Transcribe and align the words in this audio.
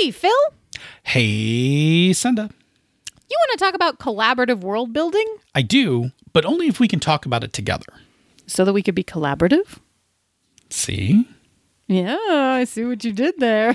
Hey, 0.00 0.10
Phil. 0.12 0.32
Hey, 1.02 2.14
Senda. 2.14 2.48
You 3.30 3.36
want 3.38 3.58
to 3.58 3.62
talk 3.62 3.74
about 3.74 3.98
collaborative 3.98 4.60
world 4.62 4.94
building 4.94 5.26
I 5.54 5.60
do, 5.60 6.12
but 6.32 6.46
only 6.46 6.68
if 6.68 6.80
we 6.80 6.88
can 6.88 7.00
talk 7.00 7.26
about 7.26 7.44
it 7.44 7.52
together. 7.52 7.84
so 8.46 8.64
that 8.64 8.72
we 8.72 8.82
could 8.82 8.94
be 8.94 9.04
collaborative? 9.04 9.78
See? 10.70 11.28
Yeah, 11.86 12.16
I 12.30 12.64
see 12.64 12.86
what 12.86 13.04
you 13.04 13.12
did 13.12 13.34
there. 13.40 13.74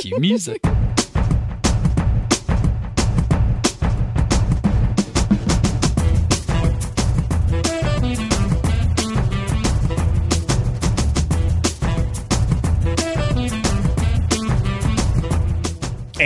Cue 0.00 0.18
music. 0.18 0.62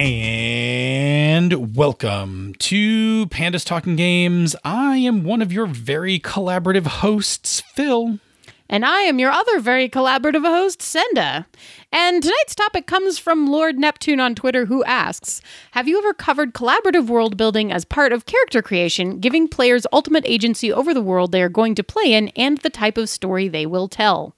And 0.00 1.76
welcome 1.76 2.54
to 2.60 3.26
Pandas 3.26 3.66
Talking 3.66 3.96
Games. 3.96 4.56
I 4.64 4.96
am 4.96 5.24
one 5.24 5.42
of 5.42 5.52
your 5.52 5.66
very 5.66 6.18
collaborative 6.18 6.86
hosts, 6.86 7.60
Phil. 7.74 8.18
and 8.66 8.86
I 8.86 9.00
am 9.00 9.18
your 9.18 9.30
other 9.30 9.60
very 9.60 9.90
collaborative 9.90 10.46
host, 10.46 10.80
Senda. 10.80 11.46
And 11.92 12.22
tonight's 12.22 12.54
topic 12.54 12.86
comes 12.86 13.18
from 13.18 13.48
Lord 13.48 13.78
Neptune 13.78 14.20
on 14.20 14.34
Twitter, 14.34 14.64
who 14.64 14.82
asks 14.84 15.42
Have 15.72 15.86
you 15.86 15.98
ever 15.98 16.14
covered 16.14 16.54
collaborative 16.54 17.08
world 17.08 17.36
building 17.36 17.70
as 17.70 17.84
part 17.84 18.14
of 18.14 18.24
character 18.24 18.62
creation, 18.62 19.20
giving 19.20 19.48
players 19.48 19.86
ultimate 19.92 20.24
agency 20.24 20.72
over 20.72 20.94
the 20.94 21.02
world 21.02 21.30
they 21.30 21.42
are 21.42 21.50
going 21.50 21.74
to 21.74 21.84
play 21.84 22.14
in 22.14 22.28
and 22.28 22.56
the 22.56 22.70
type 22.70 22.96
of 22.96 23.10
story 23.10 23.48
they 23.48 23.66
will 23.66 23.86
tell? 23.86 24.34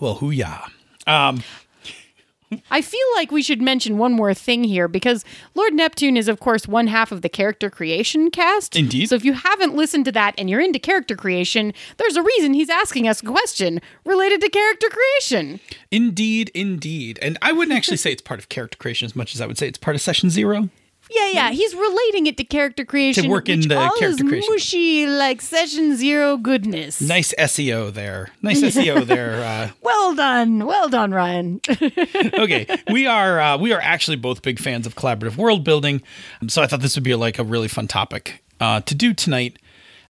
Well, 0.00 0.14
hoo-yah. 0.14 0.68
Um, 1.06 1.42
I 2.70 2.82
feel 2.82 3.00
like 3.14 3.30
we 3.30 3.42
should 3.42 3.62
mention 3.62 3.98
one 3.98 4.12
more 4.12 4.34
thing 4.34 4.64
here 4.64 4.88
because 4.88 5.24
Lord 5.54 5.74
Neptune 5.74 6.16
is, 6.16 6.28
of 6.28 6.40
course, 6.40 6.66
one 6.66 6.86
half 6.88 7.12
of 7.12 7.22
the 7.22 7.28
character 7.28 7.70
creation 7.70 8.30
cast. 8.30 8.76
Indeed. 8.76 9.08
So 9.08 9.14
if 9.14 9.24
you 9.24 9.32
haven't 9.32 9.74
listened 9.74 10.04
to 10.06 10.12
that 10.12 10.34
and 10.38 10.50
you're 10.50 10.60
into 10.60 10.78
character 10.78 11.16
creation, 11.16 11.72
there's 11.98 12.16
a 12.16 12.22
reason 12.22 12.54
he's 12.54 12.70
asking 12.70 13.08
us 13.08 13.22
a 13.22 13.26
question 13.26 13.80
related 14.04 14.40
to 14.40 14.48
character 14.48 14.88
creation. 14.88 15.60
Indeed, 15.90 16.50
indeed. 16.54 17.18
And 17.22 17.38
I 17.42 17.52
wouldn't 17.52 17.76
actually 17.76 17.96
say 17.96 18.12
it's 18.12 18.22
part 18.22 18.40
of 18.40 18.48
character 18.48 18.76
creation 18.78 19.06
as 19.06 19.16
much 19.16 19.34
as 19.34 19.40
I 19.40 19.46
would 19.46 19.58
say 19.58 19.68
it's 19.68 19.78
part 19.78 19.94
of 19.94 20.02
session 20.02 20.30
zero. 20.30 20.68
Yeah, 21.14 21.28
yeah. 21.32 21.50
He's 21.50 21.74
relating 21.74 22.26
it 22.26 22.36
to 22.38 22.44
character 22.44 22.84
creation. 22.84 23.24
To 23.24 23.28
work 23.30 23.48
in 23.48 23.60
the 23.60 23.76
all 23.78 23.90
character 23.98 24.24
is 24.24 24.28
creation. 24.28 24.52
mushy 24.52 25.06
like 25.06 25.40
session 25.42 25.96
zero 25.96 26.36
goodness. 26.36 27.00
Nice 27.00 27.34
SEO 27.38 27.92
there. 27.92 28.30
Nice 28.42 28.60
SEO 28.62 29.04
there. 29.06 29.32
Uh, 29.42 29.68
Well 29.82 30.14
done, 30.14 30.66
well 30.66 30.88
done, 30.88 31.12
Ryan. 31.12 31.60
okay, 31.70 32.66
we 32.90 33.06
are 33.06 33.40
uh, 33.40 33.58
we 33.58 33.72
are 33.72 33.80
actually 33.80 34.16
both 34.16 34.42
big 34.42 34.58
fans 34.58 34.86
of 34.86 34.94
collaborative 34.94 35.36
world 35.36 35.64
building, 35.64 36.02
Um, 36.40 36.48
so 36.48 36.62
I 36.62 36.66
thought 36.66 36.80
this 36.80 36.94
would 36.96 37.04
be 37.04 37.14
like 37.14 37.38
a 37.38 37.44
really 37.44 37.68
fun 37.68 37.88
topic 37.88 38.42
uh, 38.60 38.80
to 38.82 38.94
do 38.94 39.12
tonight. 39.12 39.58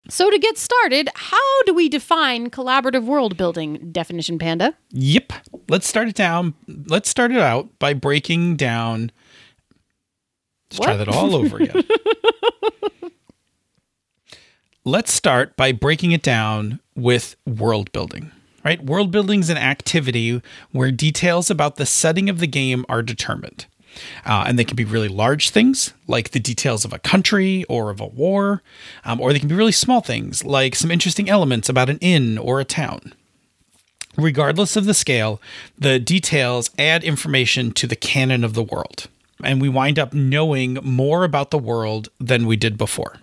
so 0.09 0.31
to 0.31 0.39
get 0.39 0.59
started, 0.59 1.09
how 1.15 1.62
do 1.65 1.73
we 1.75 1.89
define 1.89 2.51
collaborative 2.51 3.05
world 3.05 3.37
building? 3.37 3.91
Definition, 3.93 4.39
Panda. 4.39 4.75
Yep. 4.91 5.33
Let's 5.69 5.87
start 5.87 6.09
it 6.09 6.17
down. 6.17 6.55
Let's 6.87 7.09
start 7.09 7.31
it 7.31 7.39
out 7.39 7.69
by 7.79 7.95
breaking 7.95 8.56
down. 8.56 9.11
Let's 10.73 10.84
try 10.84 10.97
that 10.97 11.09
all 11.09 11.37
over 11.37 11.59
again. 11.59 11.84
Let's 14.84 15.12
start 15.12 15.56
by 15.56 15.73
breaking 15.73 16.12
it 16.12 16.23
down 16.23 16.81
with 16.97 17.37
world 17.47 17.92
building. 17.92 18.33
Right? 18.65 18.83
World 18.83 19.11
building 19.11 19.41
is 19.41 19.50
an 19.50 19.59
activity 19.59 20.41
where 20.70 20.91
details 20.91 21.50
about 21.50 21.77
the 21.77 21.87
setting 21.87 22.28
of 22.31 22.39
the 22.39 22.47
game 22.47 22.84
are 22.89 23.03
determined. 23.03 23.67
Uh, 24.25 24.45
and 24.47 24.59
they 24.59 24.65
can 24.65 24.77
be 24.77 24.84
really 24.84 25.09
large 25.09 25.50
things, 25.50 25.93
like 26.06 26.31
the 26.31 26.41
details 26.41 26.84
of 26.84 26.93
a 26.93 26.98
country 26.98 27.65
or 27.69 27.91
of 27.91 28.00
a 28.00 28.06
war, 28.06 28.62
um, 29.05 29.20
or 29.20 29.33
they 29.33 29.39
can 29.39 29.48
be 29.48 29.55
really 29.55 29.73
small 29.73 30.00
things, 30.00 30.45
like 30.45 30.75
some 30.75 30.91
interesting 30.91 31.28
elements 31.28 31.69
about 31.69 31.91
an 31.91 31.99
inn 31.99 32.39
or 32.39 32.59
a 32.59 32.65
town. 32.65 33.12
Regardless 34.16 34.77
of 34.77 34.84
the 34.84 34.94
scale, 34.94 35.41
the 35.78 35.99
details 35.99 36.71
add 36.78 37.04
information 37.04 37.72
to 37.72 37.87
the 37.87 37.97
canon 37.97 38.44
of 38.44 38.54
the 38.54 38.62
world, 38.62 39.09
and 39.42 39.60
we 39.60 39.69
wind 39.69 39.98
up 39.98 40.12
knowing 40.12 40.78
more 40.82 41.25
about 41.25 41.50
the 41.50 41.58
world 41.58 42.08
than 42.19 42.47
we 42.47 42.56
did 42.56 42.78
before. 42.78 43.16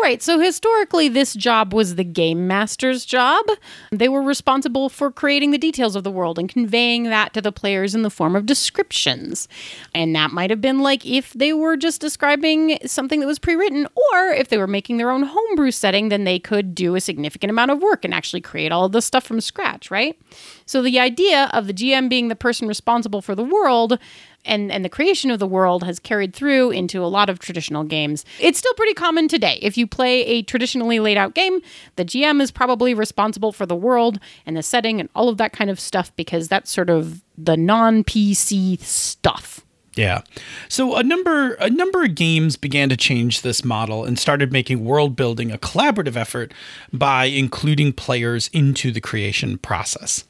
Right. 0.00 0.22
So 0.22 0.38
historically, 0.38 1.08
this 1.08 1.34
job 1.34 1.74
was 1.74 1.96
the 1.96 2.04
game 2.04 2.46
master's 2.46 3.04
job. 3.04 3.44
They 3.90 4.08
were 4.08 4.22
responsible 4.22 4.88
for 4.88 5.10
creating 5.10 5.50
the 5.50 5.58
details 5.58 5.96
of 5.96 6.04
the 6.04 6.10
world 6.10 6.38
and 6.38 6.48
conveying 6.48 7.04
that 7.04 7.34
to 7.34 7.42
the 7.42 7.50
players 7.50 7.96
in 7.96 8.02
the 8.02 8.10
form 8.10 8.36
of 8.36 8.46
descriptions. 8.46 9.48
And 9.96 10.14
that 10.14 10.30
might 10.30 10.50
have 10.50 10.60
been 10.60 10.78
like 10.78 11.04
if 11.04 11.32
they 11.32 11.52
were 11.52 11.76
just 11.76 12.00
describing 12.00 12.78
something 12.86 13.18
that 13.18 13.26
was 13.26 13.40
pre 13.40 13.56
written, 13.56 13.86
or 14.12 14.28
if 14.28 14.48
they 14.48 14.58
were 14.58 14.68
making 14.68 14.98
their 14.98 15.10
own 15.10 15.24
homebrew 15.24 15.72
setting, 15.72 16.10
then 16.10 16.22
they 16.22 16.38
could 16.38 16.76
do 16.76 16.94
a 16.94 17.00
significant 17.00 17.50
amount 17.50 17.72
of 17.72 17.82
work 17.82 18.04
and 18.04 18.14
actually 18.14 18.40
create 18.40 18.70
all 18.70 18.88
this 18.88 19.04
stuff 19.04 19.24
from 19.24 19.40
scratch, 19.40 19.90
right? 19.90 20.16
So 20.64 20.80
the 20.80 21.00
idea 21.00 21.50
of 21.52 21.66
the 21.66 21.74
GM 21.74 22.08
being 22.08 22.28
the 22.28 22.36
person 22.36 22.68
responsible 22.68 23.20
for 23.20 23.34
the 23.34 23.42
world 23.42 23.98
and 24.44 24.70
and 24.72 24.84
the 24.84 24.88
creation 24.88 25.30
of 25.30 25.38
the 25.38 25.46
world 25.46 25.84
has 25.84 25.98
carried 25.98 26.34
through 26.34 26.70
into 26.70 27.02
a 27.02 27.06
lot 27.06 27.28
of 27.28 27.38
traditional 27.38 27.84
games. 27.84 28.24
It's 28.40 28.58
still 28.58 28.74
pretty 28.74 28.94
common 28.94 29.28
today. 29.28 29.58
If 29.62 29.76
you 29.76 29.86
play 29.86 30.24
a 30.24 30.42
traditionally 30.42 31.00
laid 31.00 31.16
out 31.16 31.34
game, 31.34 31.60
the 31.96 32.04
GM 32.04 32.40
is 32.40 32.50
probably 32.50 32.94
responsible 32.94 33.52
for 33.52 33.66
the 33.66 33.76
world 33.76 34.18
and 34.46 34.56
the 34.56 34.62
setting 34.62 35.00
and 35.00 35.08
all 35.14 35.28
of 35.28 35.36
that 35.38 35.52
kind 35.52 35.70
of 35.70 35.78
stuff 35.78 36.14
because 36.16 36.48
that's 36.48 36.70
sort 36.70 36.90
of 36.90 37.22
the 37.36 37.56
non-PC 37.56 38.80
stuff. 38.80 39.64
Yeah. 39.98 40.22
So 40.68 40.94
a 40.94 41.02
number 41.02 41.54
a 41.54 41.68
number 41.68 42.04
of 42.04 42.14
games 42.14 42.54
began 42.54 42.88
to 42.88 42.96
change 42.96 43.42
this 43.42 43.64
model 43.64 44.04
and 44.04 44.16
started 44.16 44.52
making 44.52 44.84
world 44.84 45.16
building 45.16 45.50
a 45.50 45.58
collaborative 45.58 46.14
effort 46.14 46.54
by 46.92 47.24
including 47.24 47.92
players 47.92 48.48
into 48.52 48.92
the 48.92 49.00
creation 49.00 49.58
process. 49.58 50.24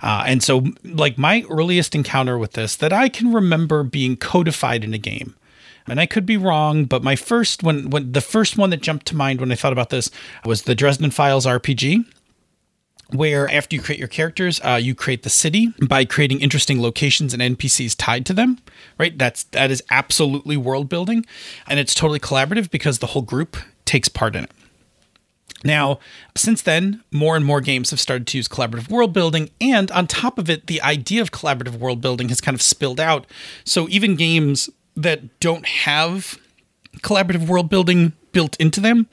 Uh, 0.00 0.24
and 0.26 0.42
so 0.42 0.64
like 0.84 1.18
my 1.18 1.44
earliest 1.50 1.94
encounter 1.94 2.38
with 2.38 2.52
this 2.52 2.76
that 2.76 2.94
I 2.94 3.10
can 3.10 3.30
remember 3.30 3.82
being 3.82 4.16
codified 4.16 4.84
in 4.84 4.94
a 4.94 4.98
game. 4.98 5.36
And 5.86 6.00
I 6.00 6.06
could 6.06 6.24
be 6.24 6.38
wrong, 6.38 6.86
but 6.86 7.02
my 7.02 7.14
first 7.14 7.62
one 7.62 7.90
when 7.90 8.12
the 8.12 8.22
first 8.22 8.56
one 8.56 8.70
that 8.70 8.80
jumped 8.80 9.04
to 9.08 9.16
mind 9.16 9.38
when 9.38 9.52
I 9.52 9.54
thought 9.54 9.74
about 9.74 9.90
this 9.90 10.10
was 10.46 10.62
the 10.62 10.74
Dresden 10.74 11.10
Files 11.10 11.44
RPG 11.44 12.06
where 13.14 13.50
after 13.50 13.76
you 13.76 13.82
create 13.82 13.98
your 13.98 14.08
characters, 14.08 14.60
uh, 14.64 14.78
you 14.80 14.94
create 14.94 15.22
the 15.22 15.30
city 15.30 15.72
by 15.86 16.04
creating 16.04 16.40
interesting 16.40 16.80
locations 16.80 17.34
and 17.34 17.42
NPCs 17.42 17.94
tied 17.98 18.26
to 18.26 18.32
them. 18.32 18.58
Right? 18.98 19.16
That's 19.16 19.44
that 19.44 19.70
is 19.70 19.82
absolutely 19.90 20.56
world 20.56 20.88
building, 20.88 21.24
and 21.66 21.78
it's 21.78 21.94
totally 21.94 22.20
collaborative 22.20 22.70
because 22.70 22.98
the 22.98 23.08
whole 23.08 23.22
group 23.22 23.56
takes 23.84 24.08
part 24.08 24.36
in 24.36 24.44
it. 24.44 24.50
Now, 25.62 25.98
since 26.36 26.62
then, 26.62 27.02
more 27.10 27.36
and 27.36 27.44
more 27.44 27.60
games 27.60 27.90
have 27.90 28.00
started 28.00 28.26
to 28.28 28.38
use 28.38 28.48
collaborative 28.48 28.90
world 28.90 29.12
building, 29.12 29.50
and 29.60 29.90
on 29.90 30.06
top 30.06 30.38
of 30.38 30.48
it, 30.48 30.66
the 30.66 30.80
idea 30.80 31.20
of 31.20 31.32
collaborative 31.32 31.78
world 31.78 32.00
building 32.00 32.28
has 32.30 32.40
kind 32.40 32.54
of 32.54 32.62
spilled 32.62 32.98
out. 33.00 33.26
So 33.64 33.88
even 33.88 34.16
games 34.16 34.70
that 34.96 35.40
don't 35.40 35.66
have 35.66 36.38
collaborative 36.98 37.46
world 37.46 37.68
building 37.68 38.12
built 38.32 38.56
into 38.56 38.80
them 38.80 39.08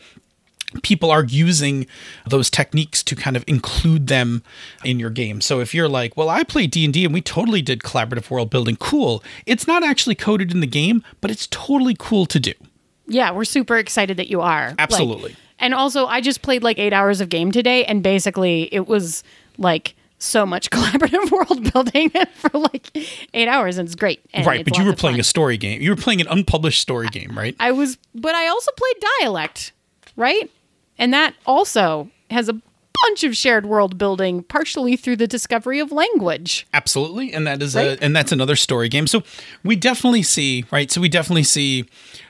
people 0.83 1.11
are 1.11 1.23
using 1.23 1.87
those 2.27 2.49
techniques 2.49 3.03
to 3.03 3.15
kind 3.15 3.35
of 3.35 3.43
include 3.47 4.07
them 4.07 4.43
in 4.83 4.99
your 4.99 5.09
game. 5.09 5.41
So 5.41 5.59
if 5.59 5.73
you're 5.73 5.89
like, 5.89 6.15
"Well, 6.17 6.29
I 6.29 6.43
play 6.43 6.67
D&D 6.67 7.05
and 7.05 7.13
we 7.13 7.21
totally 7.21 7.61
did 7.61 7.79
collaborative 7.79 8.29
world 8.29 8.49
building." 8.49 8.75
Cool. 8.77 9.23
It's 9.45 9.67
not 9.67 9.83
actually 9.83 10.15
coded 10.15 10.51
in 10.51 10.59
the 10.59 10.67
game, 10.67 11.03
but 11.21 11.31
it's 11.31 11.47
totally 11.47 11.95
cool 11.97 12.25
to 12.27 12.39
do. 12.39 12.53
Yeah, 13.07 13.31
we're 13.31 13.45
super 13.45 13.77
excited 13.77 14.17
that 14.17 14.27
you 14.29 14.41
are. 14.41 14.69
Like- 14.69 14.75
Absolutely. 14.79 15.35
and 15.59 15.73
also, 15.73 16.05
I 16.07 16.19
just 16.21 16.41
played 16.41 16.63
like 16.63 16.77
eight 16.77 16.93
hours 16.93 17.21
of 17.21 17.29
game 17.29 17.51
today, 17.51 17.85
and 17.85 18.03
basically, 18.03 18.67
it 18.73 18.87
was 18.87 19.23
like 19.57 19.95
so 20.19 20.45
much 20.45 20.69
collaborative 20.71 21.31
world 21.31 21.71
building 21.71 22.09
for 22.33 22.49
like 22.57 22.89
eight 23.33 23.47
hours, 23.47 23.77
and 23.77 23.87
it's 23.87 23.95
great. 23.95 24.19
And 24.33 24.45
right, 24.45 24.59
it's 24.61 24.69
but 24.69 24.77
you 24.77 24.85
were 24.85 24.93
playing 24.93 25.15
fun. 25.15 25.21
a 25.21 25.23
story 25.23 25.57
game. 25.57 25.81
You 25.81 25.91
were 25.91 25.95
playing 25.95 26.21
an 26.21 26.27
unpublished 26.27 26.81
story 26.81 27.07
game, 27.07 27.37
right? 27.37 27.55
I 27.59 27.71
was, 27.71 27.97
but 28.13 28.35
I 28.35 28.47
also 28.47 28.71
played 28.75 28.95
dialect, 29.21 29.71
right? 30.15 30.49
And 30.97 31.13
that 31.13 31.35
also 31.45 32.09
has 32.29 32.49
a 32.49 32.53
bunch 33.03 33.23
of 33.23 33.37
shared 33.37 33.65
world 33.65 33.97
building, 33.97 34.43
partially 34.43 34.95
through 34.95 35.17
the 35.17 35.27
discovery 35.27 35.79
of 35.79 35.91
language. 35.91 36.65
Absolutely, 36.73 37.31
and 37.31 37.45
that 37.45 37.61
is 37.61 37.75
Right? 37.75 37.99
a 37.99 38.03
and 38.03 38.15
that's 38.15 38.31
another 38.31 38.55
story 38.55 38.89
game. 38.89 39.05
So 39.07 39.23
we 39.63 39.75
definitely 39.75 40.23
see 40.23 40.65
right. 40.71 40.91
So 40.91 40.99
we 41.01 41.09
definitely 41.09 41.43
see 41.43 41.85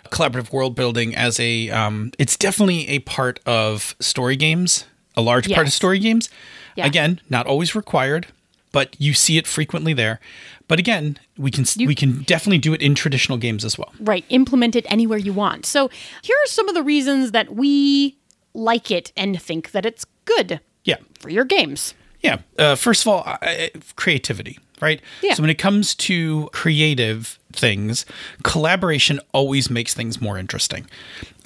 collaborative 0.10 0.52
world 0.52 0.76
building 0.76 1.16
as 1.16 1.40
a. 1.40 1.70
Um, 1.70 2.12
it's 2.20 2.36
definitely 2.38 2.88
a 2.90 3.00
part 3.00 3.40
of 3.46 3.96
story 4.00 4.36
games, 4.36 4.86
a 5.16 5.22
large 5.22 5.52
part 5.52 5.68
of 5.68 5.74
story 5.74 6.00
games. 6.00 6.30
Yeah. 6.76 6.86
Again, 6.86 7.22
not 7.30 7.48
always 7.48 7.74
required, 7.74 8.28
but 8.72 8.96
you 9.00 9.14
see 9.14 9.38
it 9.38 9.48
frequently 9.48 9.94
there. 9.94 10.20
But 10.68 10.80
again, 10.80 11.18
we 11.38 11.50
can 11.50 11.66
we 11.86 11.96
can 11.96 12.24
definitely 12.24 12.58
do 12.60 12.74
it 12.74 12.82
in 12.82 12.94
traditional 12.94 13.38
games 13.38 13.64
as 13.64 13.78
well. 13.78 13.94
Right, 14.02 14.26
implement 14.30 14.76
it 14.76 14.86
anywhere 14.90 15.18
you 15.18 15.32
want. 15.32 15.66
So 15.66 15.90
here 16.22 16.36
are 16.44 16.48
some 16.48 16.68
of 16.68 16.76
the 16.76 16.84
reasons 16.84 17.32
that 17.32 17.56
we 17.56 18.18
like 18.58 18.90
it 18.92 19.12
and 19.16 19.42
think 19.42 19.72
that 19.72 19.86
it's 19.86 20.06
good 20.26 20.60
Yeah. 20.84 20.98
for 21.20 21.30
your 21.30 21.46
games. 21.46 21.94
Yeah. 22.22 22.40
Uh, 22.58 22.76
first 22.76 23.04
of 23.04 23.08
all, 23.08 23.24
I- 23.26 23.72
creativity. 23.96 24.58
right? 24.82 25.02
Yeah. 25.24 25.34
So 25.34 25.42
when 25.42 25.50
it 25.50 25.58
comes 25.58 25.96
to 25.96 26.50
creative 26.54 27.40
things, 27.52 28.06
collaboration 28.44 29.20
always 29.34 29.70
makes 29.72 29.94
things 29.96 30.22
more 30.22 30.38
interesting. 30.38 30.88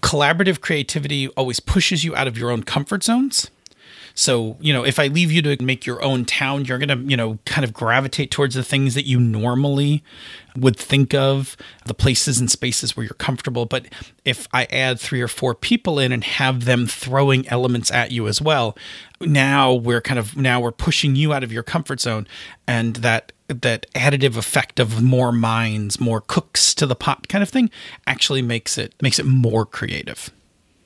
Collaborative 0.01 0.59
creativity 0.59 1.27
always 1.29 1.59
pushes 1.61 2.03
you 2.03 2.13
out 2.15 2.27
of 2.27 2.37
your 2.37 2.51
own 2.51 2.63
comfort 2.63 3.03
zones. 3.03 3.49
So, 4.13 4.57
you 4.59 4.73
know, 4.73 4.83
if 4.85 4.99
I 4.99 5.07
leave 5.07 5.31
you 5.31 5.41
to 5.43 5.63
make 5.63 5.85
your 5.85 6.01
own 6.03 6.25
town, 6.25 6.65
you're 6.65 6.77
going 6.77 6.89
to, 6.89 7.09
you 7.09 7.17
know, 7.17 7.39
kind 7.45 7.63
of 7.63 7.73
gravitate 7.73 8.31
towards 8.31 8.55
the 8.55 8.63
things 8.63 8.93
that 8.95 9.05
you 9.05 9.19
normally 9.19 10.03
would 10.55 10.77
think 10.77 11.13
of, 11.13 11.55
the 11.85 11.93
places 11.93 12.39
and 12.39 12.51
spaces 12.51 12.95
where 12.95 13.05
you're 13.05 13.13
comfortable. 13.13 13.65
But 13.65 13.85
if 14.25 14.47
I 14.53 14.65
add 14.65 14.99
three 14.99 15.21
or 15.21 15.27
four 15.27 15.55
people 15.55 15.99
in 15.99 16.11
and 16.11 16.23
have 16.23 16.65
them 16.65 16.87
throwing 16.87 17.47
elements 17.47 17.91
at 17.91 18.11
you 18.11 18.27
as 18.27 18.41
well, 18.41 18.77
now 19.19 19.73
we're 19.73 20.01
kind 20.01 20.19
of 20.19 20.35
now 20.35 20.59
we're 20.59 20.71
pushing 20.71 21.15
you 21.15 21.33
out 21.33 21.43
of 21.43 21.51
your 21.51 21.63
comfort 21.63 22.01
zone 22.01 22.27
and 22.67 22.97
that 22.97 23.31
that 23.47 23.85
additive 23.93 24.37
effect 24.37 24.79
of 24.79 25.01
more 25.01 25.31
minds, 25.31 25.99
more 25.99 26.21
cooks 26.21 26.73
to 26.75 26.85
the 26.85 26.95
pot 26.95 27.27
kind 27.27 27.41
of 27.41 27.49
thing 27.49 27.69
actually 28.07 28.41
makes 28.41 28.77
it 28.77 28.93
makes 29.01 29.19
it 29.19 29.25
more 29.25 29.65
creative. 29.65 30.31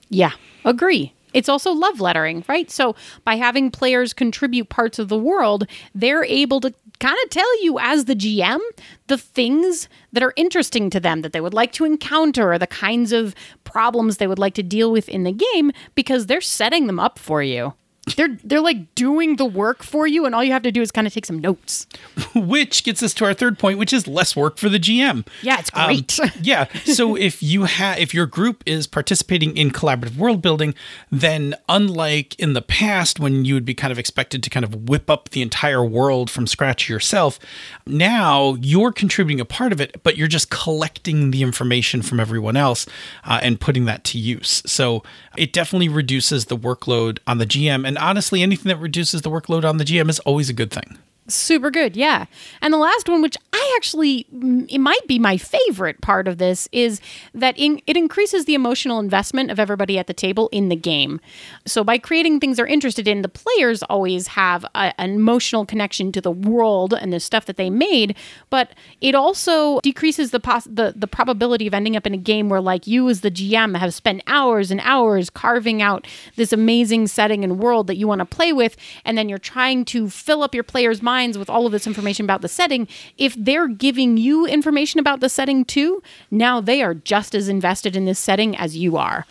Yeah, 0.09 0.31
agree. 0.63 1.13
It's 1.35 1.49
also 1.49 1.73
love 1.73 1.99
lettering, 1.99 2.45
right? 2.47 2.71
So 2.71 2.95
by 3.25 3.35
having 3.35 3.69
players 3.69 4.13
contribute 4.13 4.69
parts 4.69 4.99
of 4.99 5.09
the 5.09 5.17
world, 5.17 5.67
they're 5.93 6.23
able 6.23 6.61
to 6.61 6.73
kind 6.99 7.17
of 7.25 7.29
tell 7.29 7.61
you 7.63 7.77
as 7.77 8.05
the 8.05 8.15
GM 8.15 8.59
the 9.07 9.17
things 9.17 9.89
that 10.13 10.23
are 10.23 10.33
interesting 10.37 10.89
to 10.89 10.99
them 10.99 11.21
that 11.23 11.33
they 11.33 11.41
would 11.41 11.53
like 11.53 11.73
to 11.73 11.83
encounter 11.83 12.53
or 12.53 12.57
the 12.57 12.65
kinds 12.65 13.11
of 13.11 13.35
problems 13.65 14.15
they 14.15 14.27
would 14.27 14.39
like 14.39 14.53
to 14.53 14.63
deal 14.63 14.93
with 14.93 15.09
in 15.09 15.23
the 15.23 15.33
game 15.33 15.73
because 15.93 16.27
they're 16.27 16.39
setting 16.39 16.87
them 16.87 17.01
up 17.01 17.19
for 17.19 17.43
you. 17.43 17.73
They're 18.17 18.37
they're 18.43 18.61
like 18.61 18.93
doing 18.93 19.37
the 19.37 19.45
work 19.45 19.81
for 19.81 20.05
you 20.05 20.25
and 20.25 20.35
all 20.35 20.43
you 20.43 20.51
have 20.51 20.61
to 20.61 20.71
do 20.71 20.81
is 20.81 20.91
kind 20.91 21.07
of 21.07 21.13
take 21.13 21.25
some 21.25 21.39
notes. 21.39 21.87
which 22.35 22.83
gets 22.83 23.01
us 23.01 23.13
to 23.15 23.25
our 23.25 23.33
third 23.33 23.57
point, 23.57 23.79
which 23.79 23.91
is 23.91 24.07
less 24.07 24.35
work 24.35 24.57
for 24.57 24.69
the 24.69 24.77
GM. 24.79 25.25
Yeah, 25.41 25.57
it's 25.59 25.71
Um, 25.73 25.85
great. 25.87 26.19
yeah. 26.41 26.67
So 26.83 27.15
if 27.15 27.41
you 27.41 27.63
have 27.63 27.97
if 27.97 28.13
your 28.13 28.27
group 28.27 28.61
is 28.67 28.85
participating 28.85 29.57
in 29.57 29.71
collaborative 29.71 30.17
world 30.17 30.41
building, 30.41 30.75
then 31.11 31.55
unlike 31.67 32.39
in 32.39 32.53
the 32.53 32.61
past 32.61 33.19
when 33.19 33.43
you 33.43 33.55
would 33.55 33.65
be 33.65 33.73
kind 33.73 33.91
of 33.91 33.97
expected 33.97 34.43
to 34.43 34.49
kind 34.51 34.63
of 34.63 34.87
whip 34.87 35.09
up 35.09 35.29
the 35.29 35.41
entire 35.41 35.83
world 35.83 36.29
from 36.29 36.45
scratch 36.45 36.87
yourself, 36.87 37.39
now 37.87 38.55
you're 38.61 38.91
contributing 38.91 39.39
a 39.39 39.45
part 39.45 39.71
of 39.71 39.81
it, 39.81 40.01
but 40.03 40.15
you're 40.17 40.27
just 40.27 40.49
collecting 40.49 41.31
the 41.31 41.41
information 41.41 42.01
from 42.01 42.19
everyone 42.19 42.55
else 42.57 42.85
uh, 43.23 43.39
and 43.41 43.59
putting 43.59 43.85
that 43.85 44.03
to 44.03 44.17
use. 44.19 44.61
So 44.65 45.03
it 45.37 45.51
definitely 45.53 45.89
reduces 45.89 46.45
the 46.45 46.57
workload 46.57 47.19
on 47.27 47.37
the 47.39 47.45
GM. 47.45 47.87
And 47.87 47.94
honestly, 47.97 48.41
anything 48.41 48.69
that 48.69 48.77
reduces 48.77 49.21
the 49.21 49.29
workload 49.29 49.63
on 49.63 49.77
the 49.77 49.83
GM 49.83 50.09
is 50.09 50.19
always 50.21 50.49
a 50.49 50.53
good 50.53 50.71
thing. 50.71 50.97
Super 51.27 51.71
good, 51.71 51.95
yeah. 51.97 52.25
And 52.61 52.71
the 52.71 52.77
last 52.77 53.09
one, 53.09 53.21
which 53.21 53.37
actually, 53.75 54.27
it 54.69 54.79
might 54.79 55.05
be 55.07 55.19
my 55.19 55.37
favorite 55.37 56.01
part 56.01 56.27
of 56.27 56.37
this, 56.37 56.67
is 56.71 57.01
that 57.33 57.57
in, 57.57 57.81
it 57.87 57.97
increases 57.97 58.45
the 58.45 58.53
emotional 58.53 58.99
investment 58.99 59.51
of 59.51 59.59
everybody 59.59 59.97
at 59.97 60.07
the 60.07 60.13
table 60.13 60.49
in 60.51 60.69
the 60.69 60.75
game. 60.75 61.19
So 61.65 61.83
by 61.83 61.97
creating 61.97 62.39
things 62.39 62.57
they're 62.57 62.65
interested 62.65 63.07
in, 63.07 63.21
the 63.21 63.29
players 63.29 63.83
always 63.83 64.27
have 64.27 64.65
a, 64.75 64.93
an 64.99 65.11
emotional 65.11 65.65
connection 65.65 66.11
to 66.13 66.21
the 66.21 66.31
world 66.31 66.93
and 66.93 67.11
the 67.11 67.19
stuff 67.19 67.45
that 67.45 67.57
they 67.57 67.69
made. 67.69 68.15
But 68.49 68.71
it 69.01 69.15
also 69.15 69.79
decreases 69.81 70.31
the 70.31 70.39
pos- 70.39 70.65
the 70.65 70.93
the 70.95 71.07
probability 71.07 71.67
of 71.67 71.73
ending 71.73 71.95
up 71.95 72.07
in 72.07 72.13
a 72.13 72.17
game 72.17 72.49
where, 72.49 72.61
like 72.61 72.87
you 72.87 73.09
as 73.09 73.21
the 73.21 73.31
GM, 73.31 73.77
have 73.77 73.93
spent 73.93 74.21
hours 74.27 74.71
and 74.71 74.81
hours 74.83 75.29
carving 75.29 75.81
out 75.81 76.07
this 76.35 76.53
amazing 76.53 77.07
setting 77.07 77.43
and 77.43 77.59
world 77.59 77.87
that 77.87 77.97
you 77.97 78.07
want 78.07 78.19
to 78.19 78.25
play 78.25 78.53
with, 78.53 78.75
and 79.03 79.17
then 79.17 79.29
you're 79.29 79.37
trying 79.37 79.85
to 79.85 80.09
fill 80.09 80.43
up 80.43 80.55
your 80.55 80.63
players' 80.63 81.01
minds 81.01 81.37
with 81.37 81.49
all 81.49 81.65
of 81.65 81.71
this 81.71 81.87
information 81.87 82.25
about 82.25 82.41
the 82.41 82.47
setting. 82.47 82.87
If 83.17 83.35
they're 83.35 83.64
giving 83.67 84.17
you 84.17 84.45
information 84.45 84.99
about 84.99 85.19
the 85.19 85.29
setting 85.29 85.65
too, 85.65 86.01
now 86.31 86.61
they 86.61 86.81
are 86.81 86.93
just 86.93 87.35
as 87.35 87.49
invested 87.49 87.95
in 87.95 88.05
this 88.05 88.19
setting 88.19 88.55
as 88.57 88.77
you 88.77 88.97
are, 88.97 89.25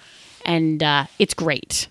and 0.44 0.82
uh, 0.82 1.06
it's 1.19 1.34
great. 1.34 1.88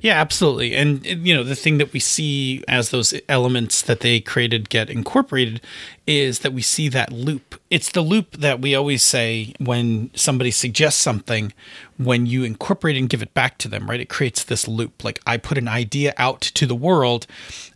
Yeah, 0.00 0.20
absolutely. 0.20 0.74
And 0.74 1.04
you 1.06 1.34
know, 1.34 1.44
the 1.44 1.54
thing 1.54 1.78
that 1.78 1.92
we 1.92 2.00
see 2.00 2.64
as 2.68 2.90
those 2.90 3.14
elements 3.28 3.82
that 3.82 4.00
they 4.00 4.20
created 4.20 4.68
get 4.68 4.90
incorporated 4.90 5.60
is 6.06 6.40
that 6.40 6.52
we 6.52 6.62
see 6.62 6.88
that 6.88 7.12
loop. 7.12 7.59
It's 7.70 7.92
the 7.92 8.00
loop 8.00 8.32
that 8.38 8.60
we 8.60 8.74
always 8.74 9.02
say 9.02 9.54
when 9.60 10.10
somebody 10.14 10.50
suggests 10.50 11.00
something, 11.00 11.52
when 11.98 12.26
you 12.26 12.42
incorporate 12.42 12.96
and 12.96 13.08
give 13.08 13.22
it 13.22 13.32
back 13.32 13.58
to 13.58 13.68
them, 13.68 13.88
right? 13.88 14.00
It 14.00 14.08
creates 14.08 14.42
this 14.42 14.66
loop. 14.66 15.04
Like 15.04 15.20
I 15.24 15.36
put 15.36 15.56
an 15.56 15.68
idea 15.68 16.12
out 16.18 16.40
to 16.40 16.66
the 16.66 16.74
world 16.74 17.28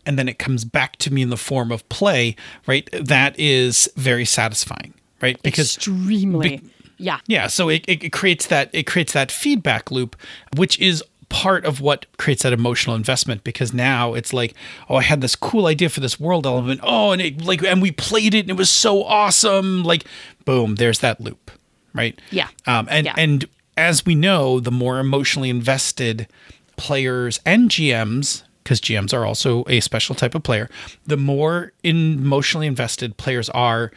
and 0.05 0.19
then 0.19 0.29
it 0.29 0.39
comes 0.39 0.65
back 0.65 0.97
to 0.97 1.13
me 1.13 1.23
in 1.23 1.31
the 1.31 1.37
form 1.37 1.71
of 1.71 1.89
play, 1.89 2.35
right? 2.67 2.89
That 2.93 3.39
is 3.39 3.89
very 3.97 4.25
satisfying, 4.25 4.95
right? 5.23 5.41
Because 5.43 5.77
Extremely. 5.77 6.61
yeah. 6.99 7.21
yeah, 7.27 7.47
so 7.47 7.69
it, 7.69 7.85
it 7.87 8.13
creates 8.13 8.49
that 8.49 8.71
it 8.73 8.85
creates 8.89 9.13
that 9.13 9.31
feedback 9.31 9.93
loop, 9.93 10.17
which 10.57 10.79
is 10.81 11.05
part 11.35 11.65
of 11.65 11.81
what 11.81 12.07
creates 12.17 12.45
that 12.45 12.53
emotional 12.53 12.95
investment 12.95 13.43
because 13.43 13.75
now 13.75 14.15
it's 14.15 14.33
like, 14.33 14.55
oh, 14.89 14.95
I 14.97 15.03
had 15.03 15.21
this 15.21 15.35
cool 15.35 15.67
idea 15.67 15.89
for 15.89 15.99
this 15.99 16.21
world 16.21 16.47
element. 16.47 16.79
Oh, 16.85 17.11
and 17.11 17.21
it 17.21 17.43
like 17.43 17.61
and 17.65 17.83
we 17.83 17.91
played 17.91 18.35
it 18.35 18.41
and 18.43 18.51
it 18.51 18.57
was 18.57 18.71
so 18.71 19.03
awesome. 19.03 19.83
Like, 19.83 20.05
boom, 20.45 20.77
there's 20.77 21.01
that 21.01 21.21
loop, 21.21 21.51
right? 21.93 22.17
Yeah. 22.31 22.49
Um, 22.69 22.87
and 22.89 23.07
Yeah. 23.07 23.15
and 23.19 23.45
as 23.77 24.07
we 24.07 24.15
know, 24.15 24.61
the 24.61 24.71
more 24.71 25.01
emotionally 25.01 25.51
invested 25.51 26.29
players 26.77 27.41
and 27.45 27.69
GMs, 27.69 28.45
because 28.63 28.81
GMs 28.81 29.13
are 29.13 29.27
also 29.27 29.65
a 29.67 29.81
special 29.81 30.15
type 30.15 30.37
of 30.37 30.45
player, 30.45 30.71
the 31.05 31.17
more 31.17 31.73
emotionally 31.83 32.69
invested 32.69 33.17
players 33.17 33.49
are 33.51 33.91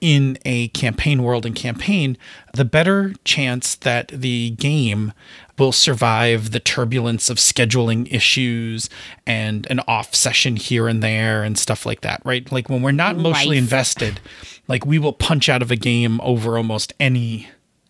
in 0.00 0.38
a 0.44 0.68
campaign 0.68 1.22
world 1.22 1.44
and 1.44 1.54
campaign, 1.54 2.16
the 2.54 2.64
better 2.64 3.14
chance 3.24 3.74
that 3.76 4.08
the 4.08 4.50
game 4.50 5.12
will 5.58 5.72
survive 5.72 6.52
the 6.52 6.60
turbulence 6.60 7.28
of 7.28 7.36
scheduling 7.36 8.12
issues 8.12 8.88
and 9.26 9.66
an 9.70 9.80
off 9.88 10.14
session 10.14 10.56
here 10.56 10.86
and 10.88 11.02
there 11.02 11.42
and 11.42 11.58
stuff 11.58 11.84
like 11.84 12.00
that, 12.02 12.22
right? 12.24 12.50
Like 12.52 12.68
when 12.68 12.82
we're 12.82 12.92
not 12.92 13.16
emotionally 13.16 13.56
Life. 13.56 13.64
invested, 13.64 14.20
like 14.68 14.86
we 14.86 14.98
will 14.98 15.12
punch 15.12 15.48
out 15.48 15.62
of 15.62 15.70
a 15.70 15.76
game 15.76 16.20
over 16.22 16.56
almost 16.56 16.92
any 17.00 17.48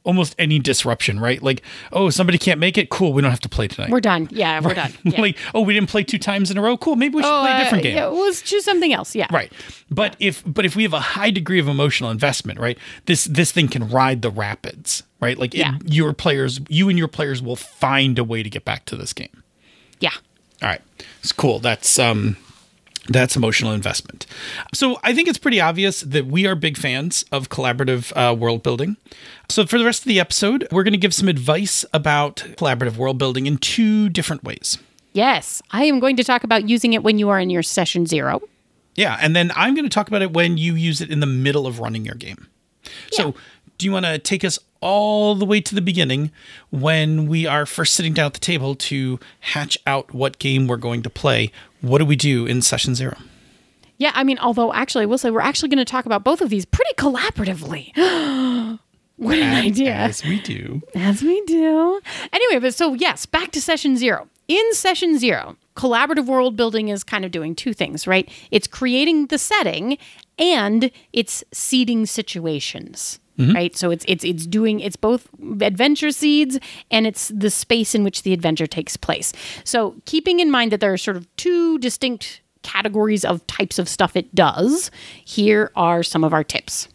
almost 0.09 0.35
any 0.39 0.59
disruption, 0.59 1.21
right? 1.21 1.43
Like, 1.43 1.63
oh, 1.93 2.09
somebody 2.09 2.39
can't 2.39 2.59
make 2.59 2.79
it, 2.79 2.89
cool, 2.89 3.13
we 3.13 3.21
don't 3.21 3.31
have 3.31 3.41
to 3.41 3.49
play 3.49 3.69
tonight. 3.69 3.91
We're 3.91 4.01
done. 4.01 4.27
Yeah, 4.33 4.61
we're 4.61 4.73
done. 4.73 4.93
Yeah. 5.05 5.21
like, 5.21 5.37
oh, 5.55 5.61
we 5.61 5.75
didn't 5.75 5.91
play 5.91 6.03
two 6.03 6.19
times 6.19 6.51
in 6.51 6.57
a 6.57 6.63
row, 6.63 6.79
cool, 6.79 6.97
maybe 6.97 7.17
we 7.17 7.23
should 7.23 7.29
play 7.29 7.51
a 7.51 7.55
uh, 7.55 7.59
different 7.59 7.83
game. 7.85 7.95
Yeah, 7.97 8.07
well, 8.07 8.23
let's 8.23 8.41
choose 8.41 8.65
something 8.65 8.91
else. 8.91 9.15
Yeah. 9.15 9.27
Right. 9.31 9.53
But 9.91 10.17
if 10.19 10.43
but 10.47 10.65
if 10.65 10.75
we 10.77 10.83
have 10.83 10.95
a 10.95 11.01
high 11.01 11.31
degree 11.31 11.59
of 11.59 11.69
emotional 11.69 12.11
investment, 12.11 12.59
right? 12.59 12.79
This 13.05 13.25
this 13.25 13.53
thing 13.53 13.69
can 13.69 13.89
ride 13.91 14.23
the 14.23 14.31
rapids, 14.31 15.03
right? 15.21 15.37
Like 15.39 15.55
it- 15.55 15.67
your 15.85 16.15
players, 16.15 16.59
you 16.71 16.89
and 16.89 16.99
your 16.99 17.09
players 17.09 17.43
will 17.43 17.57
find 17.57 18.19
a 18.19 18.25
way 18.25 18.43
to 18.43 18.49
get 18.51 18.65
back 18.65 18.87
to 18.87 18.97
this 18.97 19.13
game. 19.13 19.43
Yeah. 20.01 20.11
All 20.63 20.69
right. 20.69 20.81
It's 21.21 21.33
cool. 21.33 21.59
That's 21.59 21.99
um 21.99 22.37
that's 23.09 23.37
emotional 23.37 23.73
investment. 23.73 24.27
So 24.73 24.99
I 25.03 25.15
think 25.15 25.29
it's 25.29 25.39
pretty 25.39 25.61
obvious 25.61 26.03
that 26.03 26.27
we 26.27 26.47
are 26.47 26.55
big 26.55 26.77
fans 26.77 27.25
of 27.33 27.49
collaborative 27.49 28.13
uh, 28.15 28.35
world 28.35 28.63
building. 28.63 28.97
So 29.49 29.67
for 29.67 29.79
the 29.79 29.85
rest 29.85 30.03
of 30.03 30.09
the 30.09 30.21
episode, 30.21 30.69
we're 30.71 30.85
going 30.85 30.93
to 30.93 30.99
give 30.99 31.15
some 31.15 31.29
advice 31.29 31.85
about 31.93 32.37
collaborative 32.57 32.97
world 32.97 33.19
building 33.19 33.47
in 33.47 33.59
two 33.59 34.09
different 34.09 34.45
ways. 34.45 34.79
Yes. 35.15 35.63
I 35.71 35.85
am 35.85 36.01
going 36.01 36.17
to 36.17 36.25
talk 36.25 36.45
about 36.45 36.69
using 36.69 36.93
it 36.93 37.03
when 37.03 37.19
you 37.19 37.29
are 37.31 37.41
in 37.41 37.51
your 37.51 37.63
session 37.63 38.07
zero. 38.07 38.43
Yeah, 38.95 39.17
and 39.21 39.35
then 39.35 39.53
I'm 39.55 39.75
going 39.75 39.85
to 39.85 39.91
talk 39.91 40.09
about 40.09 40.23
it 40.23 40.33
when 40.33 40.59
you 40.59 40.75
use 40.75 41.01
it 41.01 41.11
in 41.11 41.21
the 41.21 41.27
middle 41.27 41.67
of 41.67 41.79
running 41.79 42.05
your 42.05 42.17
game. 42.17 42.49
So, 43.13 43.35
do 43.79 43.87
you 43.87 43.93
want 43.93 44.07
to 44.07 44.19
take 44.19 44.45
us 44.45 44.59
all 44.81 45.35
the 45.35 45.45
way 45.45 45.61
to 45.61 45.75
the 45.75 45.81
beginning 45.81 46.31
when 46.71 47.27
we 47.27 47.47
are 47.47 47.67
first 47.67 47.95
sitting 47.95 48.13
down 48.13 48.27
at 48.27 48.35
the 48.35 48.41
table 48.41 48.75
to 48.75 49.19
hatch 49.41 49.79
out 49.87 50.15
what 50.15 50.39
game 50.39 50.67
we're 50.67 50.77
going 50.77 51.03
to 51.03 51.11
play? 51.11 51.51
What 51.81 51.99
do 51.99 52.05
we 52.05 52.17
do 52.17 52.47
in 52.47 52.63
session 52.63 52.95
zero? 52.95 53.17
Yeah, 53.99 54.13
I 54.15 54.23
mean, 54.23 54.39
although 54.39 54.73
actually, 54.73 55.03
I 55.03 55.07
will 55.07 55.19
say 55.19 55.31
we're 55.31 55.41
actually 55.41 55.71
going 55.71 55.79
to 55.79 55.85
talk 55.85 56.07
about 56.07 56.23
both 56.23 56.41
of 56.41 56.51
these 56.51 56.65
pretty 56.65 56.95
collaboratively. 56.95 57.93
what 59.17 59.39
an 59.39 59.55
idea. 59.65 59.95
As 59.95 60.25
we 60.25 60.41
do. 60.41 60.83
As 60.95 61.23
we 61.23 61.45
do. 61.47 62.01
Anyway, 62.33 62.61
but 62.61 62.75
so 62.75 62.95
yes, 62.95 63.27
back 63.27 63.51
to 63.53 63.61
session 63.61 63.97
zero. 63.97 64.29
In 64.47 64.73
session 64.73 65.19
zero, 65.19 65.57
collaborative 65.79 66.27
world 66.27 66.57
building 66.57 66.89
is 66.89 67.05
kind 67.05 67.25
of 67.25 67.31
doing 67.31 67.55
two 67.55 67.73
things, 67.73 68.07
right? 68.07 68.29
It's 68.51 68.67
creating 68.67 69.29
the 69.29 69.39
setting 69.39 69.97
and 70.39 70.91
it's 71.13 71.45
seeding 71.53 72.05
situations. 72.05 73.21
Mm-hmm. 73.39 73.55
Right, 73.55 73.77
so 73.77 73.93
it's 73.93 74.05
it's 74.09 74.25
it's 74.25 74.49
doing 74.49 74.81
it's 74.81 74.97
both 74.97 75.29
adventure 75.61 76.11
seeds 76.11 76.59
and 76.91 77.07
it's 77.07 77.29
the 77.29 77.51
space 77.51 77.95
in 77.95 78.03
which 78.03 78.25
the 78.25 78.33
adventure 78.33 78.67
takes 78.67 78.97
place. 78.97 79.33
So 79.63 79.95
keeping 80.07 80.41
in 80.41 80.51
mind 80.51 80.73
that 80.73 80.81
there 80.81 80.93
are 80.93 80.99
sort 80.99 81.17
of 81.17 81.37
two 81.37 81.79
distinct 81.79 82.41
categories 82.63 83.25
of 83.25 83.47
types 83.47 83.79
of 83.79 83.89
stuff 83.89 84.17
it 84.17 84.35
does, 84.35 84.91
here 85.25 85.71
are 85.77 86.03
some 86.03 86.25
of 86.25 86.33
our 86.33 86.43
tips. 86.43 86.89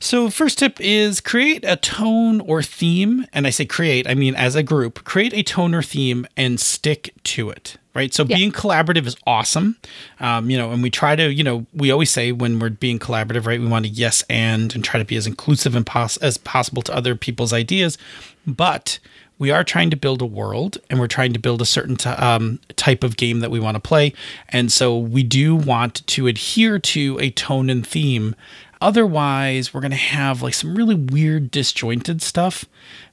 So, 0.00 0.30
first 0.30 0.58
tip 0.58 0.80
is 0.80 1.20
create 1.20 1.64
a 1.66 1.76
tone 1.76 2.40
or 2.42 2.62
theme. 2.62 3.26
And 3.32 3.46
I 3.46 3.50
say 3.50 3.64
create, 3.64 4.08
I 4.08 4.14
mean 4.14 4.34
as 4.36 4.54
a 4.54 4.62
group, 4.62 5.04
create 5.04 5.34
a 5.34 5.42
tone 5.42 5.74
or 5.74 5.82
theme 5.82 6.26
and 6.36 6.60
stick 6.60 7.12
to 7.24 7.50
it. 7.50 7.76
Right. 7.94 8.14
So, 8.14 8.24
Yeah. 8.24 8.36
being 8.36 8.52
collaborative 8.52 9.06
is 9.06 9.16
awesome. 9.26 9.76
Um, 10.20 10.50
you 10.50 10.56
know, 10.56 10.70
and 10.70 10.82
we 10.84 10.90
try 10.90 11.16
to, 11.16 11.32
you 11.32 11.42
know, 11.42 11.66
we 11.74 11.90
always 11.90 12.10
say 12.10 12.30
when 12.30 12.60
we're 12.60 12.70
being 12.70 13.00
collaborative, 13.00 13.44
right, 13.44 13.58
we 13.60 13.66
want 13.66 13.86
to 13.86 13.90
yes 13.90 14.22
and 14.30 14.72
and 14.74 14.84
try 14.84 14.98
to 14.98 15.04
be 15.04 15.16
as 15.16 15.26
inclusive 15.26 15.74
and 15.74 15.84
pos- 15.84 16.16
as 16.18 16.38
possible 16.38 16.82
to 16.82 16.94
other 16.94 17.16
people's 17.16 17.52
ideas. 17.52 17.98
But 18.46 19.00
we 19.40 19.50
are 19.52 19.62
trying 19.64 19.88
to 19.90 19.96
build 19.96 20.20
a 20.22 20.26
world 20.26 20.78
and 20.90 20.98
we're 20.98 21.06
trying 21.06 21.32
to 21.32 21.38
build 21.38 21.60
a 21.62 21.64
certain 21.64 21.96
t- 21.96 22.08
um, 22.10 22.58
type 22.76 23.04
of 23.04 23.16
game 23.16 23.38
that 23.40 23.50
we 23.52 23.60
want 23.60 23.74
to 23.76 23.80
play. 23.80 24.12
And 24.48 24.70
so 24.72 24.96
we 24.98 25.22
do 25.22 25.54
want 25.54 26.04
to 26.08 26.26
adhere 26.26 26.78
to 26.80 27.18
a 27.20 27.30
tone 27.30 27.70
and 27.70 27.86
theme. 27.86 28.34
Otherwise, 28.80 29.72
we're 29.74 29.80
going 29.80 29.90
to 29.90 29.96
have 29.96 30.42
like 30.42 30.54
some 30.54 30.74
really 30.74 30.94
weird, 30.94 31.50
disjointed 31.50 32.22
stuff 32.22 32.64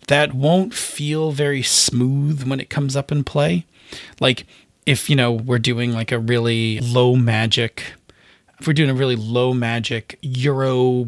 that 0.08 0.34
won't 0.34 0.74
feel 0.74 1.32
very 1.32 1.64
smooth 1.64 2.48
when 2.48 2.60
it 2.60 2.70
comes 2.70 2.96
up 2.96 3.12
in 3.12 3.24
play. 3.24 3.66
Like 4.20 4.46
if, 4.86 5.10
you 5.10 5.16
know, 5.16 5.32
we're 5.32 5.60
doing 5.60 5.92
like 5.92 6.12
a 6.12 6.20
really 6.20 6.80
low 6.80 7.16
magic, 7.16 7.94
if 8.60 8.68
we're 8.68 8.74
doing 8.74 8.90
a 8.90 8.96
really 8.96 9.16
low 9.16 9.54
magic 9.54 10.18
Euro 10.22 11.08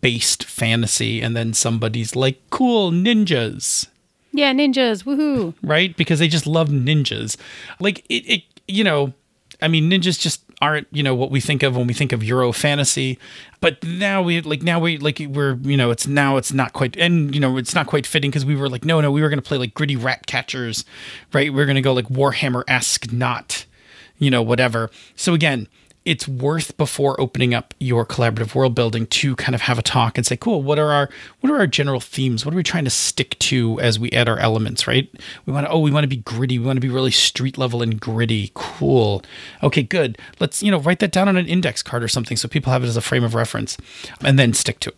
based 0.00 0.44
fantasy 0.44 1.20
and 1.22 1.36
then 1.36 1.54
somebody's 1.54 2.14
like, 2.16 2.38
cool, 2.50 2.90
ninjas 2.90 3.86
Yeah, 4.32 4.52
ninjas, 4.52 5.04
woohoo. 5.04 5.54
right? 5.62 5.96
Because 5.96 6.18
they 6.18 6.28
just 6.28 6.46
love 6.46 6.68
ninjas. 6.68 7.36
Like 7.80 8.04
it, 8.08 8.24
it 8.28 8.42
you 8.66 8.84
know, 8.84 9.14
I 9.62 9.68
mean, 9.68 9.90
ninjas 9.90 10.18
just 10.20 10.42
aren't 10.60 10.86
you 10.90 11.02
know 11.02 11.14
what 11.14 11.30
we 11.30 11.40
think 11.40 11.62
of 11.62 11.76
when 11.76 11.86
we 11.86 11.94
think 11.94 12.12
of 12.12 12.22
Euro 12.24 12.52
fantasy. 12.52 13.18
But 13.60 13.82
now 13.84 14.22
we 14.22 14.40
like 14.40 14.62
now 14.62 14.80
we 14.80 14.98
like 14.98 15.20
we're 15.28 15.54
you 15.62 15.76
know 15.76 15.90
it's 15.90 16.06
now 16.06 16.36
it's 16.36 16.52
not 16.52 16.72
quite 16.72 16.96
and 16.96 17.34
you 17.34 17.40
know 17.40 17.56
it's 17.56 17.74
not 17.74 17.86
quite 17.86 18.06
fitting 18.06 18.30
because 18.30 18.44
we 18.44 18.56
were 18.56 18.68
like 18.68 18.84
no 18.84 19.00
no 19.00 19.10
we 19.10 19.22
were 19.22 19.28
gonna 19.28 19.42
play 19.42 19.58
like 19.58 19.74
gritty 19.74 19.96
rat 19.96 20.26
catchers, 20.26 20.84
right? 21.32 21.52
We 21.52 21.62
are 21.62 21.66
gonna 21.66 21.82
go 21.82 21.92
like 21.92 22.08
Warhammer 22.08 22.64
esque, 22.68 23.12
not 23.12 23.66
you 24.18 24.30
know 24.30 24.42
whatever. 24.42 24.90
So 25.16 25.34
again. 25.34 25.68
It's 26.08 26.26
worth 26.26 26.74
before 26.78 27.20
opening 27.20 27.52
up 27.52 27.74
your 27.78 28.06
collaborative 28.06 28.54
world 28.54 28.74
building 28.74 29.06
to 29.08 29.36
kind 29.36 29.54
of 29.54 29.60
have 29.60 29.78
a 29.78 29.82
talk 29.82 30.16
and 30.16 30.26
say, 30.26 30.38
"Cool, 30.38 30.62
what 30.62 30.78
are 30.78 30.90
our 30.90 31.10
what 31.40 31.52
are 31.52 31.58
our 31.58 31.66
general 31.66 32.00
themes? 32.00 32.46
What 32.46 32.54
are 32.54 32.56
we 32.56 32.62
trying 32.62 32.84
to 32.84 32.90
stick 32.90 33.38
to 33.40 33.78
as 33.80 33.98
we 33.98 34.10
add 34.12 34.26
our 34.26 34.38
elements?" 34.38 34.86
Right? 34.86 35.06
We 35.44 35.52
want 35.52 35.66
to 35.66 35.70
oh, 35.70 35.80
we 35.80 35.90
want 35.90 36.04
to 36.04 36.08
be 36.08 36.16
gritty. 36.16 36.58
We 36.58 36.64
want 36.64 36.78
to 36.78 36.80
be 36.80 36.88
really 36.88 37.10
street 37.10 37.58
level 37.58 37.82
and 37.82 38.00
gritty. 38.00 38.52
Cool. 38.54 39.22
Okay, 39.62 39.82
good. 39.82 40.16
Let's 40.40 40.62
you 40.62 40.70
know 40.70 40.78
write 40.78 41.00
that 41.00 41.12
down 41.12 41.28
on 41.28 41.36
an 41.36 41.46
index 41.46 41.82
card 41.82 42.02
or 42.02 42.08
something 42.08 42.38
so 42.38 42.48
people 42.48 42.72
have 42.72 42.82
it 42.82 42.86
as 42.86 42.96
a 42.96 43.02
frame 43.02 43.22
of 43.22 43.34
reference, 43.34 43.76
and 44.24 44.38
then 44.38 44.54
stick 44.54 44.80
to 44.80 44.88
it. 44.88 44.96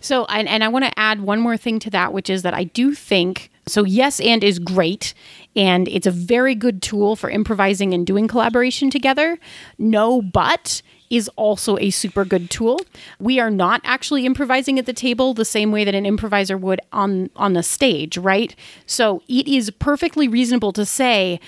So, 0.00 0.24
and, 0.24 0.48
and 0.48 0.64
I 0.64 0.68
want 0.68 0.84
to 0.84 0.98
add 0.98 1.20
one 1.20 1.38
more 1.38 1.56
thing 1.56 1.78
to 1.78 1.90
that, 1.90 2.12
which 2.12 2.28
is 2.28 2.42
that 2.42 2.52
I 2.52 2.64
do 2.64 2.94
think 2.96 3.51
so. 3.66 3.84
Yes, 3.84 4.20
and 4.20 4.42
is 4.42 4.58
great, 4.58 5.14
and 5.54 5.88
it's 5.88 6.06
a 6.06 6.10
very 6.10 6.54
good 6.54 6.82
tool 6.82 7.16
for 7.16 7.30
improvising 7.30 7.94
and 7.94 8.06
doing 8.06 8.28
collaboration 8.28 8.90
together. 8.90 9.38
No, 9.78 10.22
but 10.22 10.82
is 11.12 11.28
also 11.36 11.76
a 11.76 11.90
super 11.90 12.24
good 12.24 12.48
tool. 12.48 12.80
We 13.20 13.38
are 13.38 13.50
not 13.50 13.82
actually 13.84 14.24
improvising 14.24 14.78
at 14.78 14.86
the 14.86 14.94
table 14.94 15.34
the 15.34 15.44
same 15.44 15.70
way 15.70 15.84
that 15.84 15.94
an 15.94 16.06
improviser 16.06 16.56
would 16.56 16.80
on 16.90 17.28
on 17.36 17.52
the 17.52 17.62
stage, 17.62 18.16
right? 18.16 18.56
So 18.86 19.22
it 19.28 19.46
is 19.46 19.70
perfectly 19.70 20.26
reasonable 20.26 20.72
to 20.72 20.86
say 20.86 21.38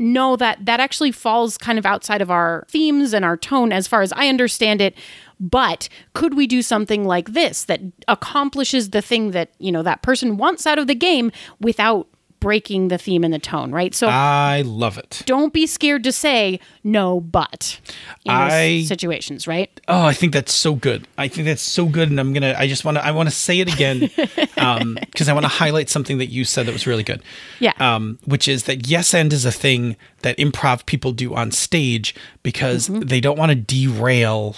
no 0.00 0.34
that 0.34 0.64
that 0.64 0.80
actually 0.80 1.12
falls 1.12 1.58
kind 1.58 1.78
of 1.78 1.86
outside 1.86 2.22
of 2.22 2.30
our 2.30 2.64
themes 2.68 3.12
and 3.12 3.24
our 3.24 3.36
tone 3.36 3.70
as 3.72 3.86
far 3.86 4.00
as 4.02 4.12
I 4.14 4.28
understand 4.28 4.80
it. 4.80 4.96
But 5.38 5.88
could 6.14 6.34
we 6.34 6.46
do 6.46 6.62
something 6.62 7.04
like 7.04 7.32
this 7.32 7.64
that 7.64 7.80
accomplishes 8.08 8.90
the 8.90 9.02
thing 9.02 9.30
that, 9.30 9.50
you 9.58 9.70
know, 9.70 9.82
that 9.82 10.02
person 10.02 10.36
wants 10.36 10.66
out 10.66 10.78
of 10.78 10.86
the 10.86 10.94
game 10.94 11.30
without 11.60 12.08
breaking 12.40 12.88
the 12.88 12.98
theme 12.98 13.22
and 13.24 13.32
the 13.32 13.38
tone, 13.38 13.70
right? 13.70 13.94
So 13.94 14.08
I 14.08 14.62
love 14.64 14.98
it. 14.98 15.22
don't 15.26 15.52
be 15.52 15.66
scared 15.66 16.02
to 16.04 16.12
say 16.12 16.58
no 16.82 17.20
but 17.20 17.78
in 18.24 18.32
I- 18.32 18.82
situations, 18.84 19.46
right? 19.46 19.70
Oh, 19.88 20.02
I 20.04 20.12
think 20.12 20.32
that's 20.32 20.52
so 20.52 20.74
good. 20.74 21.06
I 21.18 21.28
think 21.28 21.46
that's 21.46 21.62
so 21.62 21.86
good, 21.86 22.10
and 22.10 22.18
I'm 22.18 22.32
gonna. 22.32 22.54
I 22.56 22.66
just 22.66 22.84
want 22.84 22.96
to. 22.96 23.04
I 23.04 23.10
want 23.10 23.28
to 23.28 23.34
say 23.34 23.60
it 23.60 23.72
again 23.72 24.00
because 24.16 25.28
I 25.28 25.32
want 25.32 25.44
to 25.44 25.48
highlight 25.48 25.88
something 25.88 26.18
that 26.18 26.26
you 26.26 26.44
said 26.44 26.66
that 26.66 26.72
was 26.72 26.86
really 26.86 27.02
good. 27.02 27.22
Yeah. 27.58 27.72
Um, 27.78 28.18
which 28.24 28.48
is 28.48 28.64
that 28.64 28.86
yes 28.88 29.14
and 29.14 29.32
is 29.32 29.44
a 29.44 29.52
thing 29.52 29.96
that 30.22 30.36
improv 30.38 30.86
people 30.86 31.12
do 31.12 31.34
on 31.34 31.50
stage 31.52 32.14
because 32.42 32.88
Mm-hmm. 32.88 33.00
they 33.08 33.20
don't 33.20 33.38
want 33.38 33.50
to 33.50 33.54
derail 33.56 34.56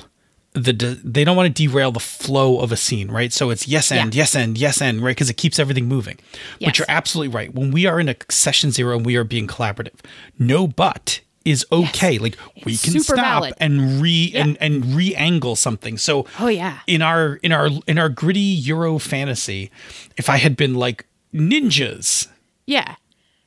the. 0.55 0.73
De- 0.73 0.95
they 1.03 1.25
don't 1.25 1.37
want 1.37 1.55
to 1.55 1.67
derail 1.67 1.93
the 1.93 2.01
flow 2.01 2.61
of 2.61 2.73
a 2.73 2.77
scene, 2.77 3.11
right? 3.11 3.33
So 3.33 3.51
it's 3.51 3.67
yes 3.69 3.91
and 3.93 4.15
Yeah. 4.15 4.21
yes 4.23 4.35
and 4.35 4.59
yes 4.59 4.81
and 4.83 5.01
right 5.03 5.11
because 5.17 5.31
it 5.31 5.37
keeps 5.37 5.59
everything 5.59 5.87
moving. 5.87 6.19
Yes. 6.59 6.69
But 6.69 6.79
you're 6.79 6.87
absolutely 6.91 7.35
right. 7.35 7.55
When 7.55 7.71
we 7.71 7.87
are 7.87 7.99
in 8.01 8.09
a 8.09 8.17
session 8.31 8.71
zero 8.71 8.97
and 8.97 9.05
we 9.07 9.17
are 9.17 9.25
being 9.25 9.47
collaborative, 9.47 9.95
no 10.39 10.67
but 10.67 11.21
is 11.45 11.67
okay. 11.73 12.19
Like 12.19 12.37
we 12.65 12.75
It's 12.75 12.85
can 12.85 13.01
stop 13.01 13.17
valid. 13.17 13.55
and 13.59 14.01
re 14.01 14.31
and 14.35 14.57
and 14.61 14.95
re-angle 14.95 15.57
something. 15.57 15.99
So 15.99 16.27
Oh, 16.39 16.47
yeah. 16.49 16.79
in 16.87 17.03
our 17.03 17.35
in 17.43 17.51
our 17.53 17.69
in 17.89 17.99
our 17.99 18.09
gritty 18.09 18.39
Euro 18.41 18.99
fantasy, 19.01 19.71
if 20.17 20.29
I 20.31 20.37
had 20.37 20.57
been 20.57 20.75
like 20.75 21.07
ninjas, 21.35 22.29
Yeah. 22.67 22.95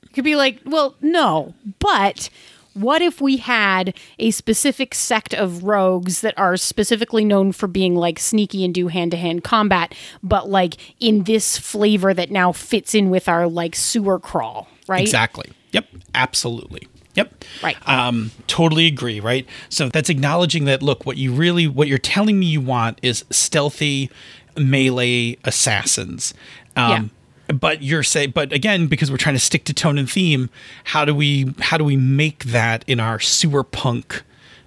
It 0.03 0.13
could 0.13 0.23
be 0.25 0.35
like, 0.35 0.59
well, 0.65 0.95
no, 1.01 1.53
but 1.79 2.29
what 2.75 3.01
if 3.01 3.21
we 3.21 3.37
had 3.37 3.95
a 4.19 4.31
specific 4.31 4.93
sect 4.93 5.33
of 5.33 5.63
rogues 5.63 6.21
that 6.21 6.37
are 6.37 6.57
specifically 6.57 7.25
known 7.25 7.51
for 7.51 7.67
being 7.67 7.95
like 7.95 8.19
sneaky 8.19 8.63
and 8.65 8.73
do 8.73 8.87
hand 8.89 9.11
to 9.11 9.17
hand 9.17 9.43
combat, 9.43 9.95
but 10.21 10.49
like 10.49 10.75
in 10.99 11.23
this 11.23 11.57
flavor 11.57 12.13
that 12.13 12.29
now 12.29 12.51
fits 12.51 12.93
in 12.93 13.09
with 13.09 13.27
our 13.27 13.47
like 13.47 13.75
sewer 13.75 14.19
crawl, 14.19 14.67
right? 14.87 15.01
exactly. 15.01 15.51
Yep, 15.71 15.87
absolutely. 16.13 16.87
Yep. 17.15 17.45
Right. 17.63 17.77
Um, 17.87 18.31
totally 18.47 18.87
agree. 18.87 19.21
Right. 19.21 19.47
So 19.69 19.87
that's 19.87 20.09
acknowledging 20.09 20.65
that. 20.65 20.83
Look, 20.83 21.05
what 21.05 21.15
you 21.15 21.31
really, 21.33 21.65
what 21.65 21.87
you're 21.87 21.97
telling 21.97 22.39
me 22.39 22.45
you 22.45 22.59
want 22.59 22.99
is 23.01 23.23
stealthy 23.29 24.09
melee 24.57 25.37
assassins. 25.45 26.33
Um, 26.75 27.11
But 27.53 27.81
you're 27.83 28.03
saying, 28.03 28.31
but 28.31 28.51
again, 28.51 28.87
because 28.87 29.11
we're 29.11 29.17
trying 29.17 29.35
to 29.35 29.39
stick 29.39 29.65
to 29.65 29.73
tone 29.73 29.97
and 29.97 30.09
theme, 30.09 30.49
how 30.85 31.05
do 31.05 31.13
we, 31.13 31.53
how 31.59 31.77
do 31.77 31.83
we 31.83 31.95
make 31.97 32.45
that 32.45 32.83
in 32.87 32.99
our 32.99 33.19
sewer 33.19 33.63
punk? 33.63 34.23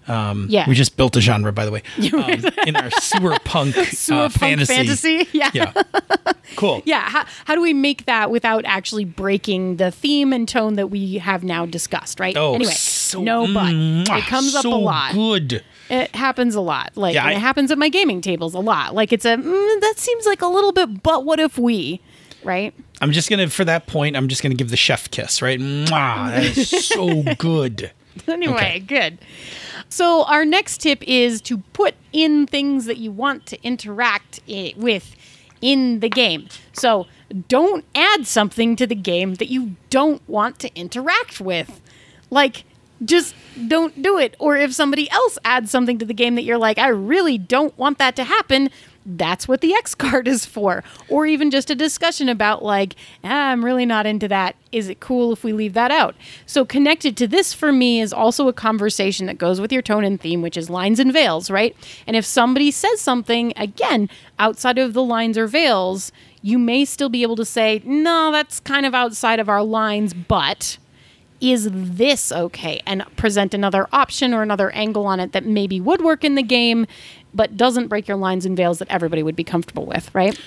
Um, 0.06 0.46
Yeah. 0.48 0.66
We 0.68 0.74
just 0.74 0.96
built 0.96 1.16
a 1.16 1.20
genre, 1.20 1.52
by 1.52 1.66
the 1.66 1.70
way, 1.70 1.82
um, 2.14 2.44
in 2.66 2.76
our 2.76 2.90
sewer 2.92 3.36
punk, 3.44 3.74
Sewer 3.90 4.22
uh, 4.22 4.28
punk 4.30 4.60
fantasy? 4.66 5.28
Yeah. 5.32 5.50
Yeah. 5.52 5.72
Cool. 6.56 6.82
Yeah, 6.86 7.08
how, 7.08 7.26
how 7.44 7.54
do 7.54 7.60
we 7.60 7.74
make 7.74 8.06
that 8.06 8.30
without 8.30 8.64
actually 8.64 9.04
breaking 9.04 9.76
the 9.76 9.90
theme 9.90 10.32
and 10.32 10.48
tone 10.48 10.74
that 10.74 10.86
we 10.88 11.18
have 11.18 11.44
now 11.44 11.66
discussed, 11.66 12.18
right? 12.20 12.36
Oh, 12.36 12.54
anyway, 12.54 12.72
so, 12.72 13.20
no, 13.22 13.46
but 13.46 13.72
mwah, 13.74 14.18
it 14.18 14.24
comes 14.24 14.54
up 14.54 14.60
a 14.60 14.70
so 14.70 14.78
lot. 14.78 15.12
Good. 15.12 15.62
It 15.90 16.14
happens 16.14 16.54
a 16.54 16.60
lot. 16.62 16.92
Like 16.96 17.14
Yeah, 17.14 17.26
I- 17.26 17.32
it 17.32 17.38
happens 17.38 17.70
at 17.70 17.76
my 17.78 17.90
gaming 17.90 18.20
tables 18.22 18.54
a 18.54 18.60
lot. 18.60 18.94
Like 18.94 19.12
it's 19.12 19.24
a 19.26 19.36
mm, 19.36 19.80
that 19.80 19.94
seems 19.98 20.24
like 20.26 20.40
a 20.42 20.46
little 20.46 20.72
bit. 20.72 21.02
But 21.02 21.24
what 21.26 21.38
if 21.38 21.58
we, 21.58 22.00
right? 22.42 22.74
I'm 23.00 23.12
just 23.12 23.30
gonna 23.30 23.48
for 23.48 23.64
that 23.64 23.86
point. 23.86 24.16
I'm 24.16 24.28
just 24.28 24.42
gonna 24.42 24.54
give 24.54 24.70
the 24.70 24.76
chef 24.76 25.10
kiss, 25.10 25.40
right? 25.42 25.58
Mwah, 25.58 26.30
that 26.30 26.44
is 26.44 26.68
so 26.86 27.22
good. 27.38 27.90
Anyway, 28.26 28.54
Okay. 28.54 28.78
good. 28.80 29.18
So 29.88 30.24
our 30.24 30.44
next 30.44 30.78
tip 30.80 31.02
is 31.06 31.40
to 31.42 31.58
put 31.72 31.94
in 32.12 32.46
things 32.46 32.86
that 32.86 32.96
you 32.98 33.10
want 33.12 33.46
to 33.46 33.62
interact 33.62 34.40
i- 34.48 34.74
with 34.76 35.14
in 35.60 36.00
the 36.00 36.08
game. 36.08 36.48
So 36.72 37.06
don't 37.48 37.84
add 37.94 38.26
something 38.26 38.74
to 38.76 38.86
the 38.86 38.94
game 38.94 39.34
that 39.36 39.48
you 39.50 39.76
don't 39.90 40.26
want 40.28 40.58
to 40.60 40.74
interact 40.74 41.40
with. 41.40 41.80
Like 42.30 42.64
just 43.04 43.34
don't 43.68 44.02
do 44.02 44.18
it. 44.18 44.34
Or 44.40 44.56
if 44.56 44.72
somebody 44.74 45.08
else 45.10 45.38
adds 45.44 45.70
something 45.70 45.98
to 45.98 46.04
the 46.04 46.14
game 46.14 46.34
that 46.34 46.42
you're 46.42 46.58
like, 46.58 46.78
I 46.78 46.88
really 46.88 47.38
don't 47.38 47.76
want 47.78 47.98
that 47.98 48.16
to 48.16 48.24
happen, 48.24 48.70
that's 49.16 49.48
what 49.48 49.60
the 49.60 49.74
X 49.74 49.94
card 49.94 50.28
is 50.28 50.44
for. 50.44 50.84
Or 51.08 51.26
even 51.26 51.50
just 51.50 51.70
a 51.70 51.74
discussion 51.74 52.28
about, 52.28 52.62
like, 52.62 52.94
ah, 53.24 53.48
I'm 53.48 53.64
really 53.64 53.86
not 53.86 54.06
into 54.06 54.28
that. 54.28 54.56
Is 54.70 54.88
it 54.88 55.00
cool 55.00 55.32
if 55.32 55.42
we 55.42 55.52
leave 55.52 55.74
that 55.74 55.90
out? 55.90 56.14
So, 56.46 56.64
connected 56.64 57.16
to 57.16 57.26
this 57.26 57.52
for 57.54 57.72
me 57.72 58.00
is 58.00 58.12
also 58.12 58.48
a 58.48 58.52
conversation 58.52 59.26
that 59.26 59.38
goes 59.38 59.60
with 59.60 59.72
your 59.72 59.82
tone 59.82 60.04
and 60.04 60.20
theme, 60.20 60.42
which 60.42 60.56
is 60.56 60.68
lines 60.68 61.00
and 61.00 61.12
veils, 61.12 61.50
right? 61.50 61.74
And 62.06 62.16
if 62.16 62.24
somebody 62.24 62.70
says 62.70 63.00
something, 63.00 63.52
again, 63.56 64.10
outside 64.38 64.78
of 64.78 64.92
the 64.92 65.02
lines 65.02 65.38
or 65.38 65.46
veils, 65.46 66.12
you 66.42 66.58
may 66.58 66.84
still 66.84 67.08
be 67.08 67.22
able 67.22 67.36
to 67.36 67.44
say, 67.44 67.82
no, 67.84 68.30
that's 68.30 68.60
kind 68.60 68.86
of 68.86 68.94
outside 68.94 69.40
of 69.40 69.48
our 69.48 69.62
lines, 69.62 70.14
but 70.14 70.78
is 71.40 71.68
this 71.72 72.32
okay? 72.32 72.80
And 72.86 73.04
present 73.16 73.54
another 73.54 73.86
option 73.92 74.34
or 74.34 74.42
another 74.42 74.70
angle 74.70 75.06
on 75.06 75.20
it 75.20 75.32
that 75.32 75.44
maybe 75.44 75.80
would 75.80 76.00
work 76.02 76.24
in 76.24 76.34
the 76.34 76.42
game, 76.42 76.86
but 77.34 77.56
doesn't 77.56 77.88
break 77.88 78.08
your 78.08 78.16
lines 78.16 78.44
and 78.46 78.56
veils 78.56 78.78
that 78.78 78.88
everybody 78.90 79.22
would 79.22 79.36
be 79.36 79.44
comfortable 79.44 79.86
with, 79.86 80.14
right? 80.14 80.38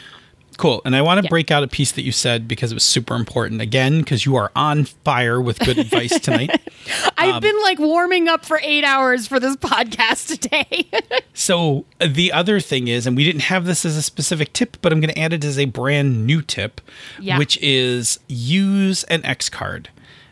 Cool. 0.58 0.82
And 0.84 0.96
I 0.98 1.02
want 1.02 1.18
to 1.20 1.24
Yeah. 1.24 1.30
break 1.30 1.50
out 1.50 1.64
a 1.64 1.68
piece 1.68 1.94
that 1.94 2.02
you 2.04 2.12
said 2.12 2.46
because 2.48 2.72
it 2.72 2.76
was 2.76 2.84
super 2.84 3.16
important. 3.16 3.62
Again, 3.62 4.00
because 4.00 4.26
you 4.26 4.36
are 4.36 4.52
on 4.56 4.84
fire 4.84 5.42
with 5.42 5.58
good 5.60 5.78
advice 5.80 6.20
tonight. 6.20 6.52
I've 7.18 7.36
Um, 7.36 7.42
been 7.42 7.60
like 7.64 7.80
warming 7.80 8.28
up 8.28 8.46
for 8.46 8.60
eight 8.62 8.84
hours 8.84 9.28
for 9.28 9.40
this 9.40 9.56
podcast 9.72 10.28
today. 10.28 10.88
So 11.34 11.86
uh, 12.02 12.08
the 12.12 12.32
other 12.34 12.60
thing 12.60 12.90
is, 12.90 13.08
and 13.08 13.16
we 13.16 13.24
didn't 13.24 13.44
have 13.44 13.64
this 13.66 13.86
as 13.86 13.96
a 13.96 14.02
specific 14.02 14.52
tip, 14.52 14.78
but 14.82 14.92
I'm 14.92 15.00
going 15.00 15.14
to 15.14 15.20
add 15.20 15.32
it 15.34 15.44
as 15.46 15.58
a 15.58 15.66
brand 15.66 16.28
new 16.28 16.42
tip, 16.42 16.82
Yeah. 17.20 17.38
which 17.38 17.58
is 17.62 18.20
use 18.28 19.04
an 19.06 19.26
X 19.26 19.50
card. 19.50 19.90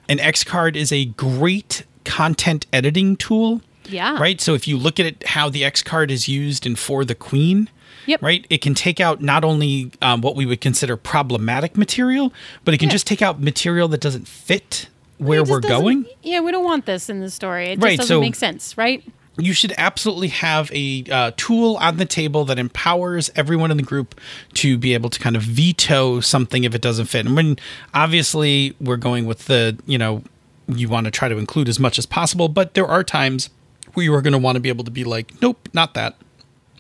An 0.10 0.20
X 0.20 0.44
card 0.44 0.76
is 0.76 0.92
a 0.92 1.06
great 1.06 1.84
content 2.04 2.66
editing 2.74 3.16
tool. 3.16 3.62
Yeah. 3.90 4.18
Right. 4.20 4.40
So 4.40 4.54
if 4.54 4.68
you 4.68 4.78
look 4.78 5.00
at 5.00 5.06
it, 5.06 5.28
how 5.28 5.50
the 5.50 5.64
X 5.66 5.84
card 5.84 6.12
is 6.12 6.28
used 6.28 6.66
in 6.66 6.76
For 6.76 7.04
the 7.06 7.16
Queen. 7.16 7.70
Yep. 8.06 8.22
Right. 8.24 8.46
It 8.50 8.60
can 8.62 8.74
take 8.74 9.00
out 9.00 9.22
not 9.22 9.44
only 9.44 9.92
um, 10.02 10.22
what 10.22 10.36
we 10.36 10.46
would 10.46 10.62
consider 10.62 10.96
problematic 10.98 11.78
material, 11.78 12.34
but 12.66 12.74
it 12.74 12.78
can 12.78 12.88
Yeah. 12.90 12.94
just 12.94 13.06
take 13.08 13.22
out 13.22 13.42
material 13.42 13.88
that 13.90 14.02
doesn't 14.02 14.28
fit 14.28 14.88
where 15.18 15.44
we're 15.44 15.60
going. 15.60 16.06
Yeah, 16.24 16.40
we 16.40 16.52
don't 16.52 16.64
want 16.64 16.86
this 16.86 17.10
in 17.10 17.20
the 17.20 17.30
story. 17.30 17.66
It 17.72 17.76
just 17.76 17.84
Right, 17.84 17.98
doesn't 18.00 18.08
so- 18.16 18.22
make 18.22 18.36
sense, 18.36 18.78
right? 18.78 19.04
you 19.38 19.54
should 19.54 19.74
absolutely 19.78 20.28
have 20.28 20.70
a 20.74 21.02
uh, 21.10 21.32
tool 21.38 21.78
on 21.78 21.96
the 21.96 22.04
table 22.04 22.44
that 22.44 22.60
empowers 22.60 23.32
everyone 23.38 23.72
in 23.72 23.78
the 23.78 23.84
group 23.84 24.20
to 24.54 24.78
be 24.78 24.94
able 24.94 25.10
to 25.10 25.18
kind 25.18 25.38
of 25.38 25.42
veto 25.44 26.20
something 26.20 26.66
if 26.66 26.76
it 26.76 26.82
doesn't 26.82 27.06
fit. 27.06 27.26
And 27.26 27.38
when 27.38 27.58
obviously 27.94 28.76
we're 28.82 28.98
going 28.98 29.26
with 29.26 29.46
the, 29.46 29.78
you 29.86 29.98
know, 29.98 30.24
you 30.68 30.90
want 30.90 31.06
to 31.06 31.12
try 31.12 31.30
to 31.30 31.38
include 31.38 31.70
as 31.70 31.80
much 31.80 31.98
as 31.98 32.06
possible, 32.06 32.50
but 32.50 32.74
there 32.74 32.86
are 32.88 33.02
times 33.04 33.50
you 33.96 34.14
are 34.14 34.22
going 34.22 34.34
to 34.34 34.40
want 34.40 34.56
to 34.56 34.60
be 34.60 34.70
able 34.70 34.84
to 34.84 34.92
be 34.92 35.04
like, 35.04 35.42
nope, 35.42 35.70
not 35.74 35.94
that. 35.94 36.16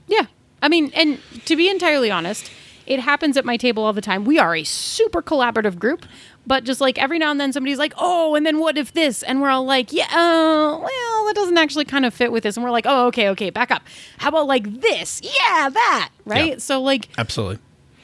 Yeah. 0.07 0.25
I 0.61 0.69
mean, 0.69 0.91
and 0.95 1.19
to 1.45 1.55
be 1.55 1.69
entirely 1.69 2.11
honest, 2.11 2.51
it 2.85 2.99
happens 2.99 3.37
at 3.37 3.45
my 3.45 3.55
table 3.55 3.83
all 3.83 3.93
the 3.93 4.01
time. 4.01 4.25
We 4.25 4.39
are 4.39 4.55
a 4.55 4.63
super 4.63 5.21
collaborative 5.21 5.77
group, 5.77 6.05
but 6.47 6.63
just 6.63 6.81
like 6.81 6.97
every 6.97 7.19
now 7.19 7.29
and 7.31 7.39
then 7.39 7.53
somebody's 7.53 7.77
like, 7.77 7.93
oh, 7.97 8.35
and 8.35 8.45
then 8.45 8.59
what 8.59 8.77
if 8.77 8.93
this? 8.93 9.21
And 9.23 9.41
we're 9.41 9.49
all 9.49 9.63
like, 9.63 9.93
yeah, 9.93 10.05
uh, 10.05 10.77
well, 10.79 11.25
that 11.25 11.33
doesn't 11.35 11.57
actually 11.57 11.85
kind 11.85 12.05
of 12.05 12.13
fit 12.13 12.31
with 12.31 12.43
this. 12.43 12.57
And 12.57 12.63
we're 12.63 12.71
like, 12.71 12.85
oh, 12.87 13.07
okay, 13.07 13.29
okay, 13.29 13.51
back 13.51 13.69
up. 13.69 13.83
How 14.17 14.29
about 14.29 14.47
like 14.47 14.81
this? 14.81 15.21
Yeah, 15.23 15.69
that. 15.69 16.09
Right. 16.25 16.53
Yeah. 16.53 16.57
So, 16.57 16.81
like, 16.81 17.09
Absolutely. 17.17 17.59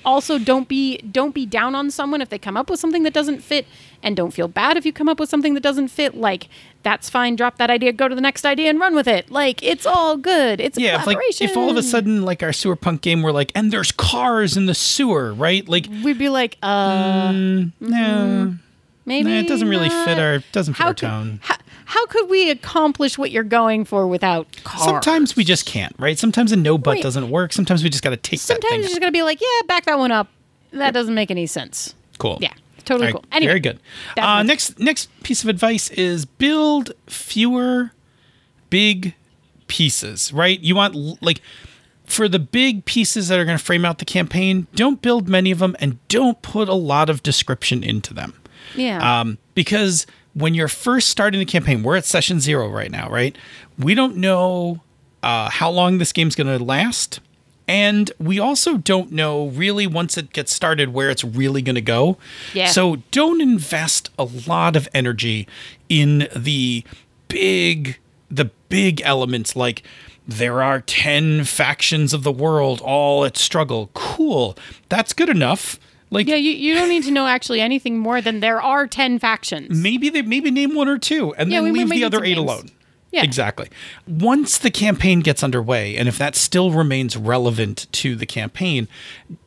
Also 0.06 0.38
don't 0.40 0.68
be 0.68 0.98
don't 0.98 1.34
be 1.34 1.46
down 1.46 1.76
on 1.76 1.90
someone 1.92 2.22
if 2.22 2.30
they 2.30 2.40
come 2.40 2.56
up 2.56 2.70
with 2.70 2.80
something 2.80 3.04
that 3.04 3.14
doesn't 3.14 3.42
fit 3.42 3.66
and 4.04 4.16
don't 4.16 4.32
feel 4.32 4.48
bad 4.48 4.78
if 4.78 4.86
you 4.86 4.94
come 4.94 5.10
up 5.10 5.20
with 5.20 5.30
something 5.30 5.54
that 5.56 5.64
doesn't 5.64 5.88
fit 5.88 6.16
like 6.16 6.48
that's 6.84 7.10
fine 7.10 7.36
drop 7.36 7.58
that 7.58 7.70
idea 7.70 7.92
go 7.92 8.08
to 8.08 8.16
the 8.16 8.22
next 8.22 8.46
idea 8.46 8.70
and 8.70 8.80
run 8.80 8.96
with 8.96 9.08
it. 9.08 9.30
Like 9.32 9.64
it's 9.64 9.86
all 9.86 10.18
good. 10.18 10.62
It's 10.62 10.78
a 10.78 10.82
Yeah, 10.82 11.00
if 11.00 11.08
like 11.08 11.18
if 11.42 11.58
all 11.58 11.70
of 11.70 11.78
a 11.78 11.84
sudden 11.84 12.24
like 12.24 12.44
our 12.44 12.54
sewer 12.54 12.76
punk 12.76 13.02
game 13.02 13.22
we're 13.22 13.32
like, 13.32 13.52
and 13.56 13.72
there's 13.72 13.92
cars 13.92 14.56
in 14.56 14.66
the 14.68 14.76
sewer, 14.76 15.34
right? 15.34 15.68
Like, 15.68 15.88
we'd 16.04 16.20
be 16.20 16.30
like 16.30 16.58
uh 16.62 17.32
no, 17.32 18.56
maybe 19.06 19.30
nah, 19.30 19.40
it 19.40 19.48
doesn't 19.48 19.68
really 19.68 19.90
not. 19.90 20.08
fit 20.08 20.20
our 20.20 20.40
doesn't 20.52 20.74
fit 20.76 20.82
how 20.82 20.88
our 20.88 20.94
could, 20.94 20.98
tone. 21.08 21.40
how, 21.44 21.56
how 21.86 22.06
could 22.08 22.30
we 22.30 22.50
accomplish 22.50 23.18
what 23.18 23.32
you're 23.32 23.44
going 23.44 23.86
for 23.86 24.08
without 24.08 24.48
cars 24.64 24.84
Sometimes 24.84 25.36
we 25.36 25.44
just 25.44 25.66
can't, 25.66 25.94
right? 26.00 26.18
Sometimes 26.18 26.52
a 26.52 26.56
no 26.56 26.76
Wait. 26.76 27.02
doesn't 27.04 27.30
work. 27.30 27.54
Sometimes 27.54 27.84
we 27.84 27.90
just 27.90 28.04
got 28.04 28.10
to 28.12 28.18
take 28.18 28.40
that 28.42 28.46
sometimes 28.46 28.74
you're 28.78 28.88
just 28.90 29.00
gonna 29.00 29.12
be 29.12 29.24
like 29.24 29.40
yeah 29.42 29.68
back 29.68 29.86
that 29.86 29.98
one 29.98 30.12
up 30.12 30.28
that 30.72 30.94
doesn't 30.94 31.16
make 31.16 31.32
any 31.32 31.46
sense 31.46 31.94
Cool. 32.18 32.38
yeah 32.42 32.54
totally 32.86 33.08
All 33.08 33.14
right, 33.14 33.22
cool 33.22 33.26
anyway 33.32 33.50
Very 33.52 33.60
good. 33.60 33.80
Uh, 34.18 34.44
next 34.44 34.80
next 34.80 35.10
piece 35.24 35.44
of 35.44 35.50
advice 35.50 35.90
is 35.92 36.26
build 36.26 36.92
fewer 37.08 37.92
big 38.70 39.16
pieces, 39.68 40.34
right? 40.34 40.60
You 40.60 40.76
want 40.76 41.22
like 41.22 41.42
for 42.06 42.28
the 42.28 42.40
big 42.40 42.86
pieces 42.86 43.30
that 43.30 43.40
are 43.40 43.46
going 43.46 43.58
to 43.58 43.64
frame 43.64 43.84
out 43.86 43.98
the 43.98 44.06
campaign, 44.06 44.68
don't 44.76 45.02
build 45.02 45.28
many 45.28 45.50
of 45.52 45.60
them 45.60 45.76
and 45.80 46.06
don't 46.08 46.42
put 46.42 46.70
a 46.70 46.74
lot 46.74 47.10
of 47.10 47.24
description 47.24 47.84
into 47.84 48.14
them. 48.14 48.34
Yeah 48.75 49.20
Um, 49.20 49.38
because 49.53 50.05
when 50.34 50.53
you're 50.53 50.67
first 50.67 51.10
starting 51.10 51.39
the 51.39 51.46
campaign, 51.46 51.82
we're 51.82 51.96
at 51.96 52.05
session 52.05 52.39
zero 52.39 52.70
right 52.70 52.91
now, 52.91 53.10
right? 53.10 53.38
We 53.79 53.96
don't 53.96 54.17
know 54.17 54.82
uh, 55.24 55.50
how 55.50 55.70
long 55.70 55.98
this 55.98 56.12
game's 56.12 56.36
going 56.36 56.58
to 56.58 56.63
last. 56.63 57.20
And 57.67 58.12
we 58.20 58.38
also 58.38 58.77
don't 58.77 59.12
know 59.12 59.48
really 59.48 59.88
once 59.88 60.17
it 60.17 60.34
gets 60.34 60.53
started 60.53 60.94
where 60.94 61.10
it's 61.10 61.24
really 61.24 61.62
going 61.63 61.75
to 61.75 61.82
go. 61.82 62.17
Yeah. 62.53 62.67
So 62.67 62.98
don't 63.10 63.41
invest 63.41 64.12
a 64.20 64.25
lot 64.25 64.75
of 64.75 64.88
energy 64.94 65.48
in 65.89 66.27
the 66.36 66.84
big 67.27 67.98
the 68.29 68.51
big 68.70 69.01
elements 69.01 69.55
like 69.55 69.84
there 70.27 70.62
are 70.62 70.82
10 70.82 71.46
factions 71.46 72.13
of 72.13 72.24
the 72.24 72.32
world 72.32 72.82
all 72.82 73.24
at 73.25 73.38
struggle. 73.38 73.89
Cool. 73.94 74.58
That's 74.89 75.13
good 75.13 75.29
enough. 75.29 75.79
Like 76.12 76.28
yeah 76.28 76.36
you, 76.36 76.52
you 76.52 76.74
don't 76.76 76.90
need 76.90 77.04
to 77.04 77.12
know 77.12 77.26
actually 77.28 77.62
anything 77.62 77.98
more 77.98 78.22
than 78.22 78.39
there 78.39 78.62
are 78.62 78.88
10 78.88 79.20
factions 79.20 79.82
maybe 79.82 80.10
they 80.10 80.22
maybe 80.22 80.52
name 80.52 80.76
one 80.76 80.88
or 80.88 80.98
two 80.98 81.34
and 81.36 81.52
Yeah, 81.52 81.62
then 81.62 81.72
we 81.74 81.80
leave 81.80 81.89
might 81.89 81.96
the 81.96 82.04
other 82.06 82.24
eight 82.24 82.36
names. 82.36 82.39
alone. 82.39 82.72
Yeah. 83.12 83.24
Exactly. 83.24 83.70
Once 84.08 84.58
the 84.58 84.70
campaign 84.70 85.22
gets 85.22 85.41
underway, 85.41 85.96
and 85.96 86.10
if 86.10 86.18
that 86.18 86.36
still 86.36 86.72
remains 86.72 87.15
relevant 87.15 87.88
to 87.94 88.13
the 88.13 88.26
campaign, 88.26 88.89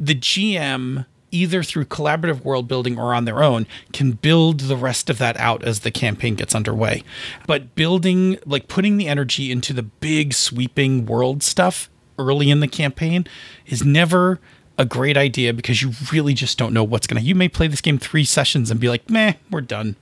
the 0.01 0.14
GM, 0.14 1.05
either 1.31 1.62
through 1.62 1.85
collaborative 1.85 2.42
world 2.44 2.66
building 2.66 2.99
or 2.99 3.12
on 3.12 3.27
their 3.27 3.42
own, 3.42 3.66
can 3.92 4.12
build 4.12 4.61
the 4.61 4.77
rest 4.77 5.11
of 5.11 5.18
that 5.18 5.37
out 5.37 5.62
as 5.64 5.81
the 5.81 5.90
campaign 5.90 6.35
gets 6.35 6.55
underway. 6.55 7.03
But 7.47 7.75
building, 7.75 8.38
like 8.47 8.68
putting 8.68 8.97
the 8.97 9.07
energy 9.07 9.53
into 9.53 9.75
the 9.75 9.83
big 9.83 10.33
sweeping 10.33 11.05
world 11.05 11.42
stuff 11.42 11.90
early 12.18 12.49
in 12.51 12.61
the 12.61 12.68
campaign 12.68 13.27
is 13.66 13.85
never 13.85 14.40
a 14.79 14.85
great 14.87 15.17
idea 15.17 15.53
because 15.53 15.83
you 15.83 15.93
really 16.12 16.35
just 16.35 16.57
don't 16.57 16.73
know 16.73 16.85
what's 16.85 17.07
to. 17.21 17.27
You 17.29 17.35
may 17.35 17.49
play 17.49 17.67
this 17.67 17.81
game 17.81 17.99
three 17.99 18.25
sessions 18.25 18.71
and 18.71 18.79
be 18.81 18.88
like, 18.88 19.11
meh, 19.11 19.35
we're 19.51 19.61
done. 19.61 19.97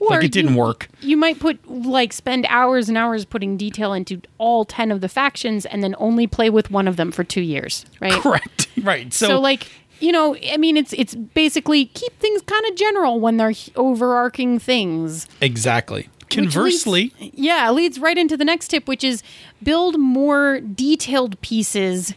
like 0.00 0.24
it 0.24 0.32
didn't 0.32 0.52
you, 0.54 0.58
work. 0.58 0.88
You 1.00 1.16
might 1.16 1.38
put 1.40 1.58
like 1.70 2.12
spend 2.12 2.44
hours 2.48 2.88
and 2.88 2.98
hours 2.98 3.24
putting 3.24 3.56
detail 3.56 3.92
into 3.92 4.20
all 4.38 4.64
10 4.64 4.90
of 4.92 5.00
the 5.00 5.08
factions 5.08 5.64
and 5.64 5.82
then 5.82 5.94
only 5.98 6.26
play 6.26 6.50
with 6.50 6.70
one 6.70 6.86
of 6.88 6.96
them 6.96 7.10
for 7.12 7.24
2 7.24 7.40
years, 7.40 7.86
right? 8.00 8.12
Correct. 8.12 8.68
Right. 8.82 9.10
So, 9.14 9.26
So, 9.28 9.40
like, 9.40 9.68
you 10.00 10.12
know, 10.12 10.36
I 10.52 10.58
mean 10.58 10.76
it's 10.76 10.92
it's 10.92 11.14
basically 11.14 11.86
keep 11.86 12.12
things 12.20 12.42
kind 12.42 12.66
of 12.66 12.74
general 12.76 13.18
when 13.20 13.38
they're 13.38 13.54
overarching 13.74 14.58
things. 14.58 15.26
exactly. 15.40 16.08
Conversely, 16.28 17.12
leads- 17.20 17.38
yeah, 17.38 17.70
leads 17.70 17.98
right 17.98 18.18
into 18.18 18.36
the 18.36 18.44
next 18.44 18.68
tip 18.68 18.86
which 18.86 19.02
is 19.02 19.22
build 19.62 19.98
more 19.98 20.60
detailed 20.60 21.40
pieces 21.40 22.12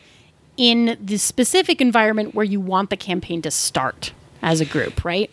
in 0.59 0.97
the 1.01 1.17
specific 1.17 1.79
environment 1.79 2.35
where 2.35 2.43
you 2.43 2.59
want 2.59 2.89
the 2.89 2.97
campaign 2.97 3.41
to 3.41 3.49
start 3.49 4.11
as 4.41 4.61
a 4.61 4.65
group, 4.65 5.03
right? 5.03 5.29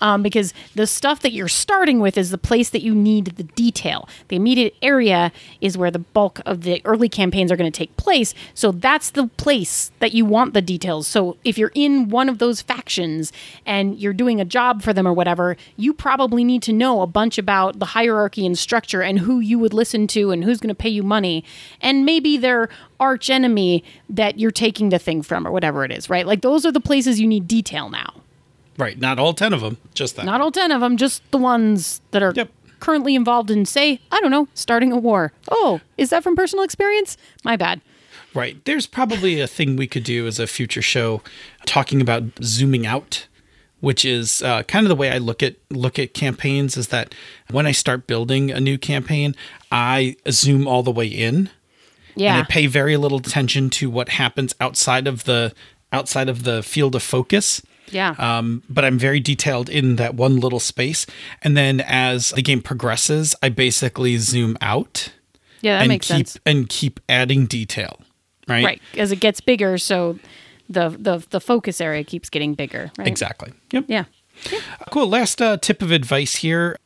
Um, 0.00 0.22
because 0.22 0.54
the 0.74 0.86
stuff 0.86 1.20
that 1.20 1.32
you're 1.32 1.48
starting 1.48 2.00
with 2.00 2.16
is 2.16 2.30
the 2.30 2.38
place 2.38 2.70
that 2.70 2.82
you 2.82 2.94
need 2.94 3.26
the 3.36 3.42
detail. 3.42 4.08
The 4.28 4.36
immediate 4.36 4.76
area 4.82 5.32
is 5.60 5.76
where 5.76 5.90
the 5.90 5.98
bulk 5.98 6.40
of 6.46 6.62
the 6.62 6.80
early 6.84 7.08
campaigns 7.08 7.50
are 7.50 7.56
going 7.56 7.70
to 7.70 7.76
take 7.76 7.96
place. 7.96 8.34
So 8.54 8.70
that's 8.70 9.10
the 9.10 9.26
place 9.26 9.90
that 9.98 10.12
you 10.12 10.24
want 10.24 10.54
the 10.54 10.62
details. 10.62 11.06
So 11.06 11.36
if 11.44 11.58
you're 11.58 11.72
in 11.74 12.08
one 12.08 12.28
of 12.28 12.38
those 12.38 12.62
factions 12.62 13.32
and 13.66 13.98
you're 13.98 14.12
doing 14.12 14.40
a 14.40 14.44
job 14.44 14.82
for 14.82 14.92
them 14.92 15.06
or 15.06 15.12
whatever, 15.12 15.56
you 15.76 15.92
probably 15.92 16.44
need 16.44 16.62
to 16.64 16.72
know 16.72 17.00
a 17.00 17.06
bunch 17.06 17.38
about 17.38 17.78
the 17.78 17.86
hierarchy 17.86 18.46
and 18.46 18.58
structure 18.58 19.02
and 19.02 19.20
who 19.20 19.40
you 19.40 19.58
would 19.58 19.74
listen 19.74 20.06
to 20.08 20.30
and 20.30 20.44
who's 20.44 20.60
going 20.60 20.68
to 20.68 20.74
pay 20.74 20.88
you 20.88 21.02
money. 21.02 21.44
And 21.80 22.04
maybe 22.04 22.36
their 22.36 22.68
arch 23.00 23.30
enemy 23.30 23.84
that 24.08 24.38
you're 24.38 24.50
taking 24.50 24.88
the 24.88 24.98
thing 24.98 25.22
from 25.22 25.46
or 25.46 25.50
whatever 25.50 25.84
it 25.84 25.92
is, 25.92 26.08
right? 26.10 26.26
Like 26.26 26.42
those 26.42 26.64
are 26.64 26.72
the 26.72 26.80
places 26.80 27.20
you 27.20 27.26
need 27.26 27.48
detail 27.48 27.88
now. 27.88 28.14
Right, 28.78 28.98
not 28.98 29.18
all 29.18 29.34
10 29.34 29.52
of 29.52 29.60
them, 29.60 29.76
just 29.94 30.16
that. 30.16 30.24
Not 30.24 30.40
all 30.40 30.50
10 30.50 30.70
of 30.72 30.80
them, 30.80 30.96
just 30.96 31.28
the 31.30 31.38
ones 31.38 32.00
that 32.12 32.22
are 32.22 32.32
Yep. 32.34 32.50
currently 32.80 33.14
involved 33.14 33.50
in, 33.50 33.66
say, 33.66 34.00
I 34.10 34.20
don't 34.20 34.30
know, 34.30 34.48
starting 34.54 34.92
a 34.92 34.96
war. 34.96 35.32
Oh, 35.50 35.80
is 35.98 36.10
that 36.10 36.22
from 36.22 36.36
personal 36.36 36.64
experience? 36.64 37.16
My 37.44 37.56
bad. 37.56 37.80
Right. 38.34 38.62
There's 38.64 38.86
probably 38.86 39.40
a 39.40 39.46
thing 39.46 39.76
we 39.76 39.86
could 39.86 40.04
do 40.04 40.26
as 40.26 40.38
a 40.38 40.46
future 40.46 40.82
show 40.82 41.22
talking 41.66 42.00
about 42.00 42.22
zooming 42.42 42.86
out, 42.86 43.26
which 43.80 44.04
is 44.04 44.42
uh, 44.42 44.62
kind 44.64 44.84
of 44.84 44.88
the 44.88 44.94
way 44.96 45.10
I 45.10 45.18
look 45.18 45.42
at 45.42 45.56
look 45.70 45.98
at 45.98 46.12
campaigns 46.14 46.76
is 46.76 46.88
that 46.88 47.14
when 47.50 47.66
I 47.66 47.72
start 47.72 48.06
building 48.06 48.50
a 48.50 48.60
new 48.60 48.76
campaign, 48.78 49.34
I 49.72 50.16
zoom 50.30 50.68
all 50.68 50.82
the 50.82 50.90
way 50.90 51.06
in 51.06 51.48
Yeah. 52.16 52.34
and 52.36 52.42
I 52.42 52.46
pay 52.46 52.66
very 52.66 52.96
little 52.96 53.18
attention 53.18 53.70
to 53.70 53.88
what 53.88 54.10
happens 54.10 54.54
outside 54.60 55.06
of 55.06 55.24
the 55.24 55.54
outside 55.90 56.28
of 56.28 56.44
the 56.44 56.62
field 56.62 56.94
of 56.94 57.02
focus. 57.02 57.62
Yeah. 57.90 58.14
Um, 58.18 58.62
but 58.68 58.84
I'm 58.84 58.98
very 58.98 59.20
detailed 59.20 59.68
in 59.68 59.96
that 59.96 60.14
one 60.14 60.38
little 60.38 60.60
space. 60.60 61.06
And 61.42 61.56
then 61.56 61.80
as 61.80 62.30
the 62.30 62.42
game 62.42 62.62
progresses, 62.62 63.34
I 63.42 63.48
basically 63.48 64.16
zoom 64.18 64.56
out 64.60 65.12
yeah, 65.60 65.76
that 65.76 65.82
and 65.82 65.88
makes 65.88 66.08
keep 66.08 66.28
sense. 66.28 66.38
and 66.46 66.68
keep 66.68 67.00
adding 67.08 67.46
detail. 67.46 68.00
Right. 68.48 68.64
Right. 68.64 68.82
As 68.96 69.12
it 69.12 69.20
gets 69.20 69.40
bigger, 69.40 69.76
so 69.78 70.18
the, 70.68 70.90
the 70.90 71.24
the 71.30 71.40
focus 71.40 71.80
area 71.80 72.04
keeps 72.04 72.30
getting 72.30 72.54
bigger, 72.54 72.90
right? 72.98 73.06
Exactly. 73.06 73.52
Yep. 73.72 73.84
Yeah. 73.88 74.04
Cool. 74.90 75.08
Last 75.08 75.42
uh, 75.42 75.56
tip 75.56 75.82
of 75.82 75.90
advice 75.90 76.36
here. 76.36 76.76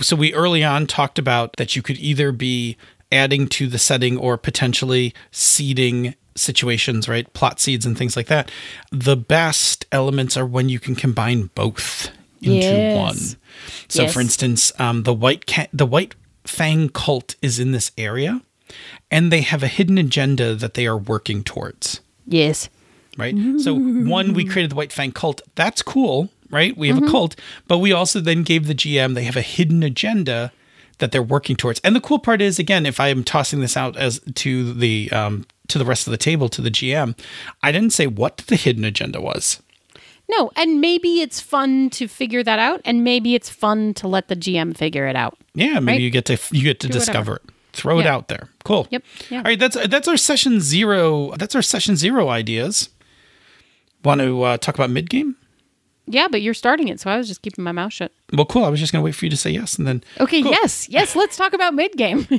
So 0.00 0.16
we 0.16 0.34
early 0.34 0.62
on 0.62 0.86
talked 0.86 1.18
about 1.18 1.56
that 1.56 1.74
you 1.74 1.82
could 1.82 1.98
either 1.98 2.32
be 2.32 2.76
adding 3.10 3.48
to 3.48 3.68
the 3.68 3.78
setting 3.78 4.18
or 4.18 4.36
potentially 4.36 5.14
seeding 5.30 6.14
situations, 6.38 7.08
right? 7.08 7.30
Plot 7.32 7.60
seeds 7.60 7.84
and 7.86 7.96
things 7.96 8.16
like 8.16 8.26
that. 8.28 8.50
The 8.90 9.16
best 9.16 9.86
elements 9.92 10.36
are 10.36 10.46
when 10.46 10.68
you 10.68 10.78
can 10.78 10.94
combine 10.94 11.50
both 11.54 12.10
into 12.42 12.58
Yes. 12.66 12.96
one. 12.96 13.16
So, 13.88 14.02
Yes. 14.04 14.12
for 14.14 14.20
instance, 14.20 14.72
um, 14.78 15.02
the 15.02 15.12
white 15.14 15.46
cat, 15.46 15.68
the 15.72 15.86
white 15.86 16.14
fang 16.44 16.88
cult 16.88 17.34
is 17.42 17.58
in 17.58 17.72
this 17.72 17.90
area, 17.98 18.42
and 19.10 19.32
they 19.32 19.40
have 19.42 19.62
a 19.62 19.68
hidden 19.68 19.98
agenda 19.98 20.54
that 20.54 20.74
they 20.74 20.86
are 20.86 20.96
working 20.96 21.42
towards. 21.42 22.00
Yes. 22.26 22.68
Right. 23.16 23.34
So, 23.58 23.74
one, 23.74 24.32
we 24.32 24.44
created 24.44 24.70
the 24.70 24.76
white 24.76 24.92
fang 24.92 25.10
cult. 25.10 25.42
That's 25.56 25.82
cool, 25.82 26.28
right? 26.50 26.76
We 26.78 26.86
have 26.88 27.02
a 27.02 27.06
cult, 27.10 27.34
but 27.66 27.78
we 27.78 27.90
also 27.92 28.20
then 28.20 28.44
gave 28.44 28.68
the 28.68 28.74
GM 28.74 29.14
they 29.14 29.24
have 29.24 29.36
a 29.36 29.42
hidden 29.42 29.82
agenda 29.82 30.52
that 30.98 31.10
they're 31.10 31.22
working 31.22 31.56
towards. 31.56 31.80
And 31.80 31.96
the 31.96 32.00
cool 32.00 32.20
part 32.20 32.40
is, 32.40 32.60
again, 32.60 32.86
if 32.86 33.00
I 33.00 33.08
am 33.08 33.24
tossing 33.24 33.60
this 33.60 33.76
out 33.76 33.96
as 33.96 34.20
to 34.36 34.72
the 34.72 35.10
um, 35.10 35.46
to 35.68 35.78
the 35.78 35.84
rest 35.84 36.06
of 36.06 36.10
the 36.10 36.16
table 36.16 36.48
to 36.50 36.60
the 36.62 36.70
GM, 36.70 37.18
I 37.62 37.72
didn't 37.72 37.92
say 37.92 38.06
what 38.06 38.38
the 38.48 38.56
hidden 38.56 38.84
agenda 38.84 39.20
was. 39.20 39.62
No, 40.30 40.50
and 40.56 40.80
maybe 40.80 41.20
it's 41.22 41.40
fun 41.40 41.88
to 41.90 42.06
figure 42.06 42.42
that 42.42 42.58
out, 42.58 42.82
and 42.84 43.02
maybe 43.02 43.34
it's 43.34 43.48
fun 43.48 43.94
to 43.94 44.06
let 44.08 44.28
the 44.28 44.36
GM 44.36 44.76
figure 44.76 45.06
it 45.06 45.16
out. 45.16 45.38
Yeah, 45.54 45.78
maybe 45.80 45.92
Right? 45.92 46.00
you 46.02 46.10
get 46.10 46.26
to 46.26 46.38
you 46.52 46.62
get 46.62 46.80
to 46.80 46.86
Do 46.88 46.92
discover 46.92 47.32
whatever. 47.32 47.36
it. 47.48 47.54
Throw 47.72 48.00
it 48.00 48.06
out 48.06 48.28
there. 48.28 48.48
Cool. 48.64 48.86
Yep. 48.90 49.04
Yeah. 49.30 49.38
All 49.38 49.44
right, 49.44 49.58
that's 49.58 49.76
that's 49.88 50.08
our 50.08 50.16
session 50.16 50.60
zero. 50.60 51.30
That's 51.36 51.54
our 51.54 51.62
session 51.62 51.96
zero 51.96 52.28
ideas. 52.28 52.90
Want 54.04 54.20
to 54.20 54.42
uh, 54.42 54.56
talk 54.58 54.74
about 54.74 54.90
mid 54.90 55.08
game? 55.08 55.36
Yeah, 56.10 56.28
but 56.30 56.40
you're 56.42 56.54
starting 56.54 56.88
it, 56.88 57.00
so 57.00 57.10
I 57.10 57.16
was 57.18 57.28
just 57.28 57.42
keeping 57.42 57.62
my 57.64 57.72
mouth 57.72 57.92
shut. 57.92 58.12
Well, 58.32 58.46
cool. 58.46 58.64
I 58.64 58.68
was 58.68 58.80
just 58.80 58.92
going 58.92 59.02
to 59.02 59.04
wait 59.04 59.14
for 59.14 59.26
you 59.26 59.30
to 59.30 59.36
say 59.36 59.50
yes, 59.50 59.76
and 59.78 59.86
then. 59.86 60.02
Okay, 60.20 60.42
Cool. 60.42 60.52
yes, 60.52 60.88
yes, 60.88 61.14
let's 61.14 61.36
talk 61.36 61.52
about 61.52 61.74
mid 61.74 61.92
game. 61.96 62.26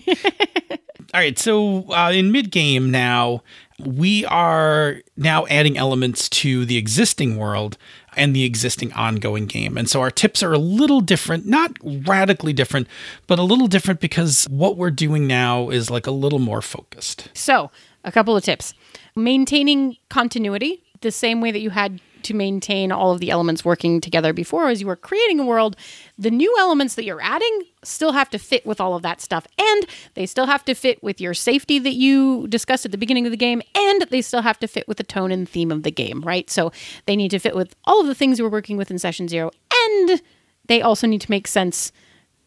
All 1.13 1.19
right. 1.19 1.37
So 1.39 1.91
uh, 1.91 2.11
in 2.11 2.31
mid 2.31 2.51
game 2.51 2.91
now, 2.91 3.41
we 3.79 4.25
are 4.25 5.01
now 5.17 5.45
adding 5.47 5.77
elements 5.77 6.29
to 6.29 6.65
the 6.65 6.77
existing 6.77 7.37
world 7.37 7.77
and 8.15 8.35
the 8.35 8.43
existing 8.43 8.91
ongoing 8.93 9.45
game, 9.45 9.77
and 9.77 9.89
so 9.89 10.01
our 10.01 10.11
tips 10.11 10.43
are 10.43 10.51
a 10.51 10.57
little 10.57 10.99
different, 10.99 11.45
not 11.45 11.71
radically 11.83 12.53
different, 12.53 12.87
but 13.27 13.39
a 13.39 13.43
little 13.43 13.67
different 13.67 13.99
because 14.01 14.45
what 14.49 14.77
we're 14.77 14.91
doing 14.91 15.25
now 15.27 15.69
is 15.69 15.89
like 15.89 16.05
a 16.07 16.11
little 16.11 16.39
more 16.39 16.61
focused. 16.61 17.29
so, 17.33 17.71
a 18.03 18.11
couple 18.11 18.35
of 18.35 18.43
tips. 18.43 18.73
Maintaining 19.15 19.95
continuity, 20.09 20.83
the 21.01 21.11
same 21.11 21.39
way 21.41 21.51
that 21.51 21.59
you 21.59 21.69
had 21.69 22.01
to 22.23 22.33
maintain 22.33 22.91
all 22.91 23.11
of 23.11 23.19
the 23.19 23.31
elements 23.31 23.63
working 23.65 24.01
together 24.01 24.33
before 24.33 24.67
as 24.67 24.81
you 24.81 24.87
were 24.87 24.95
creating 24.95 25.39
a 25.39 25.45
world, 25.45 25.75
the 26.17 26.31
new 26.31 26.53
elements 26.59 26.95
that 26.95 27.05
you're 27.05 27.21
adding 27.21 27.63
still 27.83 28.11
have 28.11 28.29
to 28.29 28.39
fit 28.39 28.65
with 28.65 28.81
all 28.81 28.95
of 28.95 29.01
that 29.03 29.21
stuff. 29.21 29.47
And 29.57 29.85
they 30.13 30.25
still 30.25 30.45
have 30.45 30.65
to 30.65 30.73
fit 30.73 31.01
with 31.01 31.21
your 31.21 31.33
safety 31.33 31.79
that 31.79 31.93
you 31.93 32.47
discussed 32.47 32.85
at 32.85 32.91
the 32.91 32.97
beginning 32.97 33.25
of 33.25 33.31
the 33.31 33.37
game. 33.37 33.61
And 33.75 34.03
they 34.09 34.21
still 34.21 34.41
have 34.41 34.59
to 34.59 34.67
fit 34.67 34.87
with 34.87 34.97
the 34.97 35.03
tone 35.03 35.31
and 35.31 35.47
theme 35.47 35.71
of 35.71 35.83
the 35.83 35.91
game, 35.91 36.21
right? 36.21 36.49
So 36.49 36.71
they 37.05 37.15
need 37.15 37.31
to 37.31 37.39
fit 37.39 37.55
with 37.55 37.75
all 37.85 38.01
of 38.01 38.07
the 38.07 38.15
things 38.15 38.37
you 38.37 38.43
were 38.43 38.49
working 38.49 38.77
with 38.77 38.91
in 38.91 38.99
session 38.99 39.27
zero. 39.27 39.51
And 39.73 40.21
they 40.67 40.81
also 40.81 41.07
need 41.07 41.21
to 41.21 41.31
make 41.31 41.47
sense 41.47 41.91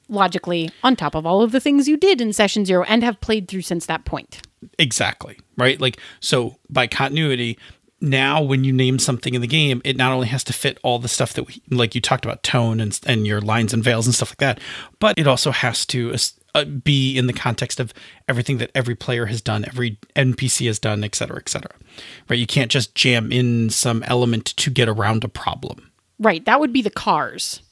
logically 0.08 0.70
on 0.82 0.94
top 0.94 1.14
of 1.14 1.26
all 1.26 1.42
of 1.42 1.52
the 1.52 1.60
things 1.60 1.88
you 1.88 1.96
did 1.96 2.20
in 2.20 2.32
session 2.32 2.64
zero 2.64 2.84
and 2.84 3.02
have 3.02 3.20
played 3.20 3.48
through 3.48 3.62
since 3.62 3.86
that 3.86 4.04
point. 4.04 4.42
Exactly. 4.78 5.38
Right. 5.56 5.80
Like, 5.80 5.98
so 6.20 6.56
by 6.68 6.86
continuity, 6.86 7.58
now 8.02 8.42
when 8.42 8.64
you 8.64 8.72
name 8.72 8.98
something 8.98 9.34
in 9.34 9.40
the 9.40 9.46
game, 9.46 9.80
it 9.84 9.96
not 9.96 10.12
only 10.12 10.26
has 10.26 10.44
to 10.44 10.52
fit 10.52 10.78
all 10.82 10.98
the 10.98 11.08
stuff 11.08 11.32
that 11.34 11.44
we, 11.46 11.62
like 11.70 11.94
you 11.94 12.00
talked 12.00 12.24
about 12.24 12.42
tone 12.42 12.80
and, 12.80 12.98
and 13.06 13.26
your 13.26 13.40
lines 13.40 13.72
and 13.72 13.82
veils 13.82 14.06
and 14.06 14.14
stuff 14.14 14.30
like 14.32 14.38
that, 14.38 14.60
but 14.98 15.18
it 15.18 15.26
also 15.26 15.50
has 15.52 15.86
to 15.86 16.14
uh, 16.54 16.64
be 16.64 17.16
in 17.16 17.26
the 17.28 17.32
context 17.32 17.80
of 17.80 17.94
everything 18.28 18.58
that 18.58 18.70
every 18.74 18.94
player 18.94 19.26
has 19.26 19.40
done, 19.40 19.64
every 19.64 19.98
NPC 20.16 20.66
has 20.66 20.78
done, 20.78 21.02
et 21.04 21.14
cetera, 21.14 21.38
et 21.38 21.48
cetera. 21.48 21.72
Right. 22.28 22.38
You 22.38 22.46
can't 22.46 22.70
just 22.70 22.94
jam 22.94 23.30
in 23.32 23.70
some 23.70 24.02
element 24.02 24.46
to 24.46 24.70
get 24.70 24.88
around 24.88 25.24
a 25.24 25.28
problem. 25.28 25.90
Right. 26.18 26.44
That 26.44 26.60
would 26.60 26.72
be 26.72 26.82
the 26.82 26.90
cars 26.90 27.62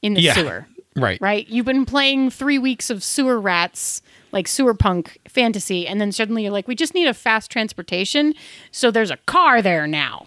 in 0.00 0.14
the 0.14 0.20
Yeah. 0.22 0.34
sewer. 0.34 0.66
Right. 0.94 1.20
Right. 1.20 1.46
You've 1.48 1.66
been 1.66 1.84
playing 1.84 2.30
three 2.30 2.58
weeks 2.58 2.88
of 2.88 3.02
sewer 3.04 3.38
rats, 3.38 4.00
like 4.32 4.48
sewer 4.48 4.74
punk 4.74 5.18
fantasy, 5.28 5.86
and 5.86 6.00
then 6.00 6.12
suddenly 6.12 6.42
you're 6.42 6.52
like, 6.52 6.68
we 6.68 6.74
just 6.74 6.94
need 6.94 7.08
a 7.08 7.14
fast 7.14 7.50
transportation. 7.50 8.34
So 8.70 8.90
there's 8.90 9.10
a 9.10 9.16
car 9.26 9.62
there 9.62 9.86
now. 9.86 10.26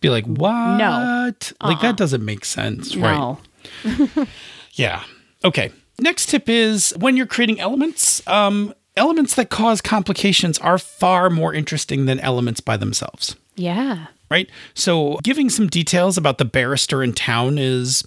Be 0.00 0.08
like, 0.08 0.24
what? 0.24 0.78
No. 0.78 1.32
Like, 1.62 1.80
that 1.80 1.96
doesn't 1.96 2.24
make 2.24 2.44
sense. 2.44 2.96
Right. 2.96 3.36
Yeah. 4.72 5.02
Okay. 5.44 5.70
Next 5.98 6.26
tip 6.30 6.48
is 6.48 6.94
when 6.98 7.16
you're 7.16 7.26
creating 7.26 7.60
elements, 7.60 8.26
um, 8.26 8.72
elements 8.96 9.34
that 9.34 9.50
cause 9.50 9.80
complications 9.80 10.58
are 10.58 10.78
far 10.78 11.28
more 11.28 11.52
interesting 11.52 12.06
than 12.06 12.20
elements 12.20 12.60
by 12.60 12.76
themselves. 12.76 13.36
Yeah. 13.56 14.06
Right? 14.30 14.48
So, 14.74 15.18
giving 15.22 15.50
some 15.50 15.66
details 15.66 16.16
about 16.16 16.38
the 16.38 16.44
barrister 16.44 17.02
in 17.02 17.12
town 17.12 17.58
is 17.58 18.06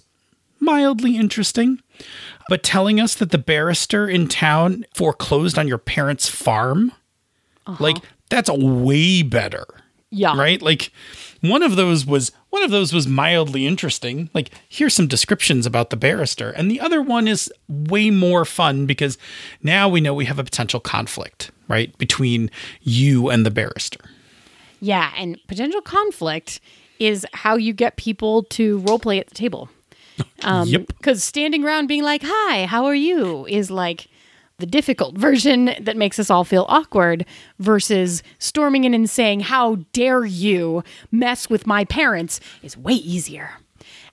mildly 0.58 1.16
interesting, 1.16 1.80
but 2.48 2.62
telling 2.62 3.00
us 3.00 3.14
that 3.14 3.30
the 3.30 3.38
barrister 3.38 4.08
in 4.08 4.28
town 4.28 4.84
foreclosed 4.94 5.58
on 5.58 5.66
your 5.68 5.78
parents' 5.78 6.28
farm, 6.28 6.92
uh-huh. 7.66 7.82
like, 7.82 7.96
that's 8.30 8.50
way 8.50 9.22
better 9.22 9.66
Yeah. 10.10 10.36
right 10.36 10.60
like 10.60 10.90
one 11.42 11.62
of 11.62 11.76
those 11.76 12.06
was 12.06 12.32
one 12.50 12.62
of 12.62 12.70
those 12.70 12.92
was 12.92 13.06
mildly 13.06 13.66
interesting 13.66 14.30
like 14.34 14.50
here's 14.68 14.94
some 14.94 15.06
descriptions 15.06 15.66
about 15.66 15.90
the 15.90 15.96
barrister 15.96 16.50
and 16.50 16.70
the 16.70 16.80
other 16.80 17.02
one 17.02 17.28
is 17.28 17.52
way 17.68 18.10
more 18.10 18.44
fun 18.46 18.86
because 18.86 19.18
now 19.62 19.88
we 19.88 20.00
know 20.00 20.14
we 20.14 20.24
have 20.24 20.38
a 20.38 20.44
potential 20.44 20.80
conflict 20.80 21.50
right 21.68 21.96
between 21.98 22.50
you 22.80 23.28
and 23.28 23.44
the 23.44 23.50
barrister 23.50 24.00
Yeah. 24.80 25.12
And 25.16 25.38
potential 25.46 25.80
conflict 25.82 26.60
is 26.98 27.26
how 27.32 27.56
you 27.56 27.72
get 27.72 27.96
people 27.96 28.42
to 28.44 28.80
roleplay 28.80 29.18
at 29.20 29.28
the 29.28 29.34
table. 29.34 29.68
Um, 30.44 30.68
Yep. 30.68 30.88
Because 30.88 31.24
standing 31.24 31.64
around 31.64 31.86
being 31.86 32.02
like, 32.02 32.22
hi, 32.24 32.66
how 32.66 32.84
are 32.84 32.94
you? 32.94 33.46
is 33.46 33.70
like 33.70 34.08
the 34.58 34.66
difficult 34.66 35.16
version 35.16 35.74
that 35.80 35.96
makes 35.96 36.18
us 36.18 36.30
all 36.30 36.44
feel 36.44 36.66
awkward 36.68 37.24
versus 37.58 38.22
storming 38.38 38.84
in 38.84 38.94
and 38.94 39.08
saying, 39.08 39.40
how 39.40 39.76
dare 39.92 40.24
you 40.24 40.84
mess 41.10 41.48
with 41.48 41.66
my 41.66 41.84
parents 41.84 42.40
is 42.62 42.76
way 42.76 42.92
easier. 42.92 43.52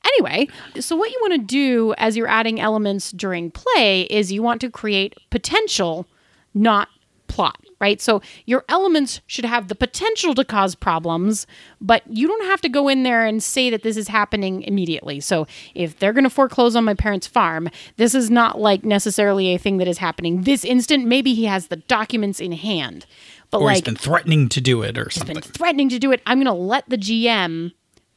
Anyway, 0.04 0.48
so 0.80 0.96
what 0.96 1.12
you 1.12 1.18
want 1.22 1.34
to 1.34 1.46
do 1.46 1.94
as 1.98 2.18
you're 2.18 2.28
adding 2.28 2.60
elements 2.60 3.12
during 3.12 3.52
play 3.52 4.04
is 4.04 4.32
you 4.32 4.42
want 4.42 4.62
to 4.62 4.72
create 4.72 5.14
potential, 5.30 6.08
not 6.54 6.88
plot, 7.28 7.60
right? 7.82 8.00
So 8.00 8.22
your 8.46 8.64
elements 8.70 9.20
should 9.26 9.44
have 9.44 9.68
the 9.68 9.76
potential 9.76 10.36
to 10.36 10.46
cause 10.46 10.76
problems, 10.76 11.48
but 11.82 12.04
you 12.08 12.28
don't 12.28 12.46
have 12.46 12.62
to 12.62 12.70
go 12.70 12.88
in 12.88 13.04
there 13.04 13.26
and 13.26 13.42
say 13.42 13.72
that 13.72 13.82
this 13.82 13.98
is 13.98 14.08
happening 14.08 14.62
immediately. 14.62 15.20
So 15.20 15.48
if 15.74 15.98
they're 15.98 16.14
going 16.14 16.24
to 16.24 16.30
foreclose 16.30 16.76
on 16.76 16.86
my 16.86 16.94
parents' 16.94 17.28
farm, 17.28 17.70
this 17.98 18.14
is 18.14 18.30
not 18.30 18.60
like 18.60 18.86
necessarily 18.86 19.54
a 19.54 19.58
thing 19.58 19.78
that 19.78 19.88
is 19.88 19.98
happening 19.98 20.44
this 20.44 20.64
instant. 20.64 21.06
Maybe 21.06 21.34
he 21.34 21.46
has 21.46 21.68
the 21.68 21.78
documents 21.78 22.40
in 22.40 22.52
hand. 22.52 23.06
But 23.50 23.62
or 23.62 23.70
he's 23.70 23.80
like 23.80 23.86
been 23.86 23.96
threatening 23.96 24.48
to 24.50 24.62
do 24.62 24.84
it 24.84 24.98
or 24.98 25.10
something. 25.10 25.34
been 25.34 25.44
threatening 25.44 25.90
to 25.90 26.00
do 26.00 26.12
it. 26.12 26.22
I'm 26.26 26.38
going 26.38 26.46
to 26.46 26.54
let 26.54 26.88
the 26.88 26.98
GM 26.98 27.74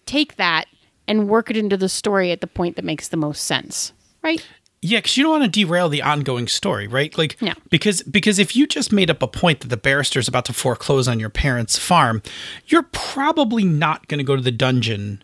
take 0.06 0.36
that 0.36 0.66
and 1.08 1.28
work 1.28 1.50
it 1.50 1.56
into 1.56 1.76
the 1.76 1.88
story 1.88 2.30
at 2.30 2.40
the 2.40 2.46
point 2.46 2.76
that 2.76 2.84
makes 2.84 3.08
the 3.08 3.16
most 3.16 3.44
sense. 3.44 3.92
Right? 4.22 4.46
Yeah 4.86 4.98
because 4.98 5.16
you 5.16 5.22
don't 5.24 5.32
want 5.40 5.44
to 5.44 5.48
derail 5.64 5.88
the 5.88 6.02
ongoing 6.02 6.46
story 6.46 6.86
right 6.86 7.16
like 7.16 7.40
No. 7.42 7.52
because 7.70 8.02
because 8.02 8.38
if 8.38 8.54
you 8.54 8.66
just 8.66 8.92
made 8.92 9.10
up 9.10 9.22
a 9.22 9.26
point 9.28 9.60
that 9.60 9.68
the 9.68 9.76
barrister 9.76 10.18
is 10.20 10.28
about 10.28 10.44
to 10.44 10.52
foreclose 10.52 11.08
on 11.08 11.18
your 11.18 11.30
parents 11.30 11.78
farm 11.78 12.22
you're 12.66 12.82
probably 12.92 13.64
not 13.64 14.06
going 14.08 14.18
to 14.18 14.24
go 14.24 14.36
to 14.36 14.42
the 14.42 14.50
dungeon 14.52 15.22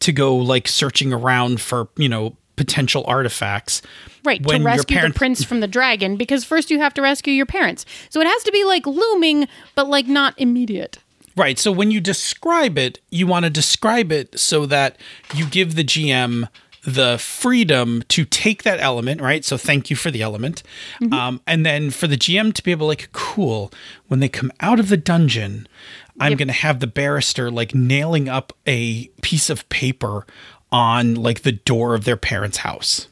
to 0.00 0.12
go 0.12 0.36
like 0.36 0.68
searching 0.68 1.12
around 1.12 1.60
for 1.60 1.88
you 1.96 2.08
know 2.08 2.36
potential 2.56 3.02
artifacts 3.06 3.80
Right, 4.22 4.44
when 4.44 4.60
to 4.60 4.66
rescue 4.66 4.96
parent- 4.98 5.14
the 5.14 5.18
prince 5.18 5.42
from 5.42 5.60
the 5.60 5.66
dragon 5.66 6.16
because 6.18 6.44
first 6.44 6.70
you 6.70 6.78
have 6.78 6.92
to 6.94 7.00
rescue 7.00 7.32
your 7.32 7.46
parents. 7.46 7.86
So 8.10 8.20
it 8.20 8.26
has 8.26 8.42
to 8.44 8.52
be 8.52 8.64
like 8.64 8.86
looming 8.86 9.48
but 9.74 9.88
like 9.88 10.06
not 10.06 10.34
immediate. 10.38 10.98
Right. 11.36 11.58
So 11.58 11.72
when 11.72 11.90
you 11.90 12.02
describe 12.02 12.76
it, 12.76 13.00
you 13.10 13.26
want 13.26 13.44
to 13.44 13.50
describe 13.50 14.12
it 14.12 14.38
so 14.38 14.66
that 14.66 14.98
you 15.34 15.46
give 15.46 15.74
the 15.74 15.84
GM 15.84 16.48
the 16.84 17.18
freedom 17.18 18.02
to 18.08 18.24
take 18.24 18.62
that 18.62 18.80
element, 18.80 19.20
right? 19.20 19.44
So 19.44 19.56
thank 19.58 19.90
you 19.90 19.96
for 19.96 20.10
the 20.10 20.22
element. 20.22 20.62
Um, 21.12 21.40
and 21.46 21.64
then 21.66 21.90
for 21.90 22.06
the 22.06 22.16
GM 22.16 22.54
to 22.54 22.62
be 22.62 22.70
able 22.70 22.86
like, 22.86 23.10
cool, 23.12 23.70
when 24.08 24.20
they 24.20 24.28
come 24.28 24.50
out 24.60 24.80
of 24.80 24.88
the 24.88 24.96
dungeon, 24.96 25.68
I'm 26.18 26.30
Yep. 26.32 26.38
going 26.38 26.48
to 26.48 26.54
have 26.54 26.80
the 26.80 26.86
barrister 26.86 27.50
like 27.50 27.74
nailing 27.74 28.28
up 28.28 28.52
a 28.66 29.06
piece 29.22 29.50
of 29.50 29.68
paper 29.68 30.26
on 30.72 31.14
like 31.16 31.42
the 31.42 31.52
door 31.52 31.94
of 31.94 32.04
their 32.04 32.16
parents' 32.16 32.58
house. 32.58 33.08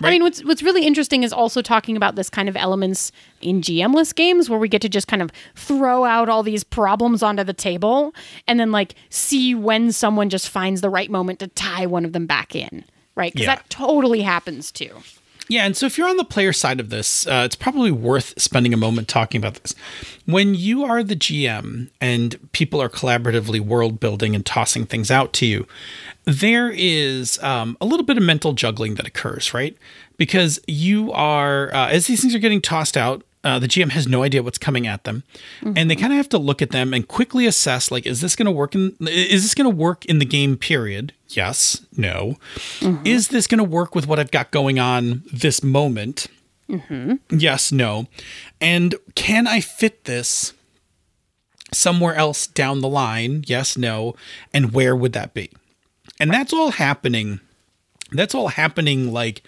Yeah. 0.00 0.08
I 0.08 0.10
mean, 0.10 0.22
what's 0.22 0.44
what's 0.44 0.62
really 0.62 0.86
interesting 0.86 1.22
is 1.22 1.32
also 1.32 1.62
talking 1.62 1.96
about 1.96 2.14
this 2.16 2.28
kind 2.30 2.48
of 2.48 2.56
elements 2.56 3.12
in 3.40 3.60
GMless 3.60 4.14
games 4.14 4.48
where 4.50 4.58
we 4.58 4.68
get 4.68 4.82
to 4.82 4.88
just 4.88 5.08
kind 5.08 5.22
of 5.22 5.30
throw 5.54 6.04
out 6.04 6.28
all 6.28 6.42
these 6.42 6.64
problems 6.64 7.22
onto 7.22 7.44
the 7.44 7.52
table 7.52 8.14
and 8.46 8.58
then 8.58 8.72
like 8.72 8.94
see 9.10 9.54
when 9.54 9.92
someone 9.92 10.28
just 10.28 10.48
finds 10.48 10.80
the 10.80 10.90
right 10.90 11.10
moment 11.10 11.38
to 11.40 11.48
tie 11.48 11.86
one 11.86 12.04
of 12.04 12.12
them 12.12 12.26
back 12.26 12.54
in, 12.54 12.84
right? 13.14 13.32
Because 13.32 13.46
Yeah. 13.46 13.54
that 13.56 13.70
totally 13.70 14.22
happens 14.22 14.70
too. 14.72 14.90
Yeah, 15.48 15.64
and 15.64 15.74
so 15.74 15.86
if 15.86 15.96
you're 15.96 16.08
on 16.08 16.18
the 16.18 16.24
player 16.24 16.52
side 16.52 16.78
of 16.78 16.90
this, 16.90 17.26
uh, 17.26 17.42
it's 17.46 17.56
probably 17.56 17.90
worth 17.90 18.38
spending 18.38 18.74
a 18.74 18.76
moment 18.76 19.08
talking 19.08 19.40
about 19.40 19.54
this. 19.54 19.74
When 20.26 20.54
you 20.54 20.84
are 20.84 21.02
the 21.02 21.16
GM 21.16 21.88
and 22.02 22.52
people 22.52 22.82
are 22.82 22.90
collaboratively 22.90 23.60
world 23.60 23.98
building 23.98 24.34
and 24.34 24.44
tossing 24.44 24.84
things 24.84 25.10
out 25.10 25.32
to 25.34 25.46
you, 25.46 25.66
there 26.26 26.70
is 26.70 27.42
um, 27.42 27.78
a 27.80 27.86
little 27.86 28.04
bit 28.04 28.18
of 28.18 28.22
mental 28.22 28.52
juggling 28.52 28.96
that 28.96 29.06
occurs, 29.06 29.54
right? 29.54 29.74
Because 30.18 30.60
you 30.66 31.10
are, 31.12 31.72
uh, 31.74 31.88
as 31.88 32.06
these 32.08 32.20
things 32.20 32.34
are 32.34 32.40
getting 32.40 32.60
tossed 32.60 32.98
out, 32.98 33.22
uh, 33.44 33.58
the 33.58 33.68
GM 33.68 33.90
has 33.90 34.08
no 34.08 34.22
idea 34.22 34.42
what's 34.42 34.58
coming 34.58 34.86
at 34.86 35.04
them, 35.04 35.22
and 35.62 35.76
they 35.76 35.94
mm-hmm. 35.94 36.00
kind 36.00 36.12
of 36.12 36.16
have 36.16 36.28
to 36.30 36.38
look 36.38 36.60
at 36.60 36.70
them 36.70 36.92
and 36.92 37.06
quickly 37.06 37.46
assess 37.46 37.90
like, 37.90 38.06
is 38.06 38.20
this 38.20 38.34
going 38.34 38.46
to 38.46 38.52
work 38.52 38.74
in? 38.74 38.96
Is 39.00 39.42
this 39.42 39.54
going 39.54 39.70
to 39.70 39.74
work 39.74 40.04
in 40.06 40.18
the 40.18 40.24
game? 40.24 40.56
Period. 40.56 41.12
Yes. 41.28 41.84
No. 41.96 42.36
Mm-hmm. 42.80 43.06
Is 43.06 43.28
this 43.28 43.46
going 43.46 43.58
to 43.58 43.64
work 43.64 43.94
with 43.94 44.06
what 44.06 44.18
I've 44.18 44.30
got 44.30 44.50
going 44.50 44.78
on 44.78 45.22
this 45.32 45.62
moment? 45.62 46.26
Mm-hmm. 46.68 47.14
Yes. 47.30 47.70
No. 47.70 48.06
And 48.60 48.94
can 49.14 49.46
I 49.46 49.60
fit 49.60 50.04
this 50.04 50.52
somewhere 51.72 52.14
else 52.14 52.46
down 52.46 52.80
the 52.80 52.88
line? 52.88 53.44
Yes. 53.46 53.76
No. 53.76 54.16
And 54.52 54.72
where 54.72 54.96
would 54.96 55.12
that 55.12 55.34
be? 55.34 55.50
And 56.18 56.32
that's 56.32 56.52
all 56.52 56.72
happening. 56.72 57.40
That's 58.10 58.34
all 58.34 58.48
happening 58.48 59.12
like 59.12 59.42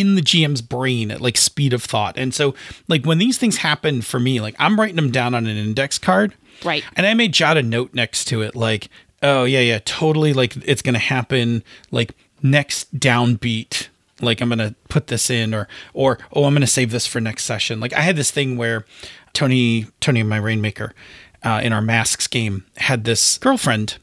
in 0.00 0.14
the 0.14 0.22
GM's 0.22 0.62
brain 0.62 1.10
at 1.10 1.20
like 1.20 1.36
speed 1.36 1.72
of 1.72 1.82
thought. 1.82 2.18
And 2.18 2.34
so 2.34 2.54
like 2.88 3.04
when 3.04 3.18
these 3.18 3.38
things 3.38 3.58
happen 3.58 4.02
for 4.02 4.18
me, 4.18 4.40
like 4.40 4.56
I'm 4.58 4.78
writing 4.78 4.96
them 4.96 5.10
down 5.10 5.34
on 5.34 5.46
an 5.46 5.56
index 5.56 5.98
card. 5.98 6.34
Right. 6.64 6.84
And 6.96 7.06
I 7.06 7.14
may 7.14 7.28
jot 7.28 7.56
a 7.56 7.62
note 7.62 7.94
next 7.94 8.26
to 8.26 8.42
it 8.42 8.54
like, 8.54 8.88
oh 9.22 9.44
yeah, 9.44 9.60
yeah, 9.60 9.78
totally 9.84 10.32
like 10.32 10.56
it's 10.64 10.82
gonna 10.82 10.98
happen 10.98 11.62
like 11.90 12.14
next 12.42 12.98
downbeat. 12.98 13.88
Like 14.20 14.40
I'm 14.40 14.48
gonna 14.48 14.74
put 14.88 15.08
this 15.08 15.30
in 15.30 15.54
or 15.54 15.68
or 15.92 16.18
oh 16.32 16.44
I'm 16.44 16.54
gonna 16.54 16.66
save 16.66 16.90
this 16.90 17.06
for 17.06 17.20
next 17.20 17.44
session. 17.44 17.80
Like 17.80 17.92
I 17.92 18.00
had 18.00 18.16
this 18.16 18.30
thing 18.30 18.56
where 18.56 18.84
Tony 19.32 19.86
Tony 20.00 20.22
my 20.22 20.36
Rainmaker 20.36 20.94
uh, 21.42 21.60
in 21.62 21.72
our 21.72 21.82
masks 21.82 22.26
game 22.26 22.64
had 22.78 23.04
this 23.04 23.38
girlfriend 23.38 23.98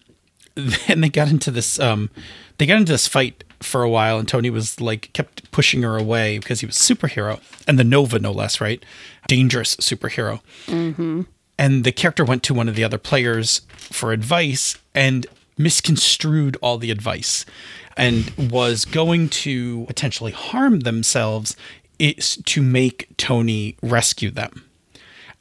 and 0.88 1.04
they 1.04 1.10
got 1.10 1.30
into 1.30 1.50
this 1.50 1.80
um 1.80 2.10
they 2.58 2.66
got 2.66 2.78
into 2.78 2.92
this 2.92 3.08
fight 3.08 3.44
for 3.62 3.84
a 3.84 3.89
while 3.89 4.17
and 4.17 4.28
Tony 4.28 4.50
was 4.50 4.82
like 4.82 5.12
kept 5.13 5.52
pushing 5.52 5.84
her 5.84 5.97
away 5.97 6.39
because 6.39 6.60
he 6.60 6.65
was 6.65 6.76
superhero 6.76 7.39
and 7.67 7.78
the 7.78 7.84
Nova 7.84 8.19
no 8.19 8.32
less 8.32 8.60
right? 8.60 8.84
Dangerous 9.28 9.76
superhero. 9.78 10.41
Mm-hmm. 10.67 11.24
And 11.58 11.84
the 11.84 11.91
character 11.91 12.26
went 12.26 12.43
to 12.43 12.54
one 12.54 12.67
of 12.67 12.76
the 12.76 12.84
other 12.84 12.97
players 12.97 13.62
for 13.78 14.12
advice 14.12 14.78
and 14.95 15.28
misconstrued 15.58 16.58
all 16.62 16.78
the 16.78 16.91
advice 16.91 17.45
and 17.95 18.32
was 18.52 18.86
going 18.86 19.30
to 19.30 19.86
potentially 19.86 20.32
harm 20.32 20.82
themselves 20.82 21.56
is 22.00 22.38
to 22.45 22.62
make 22.62 23.15
Tony 23.17 23.78
rescue 23.84 24.32
them. 24.32 24.65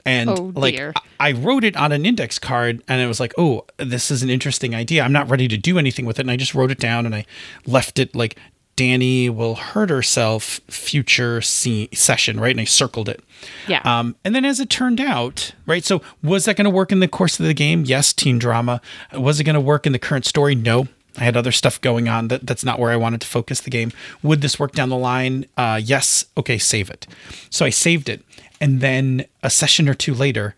And 0.04 0.30
Oh, 0.30 0.52
like 0.54 0.74
dear. 0.74 0.92
I 0.96 1.00
I 1.28 1.32
wrote 1.32 1.64
it 1.64 1.76
on 1.76 1.92
an 1.92 2.06
index 2.06 2.38
card 2.38 2.82
and 2.88 3.00
it 3.02 3.06
was 3.06 3.20
like, 3.20 3.34
"Oh, 3.36 3.66
this 3.76 4.10
is 4.10 4.22
an 4.22 4.30
interesting 4.30 4.74
idea. 4.74 5.02
I'm 5.02 5.12
not 5.12 5.28
ready 5.28 5.48
to 5.48 5.56
do 5.58 5.78
anything 5.78 6.06
with 6.06 6.18
it." 6.18 6.22
And 6.22 6.30
I 6.30 6.36
just 6.36 6.54
wrote 6.54 6.70
it 6.70 6.78
down 6.78 7.04
and 7.06 7.14
I 7.14 7.26
left 7.66 7.98
it 7.98 8.14
like 8.16 8.36
Danny 8.76 9.28
will 9.28 9.56
hurt 9.56 9.90
herself 9.90 10.60
future 10.68 11.42
se- 11.42 11.90
session, 11.92 12.40
right? 12.40 12.52
And 12.52 12.60
I 12.60 12.64
circled 12.64 13.10
it. 13.10 13.22
Yeah. 13.68 13.82
Um, 13.84 14.16
and 14.24 14.34
then 14.34 14.46
as 14.46 14.58
it 14.60 14.70
turned 14.70 15.00
out, 15.00 15.52
right? 15.66 15.84
So 15.84 16.00
was 16.22 16.46
that 16.46 16.56
going 16.56 16.64
to 16.64 16.70
work 16.70 16.90
in 16.90 17.00
the 17.00 17.08
course 17.08 17.38
of 17.38 17.44
the 17.44 17.52
game? 17.52 17.84
Yes, 17.84 18.14
teen 18.14 18.38
drama. 18.38 18.80
Was 19.12 19.38
it 19.38 19.44
going 19.44 19.54
to 19.54 19.60
work 19.60 19.86
in 19.86 19.92
the 19.92 19.98
current 19.98 20.24
story? 20.24 20.54
No. 20.54 20.88
I 21.18 21.24
had 21.24 21.36
other 21.36 21.52
stuff 21.52 21.78
going 21.80 22.08
on 22.08 22.28
that 22.28 22.46
that's 22.46 22.64
not 22.64 22.78
where 22.78 22.90
I 22.92 22.96
wanted 22.96 23.20
to 23.20 23.26
focus 23.26 23.60
the 23.60 23.70
game. 23.70 23.92
Would 24.22 24.40
this 24.40 24.58
work 24.58 24.72
down 24.72 24.88
the 24.88 24.96
line? 24.96 25.44
Uh, 25.58 25.78
yes. 25.82 26.24
Okay, 26.38 26.56
save 26.56 26.88
it. 26.88 27.06
So 27.50 27.66
I 27.66 27.70
saved 27.70 28.08
it. 28.08 28.24
And 28.60 28.80
then 28.80 29.24
a 29.42 29.50
session 29.50 29.88
or 29.88 29.94
two 29.94 30.14
later, 30.14 30.54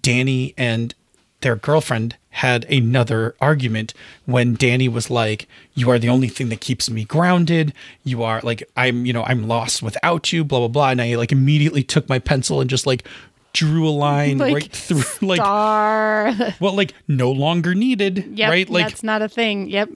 Danny 0.00 0.54
and 0.56 0.94
their 1.40 1.56
girlfriend 1.56 2.16
had 2.30 2.64
another 2.64 3.36
argument 3.40 3.94
when 4.24 4.54
Danny 4.54 4.88
was 4.88 5.10
like, 5.10 5.46
You 5.74 5.90
are 5.90 5.98
the 5.98 6.08
only 6.08 6.28
thing 6.28 6.48
that 6.48 6.60
keeps 6.60 6.90
me 6.90 7.04
grounded. 7.04 7.72
You 8.02 8.22
are 8.22 8.40
like, 8.42 8.68
I'm, 8.76 9.06
you 9.06 9.12
know, 9.12 9.22
I'm 9.24 9.46
lost 9.46 9.82
without 9.82 10.32
you, 10.32 10.42
blah, 10.42 10.60
blah, 10.60 10.68
blah. 10.68 10.88
And 10.90 11.02
I 11.02 11.14
like 11.16 11.32
immediately 11.32 11.82
took 11.82 12.08
my 12.08 12.18
pencil 12.18 12.60
and 12.60 12.70
just 12.70 12.86
like 12.86 13.06
drew 13.52 13.86
a 13.86 13.90
line 13.90 14.38
Like, 14.44 14.54
right 14.54 14.72
through, 14.72 15.02
like, 15.28 15.40
Star. 15.40 16.32
well, 16.60 16.74
like 16.74 16.94
no 17.06 17.30
longer 17.30 17.74
needed, 17.74 18.36
Yep, 18.38 18.50
right? 18.50 18.68
Like, 18.68 18.88
that's 18.88 19.02
not 19.02 19.22
a 19.22 19.28
thing. 19.28 19.68
Yep. 19.68 19.90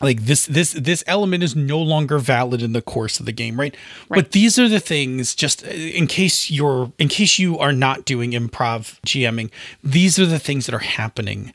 Like 0.00 0.22
this 0.22 0.46
this 0.46 0.72
this 0.72 1.04
element 1.06 1.42
is 1.42 1.54
no 1.54 1.78
longer 1.78 2.18
valid 2.18 2.62
in 2.62 2.72
the 2.72 2.82
course 2.82 3.20
of 3.20 3.26
the 3.26 3.32
game 3.32 3.58
right? 3.60 3.76
but 4.08 4.32
these 4.32 4.58
are 4.58 4.68
the 4.68 4.80
things 4.80 5.34
just 5.34 5.64
uh, 5.64 5.70
in 5.70 6.06
case 6.06 6.50
you're 6.50 6.92
in 6.98 7.08
case 7.08 7.38
you 7.38 7.58
are 7.58 7.72
not 7.72 8.04
doing 8.04 8.32
improv 8.32 8.98
gming 9.06 9.50
these 9.84 10.18
are 10.18 10.26
the 10.26 10.38
things 10.38 10.66
that 10.66 10.74
are 10.74 10.78
happening 10.78 11.52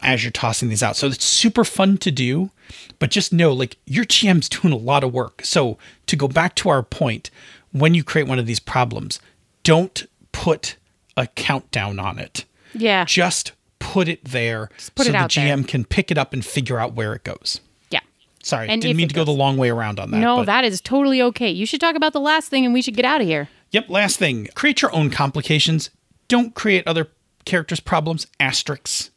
as 0.00 0.22
you're 0.22 0.30
tossing 0.30 0.68
these 0.68 0.82
out 0.82 0.94
so 0.96 1.06
it's 1.06 1.24
super 1.24 1.64
fun 1.64 1.96
to 1.96 2.10
do 2.10 2.50
but 2.98 3.10
just 3.10 3.32
know 3.32 3.52
like 3.52 3.76
your 3.86 4.04
gm's 4.04 4.48
doing 4.48 4.72
a 4.72 4.76
lot 4.76 5.02
of 5.02 5.12
work 5.12 5.40
so 5.44 5.78
to 6.06 6.16
go 6.16 6.28
back 6.28 6.54
to 6.54 6.68
our 6.68 6.82
point 6.82 7.30
when 7.72 7.94
you 7.94 8.04
create 8.04 8.28
one 8.28 8.38
of 8.38 8.46
these 8.46 8.60
problems 8.60 9.18
don't 9.62 10.06
put 10.32 10.76
a 11.16 11.26
countdown 11.28 11.98
on 11.98 12.18
it 12.18 12.44
Yeah. 12.74 13.04
just 13.06 13.52
put 13.78 14.08
it 14.08 14.24
there 14.24 14.68
put 14.94 15.04
so 15.06 15.10
it 15.10 15.12
the 15.12 15.18
out 15.18 15.32
there. 15.34 15.56
gm 15.56 15.66
can 15.66 15.84
pick 15.84 16.10
it 16.10 16.18
up 16.18 16.32
and 16.34 16.44
figure 16.44 16.78
out 16.78 16.92
where 16.94 17.14
it 17.14 17.24
goes. 17.24 17.60
Sorry, 18.46 18.68
And 18.68 18.80
didn't 18.80 18.96
mean 18.96 19.08
to 19.08 19.14
go 19.14 19.24
the 19.24 19.32
long 19.32 19.56
way 19.56 19.70
around 19.70 19.98
on 19.98 20.12
that. 20.12 20.18
No, 20.18 20.36
but- 20.36 20.46
that 20.46 20.64
is 20.64 20.80
totally 20.80 21.20
okay. 21.20 21.50
You 21.50 21.66
should 21.66 21.80
talk 21.80 21.96
about 21.96 22.12
the 22.12 22.20
last 22.20 22.48
thing 22.48 22.64
and 22.64 22.72
we 22.72 22.80
should 22.80 22.94
get 22.94 23.04
out 23.04 23.20
of 23.20 23.26
here. 23.26 23.48
Yep. 23.72 23.90
Last 23.90 24.20
thing, 24.20 24.46
create 24.54 24.82
your 24.82 24.94
own 24.94 25.10
complications. 25.10 25.90
Don't 26.28 26.54
create 26.54 26.86
other 26.86 27.08
characters' 27.44 27.80
problems. 27.80 28.28
Asterisks. 28.38 29.10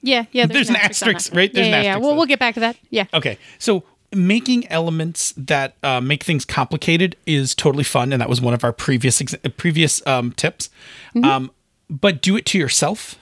Yeah, 0.00 0.24
yeah. 0.32 0.46
There's 0.46 0.70
an 0.70 0.76
on 0.76 0.82
asterisk, 0.82 1.30
that. 1.30 1.36
right? 1.36 1.52
There's 1.52 1.66
yeah, 1.66 1.76
an 1.76 1.84
yeah, 1.84 1.90
asterisk 1.90 2.02
yeah. 2.02 2.08
Well, 2.08 2.16
we'll 2.16 2.24
get 2.24 2.38
back 2.38 2.54
to 2.54 2.60
that. 2.60 2.76
Yeah. 2.88 3.04
Okay, 3.12 3.36
so 3.58 3.84
making 4.14 4.66
elements 4.68 5.34
that 5.36 5.76
uh, 5.82 6.00
make 6.00 6.24
things 6.24 6.46
complicated 6.46 7.16
is 7.26 7.54
totally 7.54 7.84
fun, 7.84 8.14
and 8.14 8.22
that 8.22 8.30
was 8.30 8.40
one 8.40 8.54
of 8.54 8.64
our 8.64 8.72
previous 8.72 9.20
ex- 9.20 9.36
previous 9.58 10.04
um, 10.06 10.32
tips. 10.32 10.70
Mm-hmm. 11.14 11.24
Um, 11.26 11.50
but 11.90 12.22
do 12.22 12.34
it 12.34 12.46
to 12.46 12.58
yourself 12.58 13.16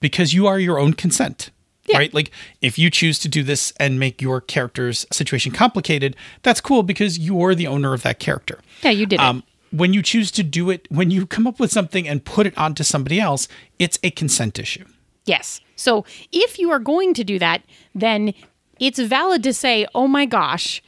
because 0.00 0.34
you 0.34 0.46
are 0.46 0.58
your 0.58 0.78
own 0.78 0.92
consent. 0.92 1.50
Yeah. 1.88 1.98
Right? 1.98 2.12
Like 2.12 2.30
if 2.60 2.78
you 2.78 2.90
choose 2.90 3.18
to 3.20 3.28
do 3.28 3.42
this 3.42 3.72
and 3.78 3.98
make 3.98 4.20
your 4.20 4.40
character's 4.40 5.06
situation 5.12 5.52
complicated, 5.52 6.16
that's 6.42 6.60
cool 6.60 6.82
because 6.82 7.18
you're 7.18 7.54
the 7.54 7.66
owner 7.66 7.94
of 7.94 8.02
that 8.02 8.18
character. 8.18 8.60
Yeah, 8.82 8.90
you 8.90 9.06
did 9.06 9.20
it. 9.20 9.24
Um, 9.24 9.42
when 9.70 9.92
you 9.92 10.02
choose 10.02 10.30
to 10.32 10.42
do 10.42 10.70
it, 10.70 10.86
when 10.90 11.10
you 11.10 11.26
come 11.26 11.46
up 11.46 11.60
with 11.60 11.70
something 11.70 12.08
and 12.08 12.24
put 12.24 12.46
it 12.46 12.56
onto 12.56 12.82
somebody 12.82 13.20
else, 13.20 13.48
it's 13.78 13.98
a 14.02 14.10
consent 14.10 14.58
issue. 14.58 14.84
Yes. 15.24 15.60
So 15.76 16.04
if 16.32 16.58
you 16.58 16.70
are 16.70 16.78
going 16.78 17.14
to 17.14 17.24
do 17.24 17.38
that, 17.38 17.62
then 17.94 18.32
it's 18.80 18.98
valid 18.98 19.42
to 19.42 19.52
say, 19.52 19.86
oh 19.94 20.08
my 20.08 20.24
gosh, 20.24 20.82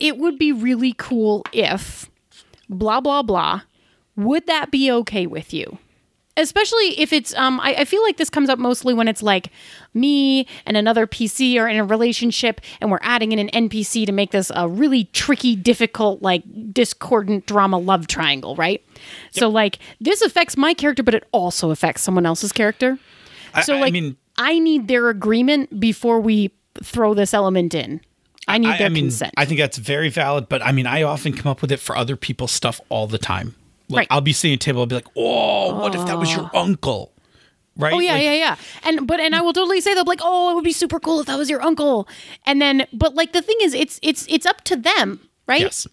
it 0.00 0.16
would 0.16 0.38
be 0.38 0.52
really 0.52 0.94
cool 0.96 1.44
if 1.52 2.10
blah, 2.68 3.00
blah, 3.00 3.22
blah. 3.22 3.62
Would 4.16 4.46
that 4.46 4.70
be 4.70 4.90
okay 4.90 5.26
with 5.26 5.52
you? 5.52 5.78
Especially 6.38 6.98
if 6.98 7.12
it's, 7.12 7.34
um, 7.34 7.60
I, 7.60 7.74
I 7.78 7.84
feel 7.84 8.02
like 8.02 8.16
this 8.16 8.30
comes 8.30 8.48
up 8.48 8.58
mostly 8.58 8.94
when 8.94 9.08
it's 9.08 9.22
like 9.22 9.50
me 9.92 10.46
and 10.64 10.76
another 10.76 11.06
PC 11.06 11.60
are 11.60 11.68
in 11.68 11.76
a 11.76 11.84
relationship 11.84 12.60
and 12.80 12.90
we're 12.90 13.00
adding 13.02 13.32
in 13.32 13.38
an 13.38 13.68
NPC 13.68 14.06
to 14.06 14.12
make 14.12 14.30
this 14.30 14.50
a 14.54 14.68
really 14.68 15.04
tricky, 15.04 15.56
difficult, 15.56 16.22
like 16.22 16.42
discordant 16.72 17.46
drama 17.46 17.76
love 17.78 18.06
triangle, 18.06 18.54
right? 18.56 18.82
So, 19.32 19.48
like, 19.48 19.78
this 20.00 20.22
affects 20.22 20.56
my 20.56 20.74
character, 20.74 21.02
but 21.02 21.14
it 21.14 21.26
also 21.32 21.70
affects 21.70 22.02
someone 22.02 22.24
else's 22.24 22.52
character. 22.52 22.98
So 23.62 23.76
I 23.76 23.80
like 23.80 23.92
mean- 23.92 24.16
I 24.36 24.58
need 24.58 24.88
their 24.88 25.08
agreement 25.08 25.80
before 25.80 26.20
we 26.20 26.52
throw 26.82 27.14
this 27.14 27.34
element 27.34 27.74
in. 27.74 28.00
I 28.46 28.58
need 28.58 28.68
I, 28.68 28.78
their 28.78 28.86
I 28.86 28.90
mean, 28.90 29.04
consent. 29.04 29.34
I 29.36 29.44
think 29.44 29.58
that's 29.60 29.76
very 29.76 30.08
valid, 30.08 30.48
but 30.48 30.62
I 30.62 30.72
mean, 30.72 30.86
I 30.86 31.02
often 31.02 31.34
come 31.34 31.50
up 31.50 31.60
with 31.60 31.70
it 31.70 31.80
for 31.80 31.96
other 31.96 32.16
people's 32.16 32.52
stuff 32.52 32.80
all 32.88 33.06
the 33.06 33.18
time. 33.18 33.54
Like, 33.88 34.00
Right. 34.00 34.08
I'll 34.10 34.20
be 34.20 34.32
sitting 34.32 34.54
at 34.54 34.62
a 34.62 34.64
table, 34.64 34.80
I'll 34.80 34.86
be 34.86 34.96
like, 34.96 35.08
"Oh, 35.16 35.74
what 35.80 35.94
if 35.94 36.04
that 36.06 36.18
was 36.18 36.30
your 36.32 36.50
oh. 36.52 36.60
uncle?" 36.62 37.12
Right? 37.78 37.92
oh 37.92 38.00
yeah, 38.00 38.14
Like, 38.14 38.22
yeah, 38.24 38.34
yeah. 38.34 38.56
And 38.82 39.06
but 39.06 39.20
and 39.20 39.36
I 39.36 39.40
will 39.40 39.52
totally 39.52 39.80
say 39.80 39.94
they'll 39.94 40.04
be 40.04 40.10
like, 40.10 40.20
oh, 40.22 40.50
it 40.50 40.54
would 40.56 40.64
be 40.64 40.72
super 40.72 40.98
cool 40.98 41.20
if 41.20 41.26
that 41.26 41.38
was 41.38 41.48
your 41.48 41.62
uncle. 41.62 42.08
And 42.44 42.60
then 42.60 42.86
but 42.92 43.14
like 43.14 43.32
the 43.32 43.40
thing 43.40 43.56
is 43.62 43.72
it's 43.72 44.00
it's 44.02 44.26
it's 44.28 44.46
up 44.46 44.62
to 44.64 44.76
them, 44.76 45.20
right? 45.46 45.60
Yes. 45.60 45.86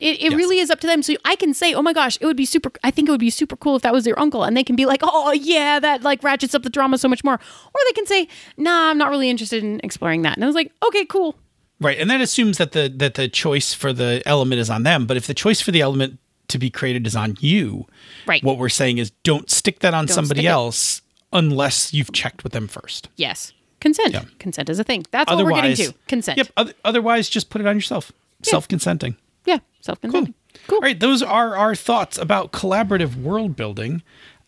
It, 0.00 0.22
it 0.22 0.34
really 0.34 0.60
is 0.60 0.70
up 0.70 0.80
to 0.80 0.86
them. 0.86 1.02
So 1.02 1.14
I 1.26 1.36
can 1.36 1.52
say, 1.52 1.74
oh 1.74 1.82
my 1.82 1.92
gosh, 1.92 2.16
it 2.22 2.26
would 2.26 2.36
be 2.36 2.46
super. 2.46 2.72
I 2.82 2.90
think 2.90 3.06
it 3.06 3.12
would 3.12 3.20
be 3.20 3.28
super 3.28 3.54
cool 3.54 3.76
if 3.76 3.82
that 3.82 3.92
was 3.92 4.06
your 4.06 4.18
uncle, 4.18 4.44
and 4.44 4.56
they 4.56 4.64
can 4.64 4.74
be 4.74 4.86
like, 4.86 5.00
oh 5.02 5.32
yeah, 5.32 5.78
that 5.78 6.02
like 6.02 6.24
ratchets 6.24 6.54
up 6.54 6.62
the 6.62 6.70
drama 6.70 6.96
so 6.96 7.06
much 7.06 7.22
more. 7.22 7.34
Or 7.34 7.80
they 7.88 7.92
can 7.92 8.06
say, 8.06 8.26
nah, 8.56 8.88
I'm 8.88 8.96
not 8.96 9.10
really 9.10 9.28
interested 9.28 9.62
in 9.62 9.78
exploring 9.84 10.22
that. 10.22 10.36
And 10.36 10.42
I 10.44 10.46
was 10.46 10.56
like, 10.56 10.72
okay, 10.86 11.04
cool. 11.04 11.36
Right, 11.82 11.98
and 11.98 12.10
that 12.10 12.22
assumes 12.22 12.56
that 12.56 12.72
the 12.72 12.90
that 12.96 13.14
the 13.14 13.28
choice 13.28 13.74
for 13.74 13.92
the 13.92 14.22
element 14.24 14.58
is 14.58 14.70
on 14.70 14.84
them. 14.84 15.06
But 15.06 15.18
if 15.18 15.26
the 15.26 15.34
choice 15.34 15.60
for 15.60 15.70
the 15.70 15.82
element 15.82 16.18
to 16.50 16.58
be 16.58 16.70
created 16.70 17.06
is 17.06 17.16
on 17.16 17.36
you, 17.40 17.86
Right. 18.26 18.42
What 18.44 18.58
we're 18.58 18.68
saying 18.68 18.98
is, 18.98 19.10
don't 19.22 19.50
stick 19.50 19.80
that 19.80 19.94
on 19.94 20.06
somebody 20.08 20.40
stick 20.40 20.46
it. 20.46 20.52
else 20.52 21.02
unless 21.32 21.92
you've 21.94 22.12
checked 22.12 22.44
with 22.44 22.52
them 22.52 22.68
first. 22.68 23.08
Yes, 23.16 23.52
consent. 23.80 24.16
Consent 24.38 24.68
is 24.68 24.78
a 24.78 24.84
thing. 24.84 25.04
That's 25.10 25.30
what 25.30 25.44
we're 25.44 25.52
getting 25.52 25.76
to. 25.76 25.94
Consent. 26.08 26.36
Yep. 26.38 26.48
oth- 26.56 26.74
otherwise, 26.84 27.28
just 27.28 27.50
put 27.50 27.60
it 27.60 27.66
on 27.66 27.76
yourself. 27.76 28.12
Self 28.42 28.66
consenting. 28.68 29.16
Yeah, 29.46 29.58
self 29.80 30.00
consenting. 30.00 30.34
Cool. 30.66 30.76
All 30.76 30.82
right, 30.82 30.98
those 30.98 31.22
are 31.22 31.56
our 31.56 31.74
thoughts 31.74 32.18
about 32.18 32.52
collaborative 32.52 33.16
world 33.16 33.54
building. 33.56 34.02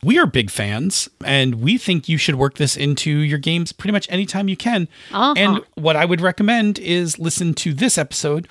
We 0.04 0.18
are 0.18 0.26
big 0.26 0.50
fans, 0.50 1.08
and 1.24 1.56
we 1.56 1.78
think 1.78 2.08
you 2.08 2.18
should 2.18 2.34
work 2.34 2.56
this 2.56 2.76
into 2.76 3.10
your 3.20 3.38
games 3.38 3.70
pretty 3.70 3.92
much 3.92 4.10
anytime 4.10 4.48
you 4.48 4.56
can. 4.56 4.88
Uh-huh. 5.12 5.34
And 5.36 5.60
what 5.74 5.94
I 5.94 6.04
would 6.04 6.20
recommend 6.20 6.80
is 6.80 7.20
listen 7.20 7.54
to 7.54 7.72
this 7.72 7.96
episode 7.96 8.48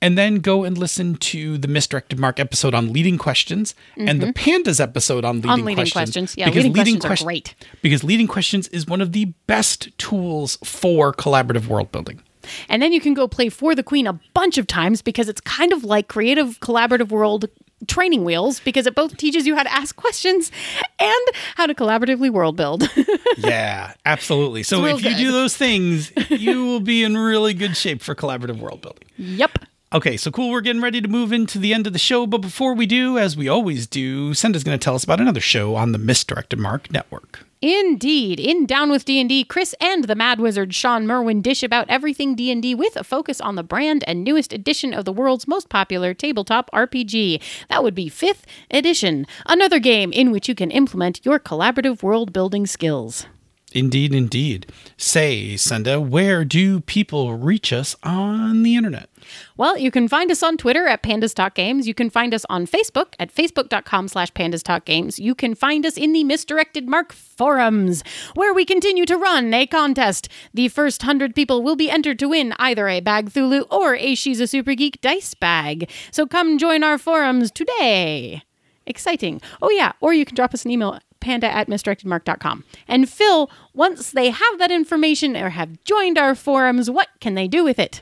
and 0.00 0.16
then 0.16 0.36
go 0.36 0.64
and 0.64 0.76
listen 0.78 1.16
to 1.16 1.58
the 1.58 1.68
Misdirected 1.68 2.18
Mark 2.18 2.38
episode 2.38 2.74
on 2.74 2.92
leading 2.92 3.18
questions 3.18 3.74
and 3.96 4.20
the 4.22 4.32
Pandas 4.32 4.80
episode 4.80 5.24
on 5.24 5.36
leading, 5.40 5.50
Mm-hmm. 5.50 5.64
leading 5.66 5.74
questions. 5.76 5.94
questions. 5.94 6.34
Yeah, 6.36 6.50
leading 6.50 6.72
questions 6.72 7.04
are 7.04 7.24
great. 7.24 7.54
Because 7.82 8.04
leading 8.04 8.26
questions 8.28 8.68
is 8.68 8.86
one 8.86 9.00
of 9.00 9.12
the 9.12 9.26
best 9.46 9.96
tools 9.98 10.58
for 10.64 11.12
collaborative 11.12 11.66
world 11.66 11.90
building. 11.92 12.22
And 12.68 12.80
then 12.80 12.92
you 12.92 13.00
can 13.00 13.12
go 13.14 13.28
play 13.28 13.48
For 13.50 13.74
the 13.74 13.82
Queen 13.82 14.06
a 14.06 14.18
bunch 14.34 14.56
of 14.56 14.66
times 14.66 15.02
because 15.02 15.28
it's 15.28 15.40
kind 15.40 15.72
of 15.72 15.84
like 15.84 16.08
creative 16.08 16.60
collaborative 16.60 17.08
world 17.10 17.46
training 17.86 18.24
wheels 18.24 18.58
because 18.60 18.86
it 18.88 18.94
both 18.96 19.16
teaches 19.16 19.46
you 19.46 19.54
how 19.54 19.62
to 19.62 19.72
ask 19.72 19.94
questions 19.96 20.50
and 20.98 21.14
how 21.56 21.64
to 21.66 21.74
collaboratively 21.74 22.30
world 22.30 22.56
build. 22.56 22.88
Yeah, 23.36 23.92
absolutely. 24.04 24.64
So 24.64 24.84
if 24.86 24.96
you 25.04 25.10
good. 25.10 25.16
do 25.16 25.30
those 25.32 25.56
things, 25.56 26.10
you 26.28 26.64
will 26.64 26.80
be 26.80 27.04
in 27.04 27.16
really 27.16 27.54
good 27.54 27.76
shape 27.76 28.02
for 28.02 28.16
collaborative 28.16 28.58
world 28.58 28.80
building. 28.82 29.04
yep. 29.16 29.58
Okay, 29.90 30.18
so 30.18 30.30
cool. 30.30 30.50
We're 30.50 30.60
getting 30.60 30.82
ready 30.82 31.00
to 31.00 31.08
move 31.08 31.32
into 31.32 31.58
the 31.58 31.72
end 31.72 31.86
of 31.86 31.94
the 31.94 31.98
show, 31.98 32.26
but 32.26 32.42
before 32.42 32.74
we 32.74 32.84
do, 32.84 33.16
as 33.16 33.38
we 33.38 33.48
always 33.48 33.86
do, 33.86 34.34
Senda's 34.34 34.62
going 34.62 34.78
to 34.78 34.84
tell 34.84 34.94
us 34.94 35.02
about 35.02 35.18
another 35.18 35.40
show 35.40 35.76
on 35.76 35.92
the 35.92 35.98
Misdirected 35.98 36.58
Mark 36.58 36.92
Network. 36.92 37.46
Indeed, 37.62 38.38
in 38.38 38.66
Down 38.66 38.90
with 38.90 39.06
D&D, 39.06 39.44
Chris 39.44 39.74
and 39.80 40.04
the 40.04 40.14
Mad 40.14 40.40
Wizard 40.40 40.74
Shawn 40.74 41.06
Merwin 41.06 41.40
dish 41.40 41.62
about 41.62 41.88
everything 41.88 42.34
D&D 42.34 42.74
with 42.74 42.96
a 42.96 43.02
focus 43.02 43.40
on 43.40 43.54
the 43.54 43.62
brand 43.62 44.04
and 44.06 44.22
newest 44.22 44.52
edition 44.52 44.92
of 44.92 45.06
the 45.06 45.12
world's 45.12 45.48
most 45.48 45.70
popular 45.70 46.12
tabletop 46.12 46.70
RPG. 46.72 47.40
That 47.70 47.82
would 47.82 47.94
be 47.94 48.10
5th 48.10 48.42
edition, 48.70 49.26
another 49.46 49.78
game 49.78 50.12
in 50.12 50.30
which 50.30 50.50
you 50.50 50.54
can 50.54 50.70
implement 50.70 51.24
your 51.24 51.40
collaborative 51.40 52.02
world 52.02 52.34
building 52.34 52.66
skills. 52.66 53.26
Indeed, 53.74 54.14
indeed. 54.14 54.72
Say, 54.96 55.56
Senda, 55.56 56.00
where 56.00 56.42
do 56.44 56.80
people 56.80 57.34
reach 57.34 57.70
us 57.70 57.94
on 58.02 58.62
the 58.62 58.74
internet? 58.76 59.10
Well, 59.58 59.76
you 59.76 59.90
can 59.90 60.08
find 60.08 60.30
us 60.30 60.42
on 60.42 60.56
Twitter 60.56 60.86
at 60.86 61.02
Pandas 61.02 61.34
Talk 61.34 61.54
Games. 61.54 61.86
You 61.86 61.92
can 61.92 62.08
find 62.08 62.32
us 62.32 62.46
on 62.48 62.66
Facebook 62.66 63.12
at 63.18 63.34
facebook.com 63.34 64.08
slash 64.08 64.32
Pandas 64.32 64.62
Talk 64.62 64.86
Games. 64.86 65.18
You 65.18 65.34
can 65.34 65.54
find 65.54 65.84
us 65.84 65.98
in 65.98 66.14
the 66.14 66.24
Misdirected 66.24 66.88
Mark 66.88 67.12
forums, 67.12 68.02
where 68.34 68.54
we 68.54 68.64
continue 68.64 69.04
to 69.04 69.18
run 69.18 69.52
a 69.52 69.66
contest. 69.66 70.30
The 70.54 70.68
first 70.68 71.02
hundred 71.02 71.34
people 71.34 71.62
will 71.62 71.76
be 71.76 71.90
entered 71.90 72.18
to 72.20 72.28
win 72.30 72.54
either 72.58 72.88
a 72.88 73.00
Bag 73.00 73.30
Thulu 73.30 73.70
or 73.70 73.96
a 73.96 74.14
She's 74.14 74.40
a 74.40 74.46
Super 74.46 74.74
Geek 74.74 75.00
dice 75.02 75.34
bag. 75.34 75.90
So 76.10 76.26
come 76.26 76.56
join 76.56 76.82
our 76.82 76.96
forums 76.96 77.50
today. 77.50 78.44
Exciting. 78.86 79.42
Oh, 79.60 79.68
yeah. 79.68 79.92
Or 80.00 80.14
you 80.14 80.24
can 80.24 80.34
drop 80.34 80.54
us 80.54 80.64
an 80.64 80.70
email 80.70 80.98
panda 81.28 81.46
at 81.54 81.68
misdirectedmark.com. 81.68 82.64
And 82.88 83.06
Phil, 83.06 83.50
once 83.74 84.10
they 84.12 84.30
have 84.30 84.58
that 84.58 84.70
information 84.70 85.36
or 85.36 85.50
have 85.50 85.84
joined 85.84 86.16
our 86.16 86.34
forums, 86.34 86.88
what 86.90 87.08
can 87.20 87.34
they 87.34 87.46
do 87.46 87.62
with 87.64 87.78
it? 87.78 88.00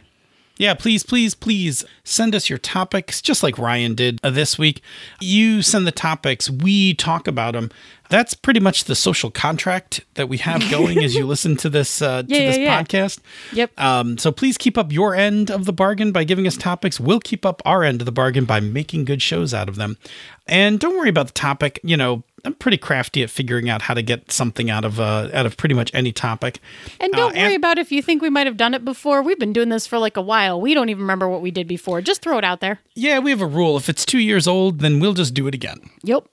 Yeah, 0.59 0.73
please, 0.73 1.03
please, 1.03 1.35
please 1.35 1.85
send 2.03 2.35
us 2.35 2.49
your 2.49 2.59
topics, 2.59 3.21
just 3.21 3.43
like 3.43 3.59
Ryan 3.59 3.95
did 3.95 4.21
uh, 4.23 4.31
this 4.31 4.59
week. 4.59 4.81
You 5.21 5.61
send 5.61 5.87
the 5.87 5.93
topics, 5.93 6.49
we 6.49 6.95
talk 6.95 7.29
about 7.29 7.53
them. 7.53 7.71
That's 8.09 8.33
pretty 8.33 8.61
much 8.61 8.85
the 8.85 8.95
social 8.95 9.31
contract 9.31 10.01
that 10.15 10.31
we 10.31 10.39
have 10.39 10.65
going 10.71 11.03
as 11.03 11.15
you 11.15 11.27
listen 11.33 11.57
to 11.59 11.69
this 11.69 12.01
uh, 12.01 12.23
to 12.23 12.29
Yeah, 12.29 12.39
yeah, 12.39 12.47
this 12.47 12.59
yeah. 12.59 12.83
podcast. 12.83 13.19
Yep. 13.53 13.79
Um, 13.79 14.17
so 14.17 14.33
please 14.33 14.57
keep 14.57 14.79
up 14.79 14.93
your 14.93 15.15
end 15.15 15.51
of 15.51 15.67
the 15.67 15.75
bargain 15.75 16.11
by 16.11 16.25
giving 16.25 16.47
us 16.47 16.57
topics. 16.57 16.99
We'll 16.99 17.21
keep 17.21 17.45
up 17.45 17.61
our 17.67 17.83
end 17.85 18.01
of 18.01 18.07
the 18.07 18.13
bargain 18.13 18.47
by 18.47 18.61
making 18.61 19.05
good 19.05 19.21
shows 19.21 19.53
out 19.53 19.69
of 19.69 19.77
them. 19.77 19.99
And 20.47 20.81
don't 20.81 20.97
worry 20.97 21.11
about 21.11 21.27
the 21.27 21.33
topic. 21.35 21.81
You 21.83 21.99
know, 21.99 22.23
I'm 22.47 22.55
pretty 22.55 22.79
crafty 22.79 23.23
at 23.23 23.31
figuring 23.31 23.69
out 23.69 23.83
how 23.83 23.93
to 23.95 24.03
get 24.03 24.31
something 24.31 24.71
out 24.71 24.85
of 24.85 25.01
uh, 25.01 25.29
out 25.35 25.47
of 25.47 25.57
pretty 25.57 25.75
much 25.75 25.91
any 25.93 26.13
topic. 26.13 26.61
And 27.01 27.13
don't 27.13 27.37
Uh, 27.37 27.41
worry 27.41 27.55
about 27.57 27.77
if 27.79 27.91
you 27.93 28.01
think 28.03 28.23
we 28.23 28.31
might 28.31 28.47
have 28.47 28.57
done 28.57 28.73
it 28.73 28.85
before. 28.85 29.21
We've 29.23 29.39
been 29.39 29.53
doing 29.53 29.69
this 29.69 29.87
for 29.87 29.99
like 29.99 30.17
a 30.17 30.23
while. 30.23 30.61
We 30.61 30.73
don't 30.73 30.89
even 30.89 31.03
remember 31.03 31.29
what 31.29 31.43
we 31.43 31.51
did 31.51 31.67
before. 31.67 32.01
Just 32.01 32.23
throw 32.23 32.39
it 32.39 32.45
out 32.45 32.61
there. 32.61 32.81
Yeah, 32.95 33.19
we 33.19 33.31
have 33.31 33.41
a 33.43 33.47
rule. 33.47 33.77
If 33.77 33.89
it's 33.89 34.07
two 34.07 34.21
years 34.21 34.47
old, 34.47 34.79
then 34.79 35.01
we'll 35.01 35.15
just 35.15 35.35
do 35.35 35.47
it 35.47 35.55
again. 35.55 35.79
Yep. 36.05 36.29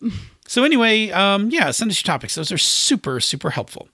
So 0.48 0.64
anyway, 0.64 1.10
um, 1.12 1.50
yeah, 1.50 1.72
send 1.72 1.90
us 1.90 2.04
your 2.04 2.06
topics. 2.14 2.36
Those 2.36 2.52
are 2.52 2.58
super, 2.58 3.20
super 3.20 3.50
helpful. 3.50 3.88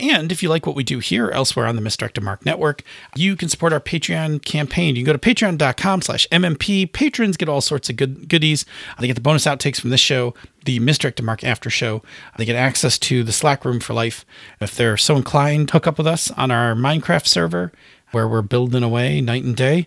And 0.00 0.32
if 0.32 0.42
you 0.42 0.48
like 0.48 0.66
what 0.66 0.74
we 0.74 0.82
do 0.82 0.98
here 0.98 1.30
elsewhere 1.30 1.66
on 1.66 1.76
the 1.76 1.82
Misdirected 1.82 2.24
Mark 2.24 2.46
Network, 2.46 2.82
you 3.14 3.36
can 3.36 3.50
support 3.50 3.72
our 3.72 3.80
Patreon 3.80 4.42
campaign. 4.44 4.96
You 4.96 5.04
can 5.04 5.12
go 5.12 5.18
to 5.18 5.34
patreon.com 5.34 6.02
slash 6.02 6.26
MMP. 6.30 6.90
Patrons 6.90 7.36
get 7.36 7.50
all 7.50 7.60
sorts 7.60 7.90
of 7.90 7.96
good 7.96 8.28
goodies. 8.28 8.64
They 8.98 9.06
get 9.06 9.14
the 9.14 9.20
bonus 9.20 9.44
outtakes 9.44 9.78
from 9.78 9.90
this 9.90 10.00
show, 10.00 10.34
the 10.64 10.78
Misdirected 10.78 11.24
Mark 11.24 11.44
after 11.44 11.68
show. 11.68 12.02
They 12.38 12.46
get 12.46 12.56
access 12.56 12.98
to 13.00 13.22
the 13.22 13.32
Slack 13.32 13.64
room 13.64 13.78
for 13.78 13.92
life. 13.92 14.24
If 14.58 14.74
they're 14.74 14.96
so 14.96 15.16
inclined, 15.16 15.70
hook 15.70 15.86
up 15.86 15.98
with 15.98 16.06
us 16.06 16.30
on 16.30 16.50
our 16.50 16.74
Minecraft 16.74 17.26
server 17.26 17.70
where 18.12 18.26
we're 18.28 18.42
building 18.42 18.82
away 18.82 19.20
night 19.20 19.44
and 19.44 19.56
day. 19.56 19.86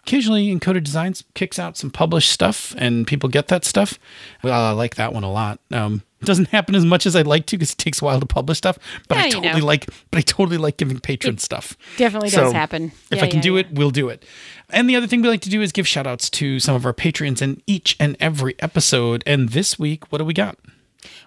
Occasionally, 0.00 0.54
Encoded 0.54 0.82
Designs 0.84 1.24
kicks 1.34 1.58
out 1.58 1.76
some 1.76 1.90
published 1.90 2.30
stuff, 2.30 2.74
and 2.76 3.06
people 3.06 3.28
get 3.28 3.48
that 3.48 3.64
stuff. 3.64 3.98
Well, 4.42 4.60
I 4.60 4.72
like 4.72 4.96
that 4.96 5.12
one 5.12 5.22
a 5.24 5.30
lot. 5.30 5.60
Um, 5.70 6.02
it 6.20 6.24
doesn't 6.26 6.48
happen 6.48 6.74
as 6.74 6.84
much 6.84 7.06
as 7.06 7.16
I'd 7.16 7.26
like 7.26 7.46
to 7.46 7.56
because 7.56 7.72
it 7.72 7.78
takes 7.78 8.00
a 8.00 8.04
while 8.04 8.20
to 8.20 8.26
publish 8.26 8.58
stuff. 8.58 8.78
But 9.08 9.16
Yeah, 9.16 9.22
I 9.22 9.26
you 9.26 9.32
totally 9.32 9.60
know. 9.60 9.66
like. 9.66 9.86
But 10.10 10.18
I 10.18 10.20
totally 10.22 10.56
like 10.58 10.76
giving 10.76 10.98
patrons 11.00 11.42
stuff. 11.42 11.76
Definitely 11.96 12.30
does 12.30 12.52
happen. 12.52 12.92
If 13.10 13.18
Yeah, 13.18 13.24
I 13.24 13.26
can 13.28 13.36
yeah, 13.38 13.42
do 13.42 13.56
it, 13.56 13.72
we'll 13.72 13.90
do 13.90 14.08
it. 14.08 14.24
And 14.70 14.88
the 14.88 14.96
other 14.96 15.06
thing 15.06 15.22
we 15.22 15.28
like 15.28 15.40
to 15.42 15.50
do 15.50 15.62
is 15.62 15.72
give 15.72 15.86
shout 15.86 16.06
outs 16.06 16.30
to 16.30 16.58
some 16.60 16.74
of 16.74 16.86
our 16.86 16.92
patrons 16.92 17.42
in 17.42 17.60
each 17.66 17.96
and 18.00 18.16
every 18.20 18.54
episode. 18.60 19.22
And 19.26 19.50
this 19.50 19.78
week, 19.78 20.10
what 20.12 20.18
do 20.18 20.24
we 20.24 20.34
got? 20.34 20.58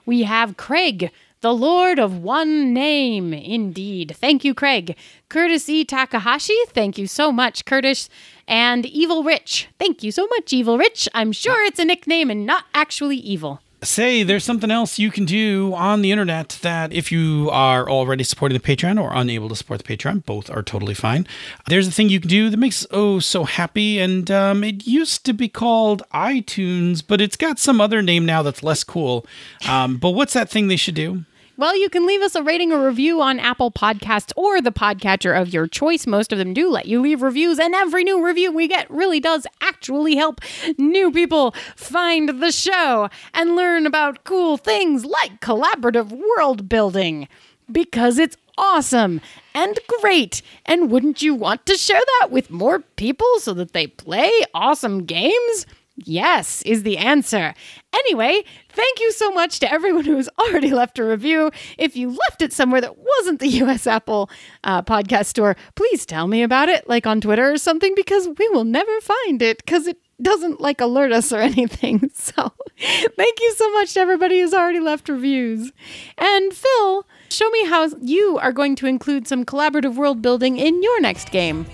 We 0.05 0.23
have 0.23 0.55
Craig, 0.57 1.11
the 1.45 1.53
Lord 1.53 1.99
of 1.99 2.23
One 2.23 2.73
Name. 2.73 3.31
Indeed. 3.31 4.15
Thank 4.17 4.43
you, 4.43 4.55
Craig. 4.55 4.95
Curtis 5.29 5.69
E. 5.69 5.85
Takahashi. 5.85 6.57
Thank 6.69 6.97
you 6.97 7.05
so 7.05 7.31
much, 7.31 7.65
Curtis. 7.65 8.09
And 8.47 8.83
Evil 8.87 9.21
Rich. 9.21 9.67
Thank 9.77 10.01
you 10.01 10.11
so 10.11 10.25
much, 10.25 10.51
Evil 10.51 10.79
Rich. 10.79 11.07
I'm 11.13 11.31
sure 11.31 11.63
it's 11.63 11.77
a 11.77 11.85
nickname 11.85 12.31
and 12.31 12.47
not 12.47 12.63
actually 12.73 13.17
evil. 13.17 13.61
say 13.83 14.23
there's 14.23 14.43
something 14.43 14.71
else 14.71 14.97
you 14.97 15.11
can 15.11 15.25
do 15.25 15.71
on 15.75 16.01
the 16.01 16.11
internet 16.11 16.57
that 16.63 16.91
if 16.91 17.11
you 17.11 17.49
are 17.51 17.87
already 17.87 18.23
supporting 18.23 18.57
the 18.57 18.63
Patreon 18.63 18.99
or 18.99 19.13
unable 19.13 19.47
to 19.49 19.55
support 19.55 19.83
the 19.83 19.97
Patreon, 19.97 20.25
both 20.25 20.49
are 20.49 20.63
totally 20.63 20.95
fine. 20.95 21.27
There's 21.67 21.87
a 21.87 21.91
thing 21.91 22.09
you 22.09 22.19
can 22.19 22.29
do 22.29 22.49
that 22.49 22.57
makes 22.57 22.87
oh 22.89 23.19
so 23.19 23.43
happy, 23.43 23.99
and 23.99 24.31
um, 24.31 24.63
it 24.63 24.87
used 24.87 25.25
to 25.25 25.33
be 25.33 25.47
called 25.47 26.01
iTunes, 26.11 27.03
but 27.05 27.21
it's 27.21 27.37
got 27.37 27.59
some 27.59 27.79
other 27.79 28.01
name 28.01 28.25
now 28.25 28.41
that's 28.41 28.63
less 28.63 28.83
cool. 28.83 29.27
Um, 29.69 29.97
but 29.97 30.11
what's 30.11 30.33
that 30.33 30.49
thing 30.49 30.69
they 30.69 30.75
should 30.75 30.95
do? 30.95 31.23
Well, 31.57 31.77
you 31.77 31.89
can 31.89 32.05
leave 32.05 32.21
us 32.21 32.35
a 32.35 32.43
rating 32.43 32.73
or 32.73 32.85
review 32.85 33.21
on 33.21 33.39
Apple 33.39 33.71
Podcasts 33.71 34.33
or 34.35 34.59
the 34.59 34.73
podcatcher 34.73 35.39
of 35.39 35.53
your 35.53 35.67
choice. 35.67 36.05
Most 36.05 36.33
of 36.33 36.37
them 36.37 36.53
do 36.53 36.69
let 36.69 36.85
you 36.85 36.99
leave 36.99 37.21
reviews, 37.21 37.59
and 37.59 37.73
every 37.73 38.03
new 38.03 38.25
review 38.25 38.51
we 38.51 38.67
get 38.67 38.91
really 38.91 39.21
does 39.21 39.47
actually 39.61 40.17
help 40.17 40.41
new 40.77 41.11
people 41.11 41.51
find 41.77 42.41
the 42.41 42.51
show 42.51 43.09
and 43.33 43.55
learn 43.55 43.85
about 43.85 44.25
cool 44.25 44.57
things 44.57 45.05
like 45.05 45.39
collaborative 45.39 46.11
world 46.11 46.67
building 46.67 47.25
because 47.71 48.19
it's 48.19 48.35
awesome 48.57 49.21
and 49.53 49.79
great. 50.01 50.41
And 50.65 50.91
wouldn't 50.91 51.21
you 51.21 51.33
want 51.33 51.65
to 51.67 51.77
share 51.77 52.03
that 52.19 52.31
with 52.31 52.51
more 52.51 52.81
people 52.81 53.39
so 53.39 53.53
that 53.53 53.71
they 53.71 53.87
play 53.87 54.29
awesome 54.53 55.05
games? 55.05 55.65
Yes, 55.97 56.61
is 56.63 56.83
the 56.83 56.97
answer. 56.97 57.53
Anyway, 57.93 58.43
thank 58.75 58.99
you 58.99 59.11
so 59.11 59.31
much 59.31 59.59
to 59.59 59.71
everyone 59.71 60.05
who 60.05 60.17
has 60.17 60.29
already 60.37 60.71
left 60.71 60.99
a 60.99 61.03
review. 61.03 61.51
If 61.77 61.95
you 61.95 62.09
left 62.09 62.41
it 62.41 62.53
somewhere 62.53 62.81
that 62.81 62.97
wasn't 62.97 63.39
the 63.39 63.47
US 63.63 63.87
Apple 63.87 64.29
uh, 64.63 64.81
podcast 64.81 65.27
store, 65.27 65.55
please 65.75 66.05
tell 66.05 66.27
me 66.27 66.43
about 66.43 66.69
it, 66.69 66.87
like 66.87 67.07
on 67.07 67.21
Twitter 67.21 67.51
or 67.51 67.57
something, 67.57 67.93
because 67.95 68.27
we 68.37 68.49
will 68.49 68.65
never 68.65 69.01
find 69.01 69.41
it 69.41 69.57
because 69.57 69.87
it 69.87 69.97
doesn't 70.21 70.61
like 70.61 70.81
alert 70.81 71.11
us 71.11 71.31
or 71.31 71.39
anything. 71.51 72.09
So 72.13 72.53
thank 73.17 73.39
you 73.39 73.53
so 73.55 73.71
much 73.71 73.93
to 73.93 73.99
everybody 73.99 74.41
who's 74.41 74.53
already 74.53 74.79
left 74.79 75.09
reviews. 75.09 75.71
And 76.17 76.53
Phil, 76.53 77.05
show 77.29 77.49
me 77.49 77.65
how 77.65 77.89
you 78.01 78.37
are 78.37 78.51
going 78.51 78.75
to 78.77 78.87
include 78.87 79.27
some 79.27 79.45
collaborative 79.45 79.95
world 79.95 80.21
building 80.21 80.57
in 80.57 80.83
your 80.83 81.01
next 81.01 81.31
game. 81.31 81.65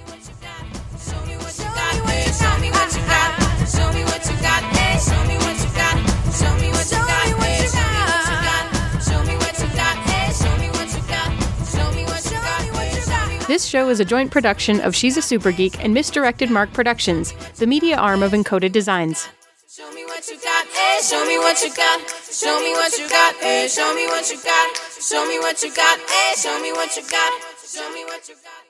This 13.52 13.66
show 13.66 13.90
is 13.90 14.00
a 14.00 14.06
joint 14.06 14.32
production 14.32 14.80
of 14.80 14.96
She's 14.96 15.18
a 15.18 15.22
Super 15.22 15.52
Geek 15.52 15.84
and 15.84 15.94
Misdirected 15.94 16.50
Mark 16.50 16.72
Productions, 16.72 17.34
the 17.58 17.68
media 17.68 17.98
arm 17.98 18.24
of 18.24 18.32
Encoded 18.32 18.72
Designs. 18.72 19.28
Show 19.68 19.92
me 19.92 20.06
what 20.06 20.26
you 20.30 20.40
got, 20.40 20.68
eh, 20.68 21.02
show 21.02 21.26
me 21.28 21.38
what 21.38 21.62
you 21.62 21.68
got. 21.76 22.00
Show 22.32 22.62
me 22.62 22.72
what 22.72 22.98
you 22.98 23.10
got, 23.10 23.36
eh, 23.44 23.68
show 23.68 23.94
me 23.94 24.08
what 24.08 24.32
you 24.32 24.38
got. 24.42 24.78
Show 25.02 25.28
me 25.28 25.38
what 25.40 25.62
you 25.62 25.76
got, 25.76 26.00
eh, 26.00 26.36
show 26.38 26.62
me 26.62 26.72
what 26.72 26.96
you 26.96 27.04
got. 27.12 27.34
Show 27.68 27.92
me 27.94 28.06
what 28.06 28.30
you 28.30 28.36
got. 28.40 28.64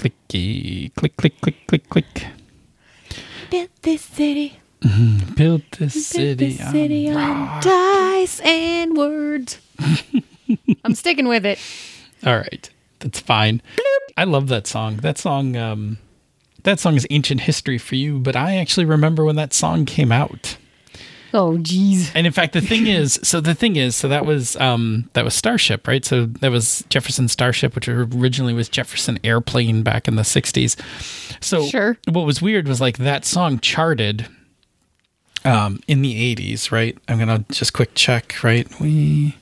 Clicky, 0.00 0.94
click, 0.94 1.16
click, 1.18 1.40
click, 1.42 1.66
click, 1.66 1.90
click. 1.90 2.26
built 3.50 3.70
this 3.82 4.00
city. 4.00 4.60
Built 5.36 5.70
this 5.72 5.92
Built 5.92 6.06
city, 6.06 6.34
this 6.34 6.70
city 6.70 7.10
on 7.10 7.18
on 7.18 7.60
dice 7.60 8.40
and 8.40 8.96
words. 8.96 9.58
I'm 10.84 10.94
sticking 10.94 11.28
with 11.28 11.44
it. 11.44 11.58
All 12.24 12.36
right, 12.36 12.68
that's 13.00 13.20
fine. 13.20 13.60
I 14.16 14.24
love 14.24 14.48
that 14.48 14.66
song. 14.66 14.96
That 14.98 15.18
song, 15.18 15.56
um, 15.56 15.98
that 16.62 16.80
song 16.80 16.94
is 16.96 17.06
ancient 17.10 17.42
history 17.42 17.78
for 17.78 17.96
you, 17.96 18.18
but 18.18 18.36
I 18.36 18.56
actually 18.56 18.86
remember 18.86 19.24
when 19.24 19.36
that 19.36 19.52
song 19.52 19.84
came 19.84 20.10
out. 20.12 20.56
Oh, 21.34 21.58
jeez. 21.58 22.12
And 22.14 22.28
in 22.28 22.32
fact, 22.32 22.52
the 22.52 22.60
thing 22.60 22.86
is, 22.86 23.18
so 23.24 23.40
the 23.40 23.56
thing 23.56 23.74
is, 23.74 23.96
so 23.96 24.06
that 24.06 24.24
was 24.24 24.54
um, 24.56 25.10
that 25.14 25.24
was 25.24 25.34
Starship, 25.34 25.88
right? 25.88 26.04
So 26.04 26.26
that 26.26 26.52
was 26.52 26.84
Jefferson 26.90 27.26
Starship, 27.26 27.74
which 27.74 27.88
originally 27.88 28.54
was 28.54 28.68
Jefferson 28.68 29.18
Airplane 29.24 29.82
back 29.82 30.06
in 30.06 30.14
the 30.14 30.22
'60s. 30.22 30.76
So 31.42 31.66
Sure. 31.66 31.98
what 32.06 32.24
was 32.24 32.40
weird 32.40 32.68
was 32.68 32.80
like 32.80 32.98
that 32.98 33.24
song 33.24 33.58
charted 33.58 34.28
um, 35.44 35.80
in 35.88 36.02
the 36.02 36.36
'80s, 36.36 36.70
right? 36.70 36.96
I'm 37.08 37.18
gonna 37.18 37.44
just 37.50 37.72
quick 37.72 37.96
check, 37.96 38.36
right? 38.44 38.68
We 38.80 39.36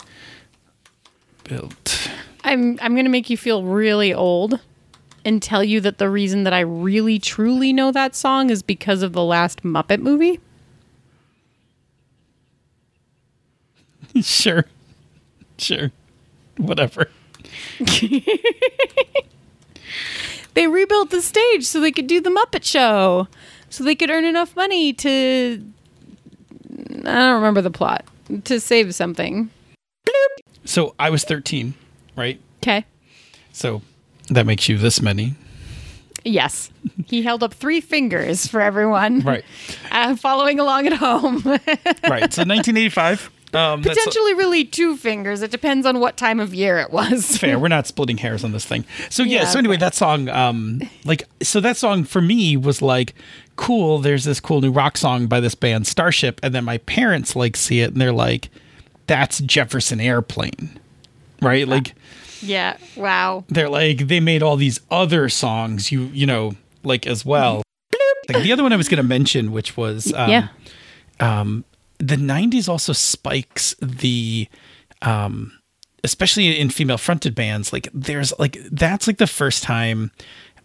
built. 1.44 2.08
I'm 2.44 2.78
I'm 2.80 2.96
gonna 2.96 3.08
make 3.08 3.30
you 3.30 3.36
feel 3.36 3.62
really 3.64 4.12
old 4.12 4.60
and 5.24 5.42
tell 5.42 5.62
you 5.62 5.80
that 5.80 5.98
the 5.98 6.10
reason 6.10 6.44
that 6.44 6.52
I 6.52 6.60
really 6.60 7.18
truly 7.18 7.72
know 7.72 7.92
that 7.92 8.16
song 8.16 8.50
is 8.50 8.62
because 8.62 9.02
of 9.02 9.12
the 9.12 9.22
last 9.22 9.62
Muppet 9.62 10.00
movie. 10.00 10.40
sure, 14.20 14.66
sure, 15.58 15.92
whatever. 16.56 17.08
They 20.54 20.66
rebuilt 20.66 21.10
the 21.10 21.22
stage 21.22 21.64
so 21.64 21.80
they 21.80 21.92
could 21.92 22.06
do 22.06 22.20
the 22.20 22.30
Muppet 22.30 22.64
Show, 22.64 23.26
so 23.70 23.84
they 23.84 23.94
could 23.94 24.10
earn 24.10 24.24
enough 24.24 24.54
money 24.54 24.92
to. 24.94 25.64
I 26.70 27.02
don't 27.02 27.34
remember 27.34 27.62
the 27.62 27.70
plot 27.70 28.04
to 28.44 28.60
save 28.60 28.94
something. 28.94 29.50
So 30.64 30.94
I 30.98 31.10
was 31.10 31.24
13, 31.24 31.74
right? 32.16 32.40
Okay. 32.62 32.84
So 33.52 33.82
that 34.30 34.46
makes 34.46 34.68
you 34.68 34.78
this 34.78 35.00
many, 35.02 35.34
Yes, 36.24 36.70
he 37.06 37.22
held 37.22 37.42
up 37.42 37.52
three 37.52 37.80
fingers 37.80 38.46
for 38.46 38.60
everyone. 38.60 39.20
right? 39.20 39.44
Uh, 39.90 40.16
following 40.16 40.58
along 40.60 40.86
at 40.86 40.94
home. 40.94 41.36
right. 41.44 42.32
So 42.32 42.44
1985. 42.44 43.30
Um, 43.52 43.82
Potentially, 43.82 44.32
really 44.32 44.64
two 44.64 44.96
fingers. 44.96 45.42
It 45.42 45.50
depends 45.50 45.84
on 45.84 46.00
what 46.00 46.16
time 46.16 46.40
of 46.40 46.54
year 46.54 46.78
it 46.78 46.90
was. 46.90 47.36
fair. 47.36 47.58
We're 47.58 47.68
not 47.68 47.86
splitting 47.86 48.16
hairs 48.16 48.42
on 48.44 48.52
this 48.52 48.64
thing. 48.64 48.86
So 49.10 49.22
yeah. 49.22 49.40
Yeah, 49.42 49.44
so 49.48 49.58
anyway, 49.58 49.76
that 49.76 49.94
song, 49.94 50.30
um, 50.30 50.80
like, 51.04 51.24
so 51.42 51.60
that 51.60 51.76
song 51.76 52.04
for 52.04 52.22
me 52.22 52.56
was 52.56 52.80
like, 52.80 53.14
cool. 53.56 53.98
There's 53.98 54.24
this 54.24 54.40
cool 54.40 54.62
new 54.62 54.72
rock 54.72 54.96
song 54.96 55.26
by 55.26 55.40
this 55.40 55.54
band 55.54 55.86
Starship, 55.86 56.40
and 56.42 56.54
then 56.54 56.64
my 56.64 56.78
parents 56.78 57.36
like 57.36 57.54
see 57.56 57.80
it 57.80 57.92
and 57.92 58.00
they're 58.00 58.12
like, 58.12 58.48
that's 59.06 59.40
Jefferson 59.40 60.00
Airplane, 60.00 60.78
right? 61.42 61.66
Like, 61.68 61.94
Yeah. 62.40 62.76
Wow. 62.96 63.44
they're 63.48 63.68
like 63.68 64.08
they 64.08 64.20
made 64.20 64.42
all 64.42 64.56
these 64.56 64.80
other 64.90 65.28
songs, 65.28 65.92
you 65.92 66.04
you 66.12 66.26
know, 66.26 66.52
like 66.82 67.06
as 67.06 67.24
well. 67.24 67.62
Like 68.28 68.42
the 68.44 68.52
other 68.52 68.62
one 68.62 68.72
I 68.72 68.76
was 68.76 68.88
going 68.88 69.02
to 69.02 69.08
mention, 69.08 69.50
which 69.52 69.76
was 69.76 70.12
um, 70.14 70.30
yeah. 70.30 70.48
the 71.98 72.16
90s 72.16 72.68
also 72.68 72.92
spikes 72.92 73.74
the 73.80 74.48
um 75.02 75.52
especially 76.04 76.58
in 76.58 76.68
female 76.70 76.98
fronted 76.98 77.34
bands 77.34 77.72
like 77.72 77.88
there's 77.94 78.32
like 78.38 78.56
that's 78.72 79.06
like 79.06 79.18
the 79.18 79.26
first 79.26 79.62
time 79.62 80.10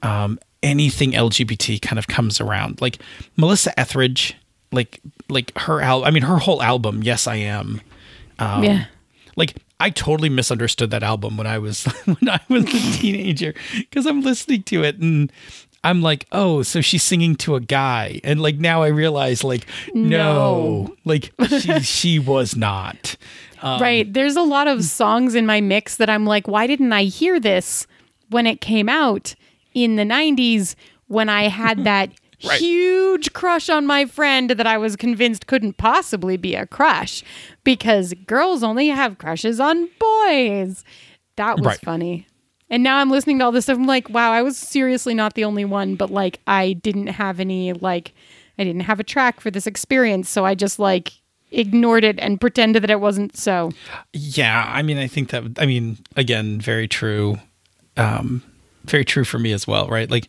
um 0.01 0.39
anything 0.63 1.11
lgbt 1.11 1.79
kind 1.81 1.99
of 1.99 2.07
comes 2.07 2.41
around 2.41 2.81
like 2.81 2.97
melissa 3.35 3.77
etheridge 3.79 4.35
like 4.71 4.99
like 5.29 5.55
her 5.59 5.79
al- 5.81 6.05
i 6.05 6.09
mean 6.11 6.23
her 6.23 6.37
whole 6.37 6.61
album 6.63 7.03
yes 7.03 7.27
i 7.27 7.35
am 7.35 7.81
um, 8.39 8.63
yeah. 8.63 8.85
like 9.35 9.55
I 9.79 9.89
totally 9.91 10.29
misunderstood 10.29 10.89
that 10.91 11.03
album 11.03 11.37
when 11.37 11.47
I 11.47 11.59
was 11.59 11.83
when 12.05 12.29
I 12.29 12.39
was 12.49 12.63
a 12.65 12.97
teenager 12.97 13.53
because 13.77 14.05
I'm 14.05 14.21
listening 14.21 14.63
to 14.63 14.83
it 14.83 14.97
and 14.97 15.31
I'm 15.83 16.01
like, 16.01 16.25
oh, 16.31 16.63
so 16.63 16.81
she's 16.81 17.03
singing 17.03 17.35
to 17.37 17.55
a 17.55 17.59
guy, 17.61 18.19
and 18.23 18.41
like 18.41 18.55
now 18.57 18.81
I 18.83 18.87
realize, 18.87 19.43
like, 19.43 19.65
no, 19.93 20.17
No. 20.85 20.95
like 21.05 21.31
she 21.59 21.79
she 21.81 22.19
was 22.19 22.55
not. 22.55 23.15
Um, 23.61 23.79
right. 23.81 24.11
There's 24.11 24.35
a 24.35 24.41
lot 24.41 24.67
of 24.67 24.83
songs 24.83 25.33
in 25.35 25.45
my 25.45 25.61
mix 25.61 25.95
that 25.97 26.09
I'm 26.09 26.25
like, 26.25 26.47
why 26.47 26.67
didn't 26.67 26.91
I 26.93 27.03
hear 27.03 27.39
this 27.39 27.87
when 28.29 28.45
it 28.47 28.59
came 28.61 28.89
out 28.89 29.33
in 29.73 29.95
the 29.95 30.03
90s 30.03 30.75
when 31.07 31.29
I 31.29 31.47
had 31.47 31.83
that 31.85 32.11
Right. 32.45 32.59
huge 32.59 33.33
crush 33.33 33.67
on 33.69 33.87
my 33.87 34.05
friend 34.05 34.51
that 34.51 34.67
I 34.67 34.77
was 34.77 34.95
convinced 34.95 35.47
couldn't 35.47 35.77
possibly 35.77 36.37
be 36.37 36.53
a 36.53 36.67
crush 36.67 37.23
because 37.63 38.13
girls 38.27 38.61
only 38.63 38.89
have 38.89 39.17
crushes 39.17 39.59
on 39.59 39.89
boys. 39.99 40.83
That 41.35 41.57
was 41.57 41.65
Right. 41.65 41.79
funny. 41.79 42.27
And 42.69 42.83
now 42.83 42.97
I'm 42.97 43.09
listening 43.09 43.39
to 43.39 43.45
all 43.45 43.51
this 43.51 43.65
stuff. 43.65 43.77
I'm 43.77 43.87
like, 43.87 44.09
wow, 44.09 44.31
I 44.31 44.41
was 44.43 44.57
seriously 44.57 45.13
not 45.13 45.33
the 45.35 45.45
only 45.45 45.65
one, 45.65 45.95
but 45.95 46.11
like, 46.11 46.39
I 46.45 46.73
didn't 46.73 47.07
have 47.07 47.39
any, 47.39 47.73
like, 47.73 48.13
I 48.59 48.63
didn't 48.63 48.81
have 48.81 48.99
a 48.99 49.03
track 49.03 49.39
for 49.39 49.49
this 49.49 49.65
experience. 49.65 50.29
So 50.29 50.45
I 50.45 50.53
just 50.53 50.77
like 50.77 51.13
ignored 51.51 52.03
it 52.03 52.19
and 52.19 52.41
pretended 52.41 52.83
that 52.83 52.89
it 52.89 52.99
wasn't 52.99 53.37
so. 53.37 53.71
Yeah, 54.13 54.65
I 54.67 54.81
mean, 54.81 54.97
I 54.97 55.07
think 55.07 55.29
that 55.29 55.43
I 55.57 55.65
mean, 55.65 55.97
again, 56.15 56.59
very 56.59 56.87
true. 56.87 57.37
Um, 57.95 58.43
very 58.89 59.05
true 59.05 59.23
for 59.23 59.39
me 59.39 59.51
as 59.51 59.67
well, 59.67 59.87
right? 59.87 60.09
Like, 60.09 60.27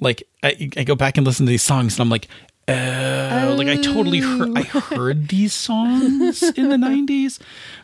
like 0.00 0.22
I, 0.42 0.70
I 0.76 0.84
go 0.84 0.94
back 0.94 1.16
and 1.16 1.26
listen 1.26 1.46
to 1.46 1.50
these 1.50 1.62
songs, 1.62 1.94
and 1.94 2.00
I'm 2.00 2.10
like, 2.10 2.28
oh, 2.68 3.54
like 3.58 3.68
I 3.68 3.76
totally 3.76 4.20
heard 4.20 4.56
I 4.56 4.62
heard 4.94 5.28
these 5.28 5.52
songs 5.52 6.42
in 6.42 6.68
the 6.68 6.76
'90s, 6.76 7.40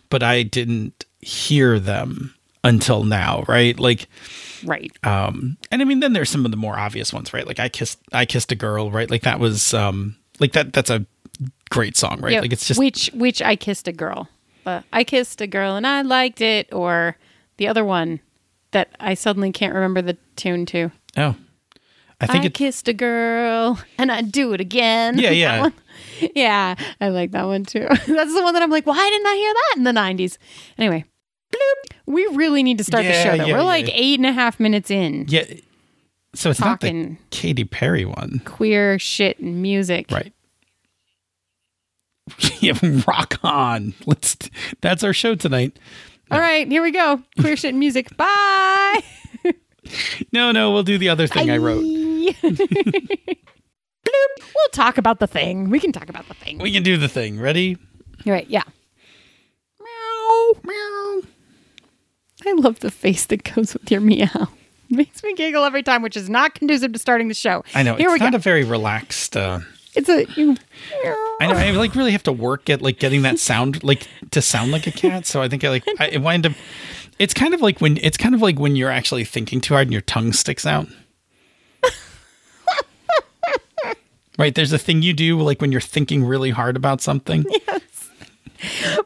but 0.09 0.23
I 0.23 0.43
didn't 0.43 1.05
hear 1.21 1.79
them 1.79 2.35
until 2.65 3.05
now, 3.05 3.45
right? 3.49 3.79
Like, 3.79 4.07
Right. 4.65 4.93
um, 5.07 5.57
and 5.71 5.81
I 5.81 5.85
mean, 5.85 6.01
then 6.01 6.13
there's 6.13 6.29
some 6.31 6.45
of 6.45 6.51
the 6.51 6.57
more 6.57 6.79
obvious 6.79 7.13
ones, 7.13 7.33
right? 7.33 7.47
Like 7.47 7.59
I 7.59 7.69
kissed, 7.71 7.99
I 8.13 8.27
kissed 8.27 8.53
a 8.53 8.55
girl, 8.57 8.91
right? 8.91 9.11
Like 9.11 9.23
that 9.23 9.41
was, 9.41 9.73
um, 9.73 10.17
like 10.39 10.53
that. 10.53 10.73
That's 10.75 10.91
a 10.91 11.07
great 11.71 11.97
song, 11.97 12.21
right? 12.21 12.33
Yeah, 12.33 12.41
Like 12.41 12.53
it's 12.53 12.67
just 12.67 12.79
which 12.79 13.11
which 13.15 13.41
I 13.43 13.57
kissed 13.57 13.89
a 13.89 13.93
girl. 13.93 14.29
Uh, 14.67 14.83
I 14.93 15.05
kissed 15.05 15.41
a 15.41 15.47
girl 15.47 15.77
and 15.77 15.87
I 15.87 16.03
liked 16.03 16.41
it, 16.43 16.69
or 16.73 17.17
the 17.57 17.67
other 17.69 17.85
one 17.85 18.21
that 18.73 18.95
I 19.01 19.15
suddenly 19.15 19.53
can't 19.53 19.75
remember 19.75 20.03
the 20.03 20.17
tune 20.37 20.67
to. 20.67 20.91
oh, 21.17 21.35
I 22.23 22.27
think 22.27 22.45
I 22.45 22.47
it. 22.49 22.55
kissed 22.55 22.87
a 22.87 22.93
girl 22.93 23.81
and 23.97 24.13
I 24.13 24.21
do 24.21 24.53
it 24.53 24.61
again. 24.61 25.19
Yeah, 25.19 25.31
yeah. 25.31 25.71
yeah. 26.35 26.75
I 27.01 27.09
like 27.09 27.31
that 27.31 27.47
one 27.47 27.65
too. 27.65 27.87
That's 27.89 28.07
the 28.35 28.43
one 28.43 28.53
that 28.55 28.63
I'm 28.63 28.71
like, 28.71 28.87
why 28.87 28.97
didn't 29.09 29.27
I 29.27 29.35
hear 29.35 29.53
that 29.55 29.75
in 29.79 29.85
the 29.85 29.93
'90s? 29.93 30.37
Anyway, 30.77 31.05
bloop. 31.53 31.93
we 32.07 32.27
really 32.35 32.63
need 32.63 32.79
to 32.79 32.85
start 32.85 33.05
the 33.05 33.13
show. 33.15 33.37
Though. 33.37 33.45
yeah, 33.47 33.57
We're 33.57 33.63
like 33.65 33.89
yeah. 33.89 33.95
eight 33.97 34.19
and 34.19 34.27
a 34.27 34.33
half 34.33 34.61
minutes 34.61 34.91
in. 34.91 35.27
Yeah. 35.29 35.45
So 36.35 36.51
it's 36.51 36.61
not 36.61 36.81
the 36.81 37.17
Katy 37.31 37.65
Perry 37.65 38.05
one, 38.05 38.41
Queer 38.45 38.99
shit 39.01 39.41
and 39.41 39.61
music. 39.63 40.11
right? 40.13 40.33
yeah, 42.61 42.79
rock 43.09 43.39
on. 43.43 43.95
Let's. 44.07 44.37
That's 44.81 45.03
our 45.03 45.13
show 45.13 45.35
tonight. 45.35 45.77
All 46.31 46.39
right, 46.41 46.67
here 46.69 46.83
we 46.83 46.91
go. 46.93 47.23
Queer 47.41 47.57
shit 47.57 47.71
and 47.71 47.79
music. 47.79 48.17
Bye. 48.17 49.01
No, 50.33 50.53
no, 50.53 50.71
we'll 50.71 50.85
do 50.85 50.99
the 50.99 51.09
other 51.09 51.27
thing 51.27 51.51
I 51.51 51.57
wrote. 51.57 51.83
Bloop. 52.45 52.55
We'll 54.05 54.69
talk 54.73 54.99
about 54.99 55.19
the 55.19 55.27
thing. 55.27 55.69
We 55.69 55.81
can 55.81 55.91
talk 55.91 56.09
about 56.09 56.29
the 56.29 56.35
thing. 56.35 56.59
We 56.59 56.71
can 56.73 56.85
do 56.85 56.97
the 56.97 57.09
thing. 57.09 57.41
Ready? 57.41 57.77
You're 58.25 58.37
right. 58.37 58.49
Yeah. 58.49 58.63
Meow, 59.81 60.53
meow. 60.63 61.23
I 62.47 62.53
love 62.53 62.79
the 62.81 62.93
face 62.93 63.27
that 63.27 63.43
goes 63.43 63.73
with 63.75 63.91
your 63.91 64.01
meow. 64.01 64.49
Makes 64.91 65.25
me 65.25 65.35
giggle 65.35 65.65
every 65.65 65.83
time, 65.83 66.03
which 66.03 66.17
is 66.17 66.29
not 66.31 66.55
conducive 66.55 66.93
to 66.93 66.99
starting 67.01 67.27
the 67.27 67.35
show. 67.35 67.65
I 67.75 67.83
know 67.83 67.97
Here 67.97 68.11
it's 68.11 68.15
we 68.15 68.19
not 68.21 68.33
go. 68.33 68.37
a 68.37 68.41
very 68.41 68.63
relaxed. 68.63 69.37
Uh, 69.37 69.61
it's 69.95 70.09
a. 70.09 70.27
You, 70.37 70.57
I 71.41 71.47
know. 71.47 71.55
I 71.55 71.71
like 71.73 71.95
really 71.95 72.13
have 72.13 72.23
to 72.25 72.33
work 72.33 72.71
at 72.71 72.83
like 72.83 72.99
getting 72.99 73.23
that 73.23 73.39
sound 73.39 73.83
like 73.83 74.07
to 74.31 74.43
sound 74.43 74.73
like 74.73 74.87
a 74.87 74.93
cat. 74.93 75.27
So 75.27 75.43
I 75.43 75.49
think 75.49 75.65
I 75.65 75.69
like 75.71 75.85
I 75.99 76.17
wind 76.19 76.47
up. 76.47 76.53
It's 77.19 77.35
kind 77.35 77.55
of 77.55 77.61
like 77.61 77.81
when 77.81 77.99
it's 77.99 78.17
kind 78.17 78.35
of 78.35 78.43
like 78.43 78.59
when 78.59 78.77
you're 78.77 78.91
actually 78.91 79.25
thinking 79.25 79.61
too 79.61 79.75
hard 79.75 79.87
and 79.89 79.93
your 79.93 80.03
tongue 80.03 80.33
sticks 80.33 80.65
out. 80.67 80.89
right. 84.39 84.55
There's 84.55 84.73
a 84.73 84.79
thing 84.79 85.03
you 85.03 85.13
do 85.13 85.41
like 85.41 85.61
when 85.61 85.73
you're 85.73 85.81
thinking 85.81 86.25
really 86.25 86.51
hard 86.51 86.77
about 86.77 87.01
something. 87.01 87.45
Yes. 87.67 87.83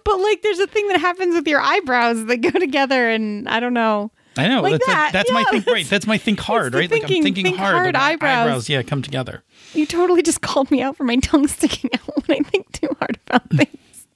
But 0.04 0.18
like, 0.18 0.42
there's 0.42 0.58
a 0.58 0.66
thing 0.66 0.88
that 0.88 1.00
happens 1.00 1.34
with 1.34 1.46
your 1.46 1.60
eyebrows 1.60 2.26
that 2.26 2.38
go 2.38 2.50
together, 2.50 3.08
and 3.08 3.48
I 3.48 3.60
don't 3.60 3.74
know. 3.74 4.10
I 4.36 4.48
know. 4.48 4.62
Like 4.62 4.72
that's 4.72 4.86
that. 4.86 5.10
that's 5.12 5.30
my 5.30 5.40
Yeah, 5.40 5.44
think. 5.50 5.64
that's- 5.64 5.74
Right. 5.74 5.86
That's 5.90 6.06
my 6.06 6.18
think 6.18 6.40
hard. 6.40 6.74
Right. 6.74 6.90
like 6.90 7.02
I'm 7.02 7.08
thinking 7.08 7.44
think 7.44 7.56
hard. 7.56 7.74
hard 7.74 7.94
my 7.94 8.00
eyebrows. 8.00 8.68
Yeah, 8.68 8.82
come 8.82 9.00
together. 9.02 9.42
You 9.74 9.86
totally 9.86 10.22
just 10.22 10.40
called 10.40 10.70
me 10.70 10.82
out 10.82 10.96
for 10.96 11.04
my 11.04 11.16
tongue 11.22 11.46
sticking 11.48 11.90
out 11.94 12.26
when 12.28 12.38
I 12.38 12.48
think 12.48 12.72
too 12.72 12.88
hard 12.98 13.18
about 13.28 13.48
things. 13.56 14.06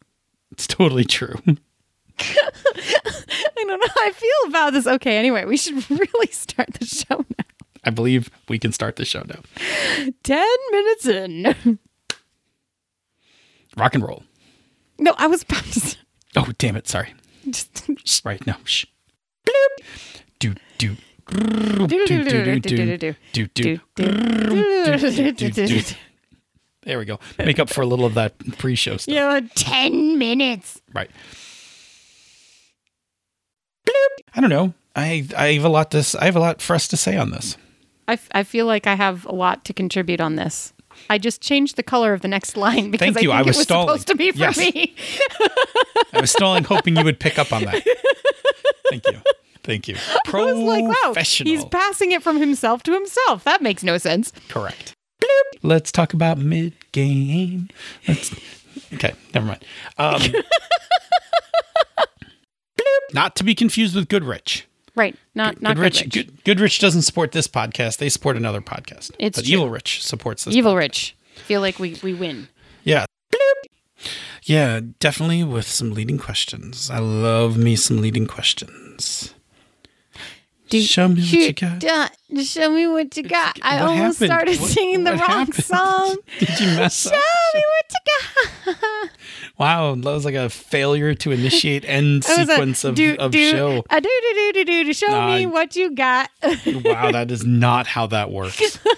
It's 0.50 0.66
totally 0.66 1.04
true. 1.04 1.34
I 2.20 2.34
don't 3.56 3.80
know 3.80 3.86
how 3.94 4.06
I 4.06 4.10
feel 4.12 4.48
about 4.48 4.72
this. 4.72 4.86
Okay, 4.86 5.16
anyway, 5.18 5.44
we 5.44 5.56
should 5.56 5.88
really 5.90 6.26
start 6.32 6.72
the 6.74 6.84
show 6.84 7.24
now. 7.38 7.44
I 7.84 7.90
believe 7.90 8.28
we 8.48 8.58
can 8.58 8.72
start 8.72 8.96
the 8.96 9.04
show 9.04 9.22
now. 9.28 9.40
10 10.24 10.46
minutes 10.72 11.06
in. 11.06 11.78
Rock 13.76 13.94
and 13.94 14.02
roll. 14.04 14.24
No, 14.98 15.14
I 15.16 15.28
was 15.28 15.42
about 15.42 15.62
to. 15.64 15.96
Oh, 16.36 16.48
damn 16.58 16.74
it. 16.76 16.88
Sorry. 16.88 17.14
Just, 17.48 17.88
Right. 18.24 18.44
No. 18.46 18.54
Shh. 18.64 18.84
Do, 20.38 20.55
do. 20.78 20.96
There 26.84 26.99
we 26.99 27.05
go. 27.05 27.18
Make 27.38 27.59
up 27.59 27.68
for 27.68 27.82
a 27.82 27.86
little 27.86 28.07
of 28.07 28.14
that 28.14 28.34
pre 28.59 28.74
show 28.74 28.96
stuff. 28.96 29.14
Yeah, 29.14 29.40
10 29.55 30.16
minutes. 30.18 30.80
Right. 30.94 31.11
I 34.34 34.40
don't 34.40 34.51
know. 34.51 34.72
I 34.94 35.26
I 35.36 35.53
have 35.55 35.64
a 35.64 35.68
lot 35.68 35.90
to 35.92 36.16
I 36.20 36.24
have 36.26 36.36
a 36.36 36.40
lot 36.40 36.62
for 36.62 36.74
us 36.74 36.88
to 36.88 36.96
say 36.96 37.16
on 37.16 37.30
this. 37.30 37.57
I, 38.07 38.12
f- 38.14 38.28
I 38.32 38.42
feel 38.42 38.64
like 38.66 38.86
I 38.86 38.94
have 38.94 39.26
a 39.26 39.34
lot 39.34 39.64
to 39.66 39.72
contribute 39.74 40.20
on 40.20 40.36
this. 40.36 40.72
I 41.11 41.18
just 41.18 41.42
changed 41.42 41.76
the 41.76 41.82
color 41.82 42.12
of 42.14 42.22
the 42.22 42.28
next 42.28 42.57
line 42.57 42.90
because 42.90 43.07
Thank 43.14 43.18
I 43.18 43.20
you. 43.20 43.28
think 43.28 43.38
I 43.38 43.42
was 43.42 43.57
it 43.57 43.59
was 43.59 43.66
supposed 43.66 44.07
to 44.09 44.14
be 44.14 44.30
for 44.32 44.38
Yes. 44.38 44.57
me. 44.59 44.94
I 46.12 46.20
was 46.20 46.30
stalling, 46.30 46.64
hoping 46.64 46.96
you 46.96 47.05
would 47.05 47.20
pick 47.20 47.38
up 47.38 47.53
on 47.53 47.64
that. 47.64 47.84
Thank 48.90 49.07
you. 49.11 49.20
Thank 49.68 49.86
you. 49.86 49.96
Was 50.32 50.58
like, 50.58 50.82
wow, 50.82 50.94
Professional. 51.02 51.52
he's 51.52 51.62
passing 51.66 52.12
it 52.12 52.22
from 52.22 52.38
himself 52.40 52.82
to 52.84 52.92
himself. 52.94 53.44
That 53.44 53.60
makes 53.60 53.82
no 53.82 53.98
sense. 53.98 54.32
Correct. 54.48 54.94
Let's 55.62 55.92
talk 55.92 56.14
about 56.14 56.38
mid 56.38 56.72
game. 56.92 57.68
Let's. 58.08 58.34
Okay, 58.94 59.12
never 59.34 59.46
mind. 59.46 59.64
Um, 59.98 60.22
not 63.12 63.36
to 63.36 63.44
be 63.44 63.54
confused 63.54 63.94
with 63.94 64.08
Goodrich. 64.08 64.66
Right. 64.96 65.14
Not 65.34 65.60
not 65.60 65.76
Goodrich, 65.76 66.04
Goodrich. 66.04 66.26
Good, 66.28 66.44
Goodrich 66.44 66.78
doesn't 66.78 67.02
support 67.02 67.32
this 67.32 67.46
podcast. 67.46 67.98
They 67.98 68.08
support 68.08 68.38
another 68.38 68.62
podcast. 68.62 69.10
It's 69.18 69.36
but 69.38 69.44
true. 69.44 69.52
Evil 69.52 69.68
Rich 69.68 70.02
supports 70.02 70.44
this. 70.46 70.54
Evil 70.56 70.76
Rich. 70.76 71.14
Feel 71.44 71.60
like 71.60 71.78
we, 71.78 71.98
we 72.02 72.14
win. 72.14 72.48
Yeah. 72.84 73.04
Yeah, 74.44 74.80
definitely 74.98 75.44
with 75.44 75.66
some 75.66 75.92
leading 75.92 76.16
questions. 76.16 76.88
I 76.90 77.00
love 77.00 77.58
me 77.58 77.76
some 77.76 77.98
leading 78.00 78.26
questions. 78.26 79.34
Do- 80.68 80.80
Show 80.82 81.08
me 81.08 81.20
what 81.22 81.32
you 81.32 81.52
got. 81.52 81.78
Duh, 81.80 82.08
show 82.42 82.70
me 82.70 82.86
what 82.86 83.16
you 83.16 83.22
got. 83.22 83.58
I 83.62 83.78
almost 83.80 84.18
happened? 84.20 84.28
started 84.28 84.60
What- 84.60 84.70
singing 84.70 85.04
the 85.04 85.12
what 85.12 85.20
wrong 85.28 85.46
happened? 85.46 85.64
song. 85.64 86.16
Did 86.38 86.60
you 86.60 86.66
mess 86.76 87.02
Show 87.04 87.10
up? 87.10 87.14
Show 87.14 87.58
me 87.58 87.64
what 87.72 87.92
you 87.94 88.74
got. 88.74 89.10
Wow, 89.59 89.94
that 89.96 90.04
was 90.04 90.24
like 90.24 90.34
a 90.36 90.48
failure 90.48 91.14
to 91.14 91.32
initiate 91.32 91.84
end 91.88 92.24
was 92.28 92.38
a 92.38 92.46
sequence 92.46 92.84
of, 92.84 92.94
do, 92.94 93.16
of 93.18 93.32
do, 93.32 93.50
show. 93.50 93.84
A 93.90 94.00
do 94.00 94.09
do 94.09 94.34
do 94.34 94.52
do 94.52 94.64
do 94.64 94.84
do. 94.84 94.92
Show 94.92 95.09
Nah, 95.09 95.34
me 95.34 95.46
what 95.46 95.74
you 95.76 95.90
got. 95.94 96.30
Wow, 96.84 97.11
that 97.12 97.30
is 97.30 97.44
not 97.44 97.86
how 97.86 98.06
that 98.06 98.30
works. 98.30 98.78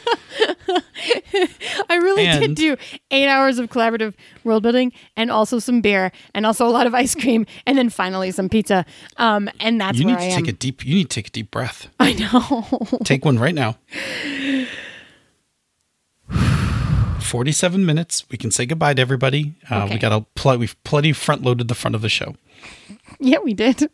I 1.88 1.96
really 1.96 2.24
did 2.26 2.54
do 2.54 2.76
eight 3.11 3.26
hours 3.28 3.58
of 3.58 3.70
collaborative 3.70 4.14
world 4.44 4.62
building 4.62 4.92
and 5.16 5.30
also 5.30 5.58
some 5.58 5.80
beer 5.80 6.12
and 6.34 6.44
also 6.46 6.66
a 6.66 6.70
lot 6.70 6.86
of 6.86 6.94
ice 6.94 7.14
cream 7.14 7.46
and 7.66 7.76
then 7.78 7.88
finally 7.88 8.30
some 8.30 8.48
pizza. 8.48 8.84
Um, 9.16 9.48
and 9.61 9.80
that's 9.80 9.98
You 9.98 10.04
need 10.04 10.16
I 10.16 10.28
to 10.28 10.34
am. 10.34 10.42
take 10.44 10.48
a 10.54 10.56
deep. 10.56 10.84
You 10.84 10.94
need 10.94 11.11
to 11.11 11.14
take 11.14 11.28
a 11.28 11.30
deep 11.30 11.50
breath. 11.50 11.88
I 11.98 12.12
know. 12.12 12.98
Take 13.04 13.24
one 13.24 13.38
right 13.38 13.54
now. 13.54 13.76
Forty-seven 17.31 17.87
minutes. 17.87 18.24
We 18.31 18.37
can 18.37 18.51
say 18.51 18.66
goodbye 18.66 18.95
to 18.95 19.01
everybody. 19.03 19.55
Uh, 19.70 19.85
Okay. 19.85 19.95
We 19.95 19.99
got 20.01 20.12
a 20.12 20.26
pl- 20.35 20.59
we've 20.59 20.76
plenty 20.83 21.12
front 21.12 21.43
loaded 21.43 21.68
the 21.68 21.76
front 21.76 21.95
of 21.95 22.03
the 22.03 22.09
show. 22.09 22.35
yeah, 23.20 23.39
we 23.45 23.55
did. 23.55 23.89